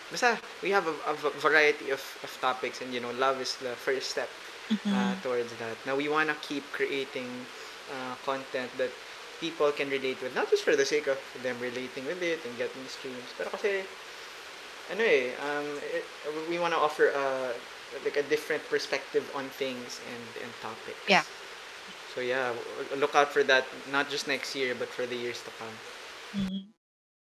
basta 0.08 0.38
we 0.62 0.70
have 0.70 0.86
a, 0.86 0.94
a 1.10 1.14
variety 1.42 1.90
of, 1.90 2.00
of 2.22 2.30
topics 2.40 2.80
and 2.80 2.94
you 2.94 3.02
know 3.02 3.12
love 3.18 3.42
is 3.42 3.58
the 3.60 3.74
first 3.76 4.08
step 4.08 4.30
Mm-hmm. 4.70 4.92
uh, 4.92 5.14
towards 5.22 5.52
that. 5.64 5.76
Now 5.86 5.96
we 5.96 6.08
want 6.08 6.28
to 6.28 6.36
keep 6.46 6.64
creating 6.72 7.28
uh, 7.88 8.14
content 8.24 8.70
that 8.76 8.90
people 9.40 9.70
can 9.72 9.88
relate 9.88 10.20
with, 10.22 10.34
not 10.34 10.50
just 10.50 10.62
for 10.64 10.76
the 10.76 10.84
sake 10.84 11.06
of 11.06 11.18
them 11.42 11.56
relating 11.60 12.04
with 12.04 12.20
it 12.22 12.44
and 12.44 12.52
getting 12.58 12.84
streams, 12.88 13.32
but 13.38 13.48
kasi 13.52 13.82
ano 14.90 15.02
eh, 15.04 15.32
um, 15.44 15.66
it, 15.94 16.04
we 16.50 16.58
want 16.58 16.72
to 16.72 16.80
offer 16.80 17.08
a 17.12 17.52
like 18.04 18.16
a 18.16 18.24
different 18.28 18.62
perspective 18.68 19.24
on 19.34 19.44
things 19.56 20.00
and 20.12 20.24
and 20.44 20.50
topics. 20.60 21.00
Yeah. 21.08 21.24
So 22.14 22.20
yeah, 22.20 22.52
look 22.96 23.14
out 23.14 23.32
for 23.32 23.42
that 23.44 23.64
not 23.92 24.10
just 24.10 24.28
next 24.28 24.54
year 24.56 24.74
but 24.76 24.88
for 24.88 25.06
the 25.06 25.16
years 25.16 25.40
to 25.44 25.50
come. 25.60 25.74
Mhm. 26.36 26.62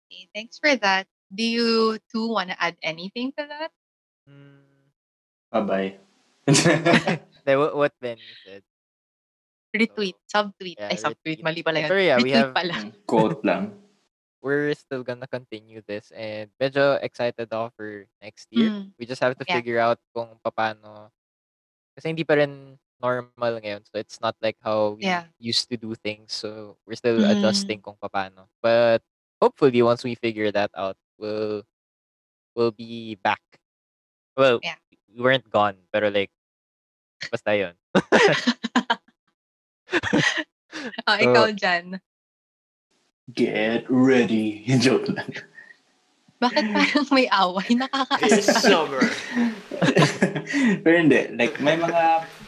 Okay, 0.08 0.28
thanks 0.34 0.58
for 0.58 0.74
that. 0.76 1.06
Do 1.34 1.44
you 1.44 1.98
two 2.12 2.28
want 2.28 2.50
to 2.50 2.56
add 2.60 2.76
anything 2.82 3.32
to 3.38 3.44
that? 3.48 3.70
Mm, 4.28 4.64
Bye-bye. 5.52 5.96
Like 7.48 7.56
what, 7.56 7.72
what 7.72 7.92
Benny 7.96 8.36
said. 8.44 8.60
Retweet, 9.72 10.16
subtweet, 10.28 10.76
Yeah, 10.76 10.92
ay 10.92 10.96
subtweet, 11.00 11.40
retweet. 11.40 11.44
mali 11.44 11.60
pala 11.64 11.80
yun. 11.80 11.88
Pero 11.88 12.00
yeah, 12.04 12.18
we 12.20 12.30
have, 12.36 12.52
pala. 12.52 12.76
Quote 13.08 13.40
lang. 13.44 13.72
We're 14.44 14.72
still 14.76 15.02
gonna 15.02 15.26
continue 15.26 15.80
this 15.88 16.12
and 16.12 16.52
medyo 16.60 17.00
excited 17.02 17.48
ako 17.50 17.72
for 17.74 17.88
next 18.20 18.46
year. 18.52 18.70
Mm. 18.70 18.92
We 19.00 19.08
just 19.08 19.24
have 19.24 19.34
to 19.40 19.44
Yeah. 19.48 19.56
figure 19.60 19.80
out 19.80 19.96
kung 20.14 20.36
paano 20.44 21.10
kasi 21.96 22.12
hindi 22.14 22.22
pa 22.22 22.36
rin 22.38 22.78
normal 23.02 23.58
ngayon. 23.64 23.82
So 23.88 23.98
it's 23.98 24.20
not 24.22 24.36
like 24.44 24.56
how 24.62 24.94
we 24.94 25.08
Yeah. 25.08 25.26
used 25.42 25.66
to 25.72 25.76
do 25.80 25.96
things. 25.98 26.32
So 26.38 26.78
we're 26.86 27.00
still 27.00 27.24
Mm. 27.26 27.34
adjusting 27.34 27.82
kung 27.82 27.98
paano. 27.98 28.46
But 28.62 29.02
hopefully 29.42 29.82
once 29.82 30.06
we 30.06 30.14
figure 30.14 30.52
that 30.54 30.70
out, 30.78 30.94
we'll 31.18 31.66
we'll 32.54 32.72
be 32.74 33.18
back. 33.18 33.42
Well, 34.38 34.62
Yeah. 34.62 34.78
we 35.10 35.18
weren't 35.18 35.50
gone, 35.50 35.82
pero 35.90 36.08
like 36.14 36.30
basta 37.26 37.50
yun. 37.52 37.74
Ah, 41.04 41.18
So- 41.18 41.24
ikaw 41.24 41.46
dyan. 41.50 41.98
Get 43.28 43.84
ready. 43.88 44.62
Joke 44.84 45.08
lang. 45.10 45.32
Bakit 46.38 46.64
parang 46.70 47.06
may 47.10 47.26
away? 47.28 47.66
It's 47.66 47.82
Nakakaasar. 48.46 48.62
summer. 48.62 49.02
pero 50.86 50.94
hindi. 50.94 51.26
Like, 51.34 51.58
may 51.58 51.74
mga 51.74 52.04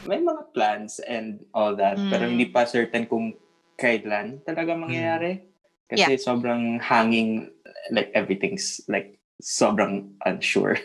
may 0.07 0.23
mga 0.23 0.43
plans 0.55 1.03
and 1.03 1.43
all 1.53 1.75
that. 1.75 1.99
Pero 1.99 2.23
Mm. 2.25 2.31
hindi 2.33 2.47
pa 2.49 2.65
certain 2.65 3.05
kung 3.05 3.35
kailan 3.77 4.41
talaga 4.47 4.73
mangyayari. 4.73 5.43
Kasi 5.91 6.15
Yeah. 6.17 6.23
sobrang 6.23 6.79
hanging, 6.79 7.51
like, 7.91 8.15
everything's, 8.15 8.79
like, 8.87 9.19
sobrang 9.43 10.15
unsure. 10.23 10.79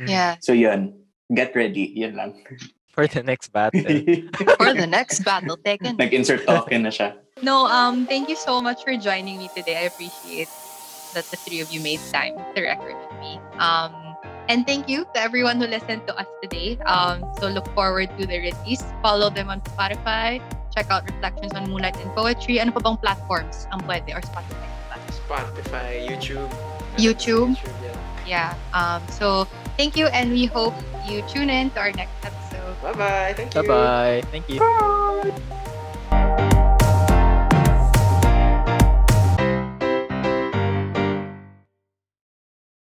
Yeah. 0.00 0.40
so, 0.40 0.56
yun. 0.56 0.96
Get 1.28 1.52
ready. 1.52 1.92
Yun 1.92 2.16
lang. 2.16 2.32
For 2.90 3.06
the 3.06 3.22
next 3.22 3.52
battle. 3.52 3.82
For 4.58 4.74
the 4.74 4.86
next 4.88 5.20
battle, 5.24 5.56
Tekken. 5.56 5.98
Nag-insert 5.98 6.46
token 6.46 6.82
na 6.82 6.90
siya. 6.90 7.14
No, 7.42 7.66
um, 7.66 8.06
thank 8.06 8.28
you 8.28 8.34
so 8.34 8.60
much 8.60 8.82
for 8.82 8.96
joining 8.98 9.38
me 9.38 9.48
today. 9.54 9.78
I 9.78 9.86
appreciate 9.86 10.50
that 11.14 11.24
the 11.30 11.38
three 11.38 11.60
of 11.60 11.70
you 11.70 11.78
made 11.80 12.00
time 12.10 12.34
to 12.34 12.58
record 12.58 12.98
with 12.98 13.14
me. 13.20 13.38
Um, 13.58 13.94
and 14.48 14.66
thank 14.66 14.88
you 14.88 15.06
to 15.14 15.18
everyone 15.20 15.60
who 15.60 15.66
listened 15.66 16.06
to 16.08 16.16
us 16.18 16.26
today. 16.42 16.78
Um, 16.82 17.22
so 17.38 17.46
look 17.46 17.68
forward 17.78 18.10
to 18.18 18.26
the 18.26 18.50
release. 18.50 18.82
Follow 19.02 19.30
them 19.30 19.50
on 19.50 19.60
Spotify. 19.62 20.42
Check 20.74 20.90
out 20.90 21.04
Reflections 21.06 21.52
on 21.54 21.70
Moonlight 21.70 21.96
and 22.02 22.10
Poetry. 22.16 22.58
Ano 22.58 22.72
pa 22.72 22.80
bang 22.80 22.96
platforms 22.98 23.70
ang 23.70 23.86
pwede? 23.86 24.10
Or 24.16 24.20
Spotify? 24.24 24.66
Spotify, 25.28 26.08
YouTube. 26.08 26.48
YouTube. 26.96 27.54
YouTube, 27.54 27.76
yeah. 27.84 27.96
Yeah. 28.26 28.50
Um, 28.72 29.02
so 29.12 29.44
thank 29.76 29.96
you 29.96 30.06
and 30.08 30.32
we 30.32 30.46
hope 30.46 30.74
you 31.06 31.22
tune 31.28 31.50
in 31.50 31.70
to 31.76 31.80
our 31.80 31.92
next 31.92 32.16
episode. 32.24 32.47
Bye 32.82 32.92
bye. 32.92 33.34
Thank 33.36 33.54
you. 33.54 33.62
Bye 33.62 33.68
bye. 33.68 34.22
Thank 34.30 34.48
you. 34.48 34.60
Bye. 36.10 36.54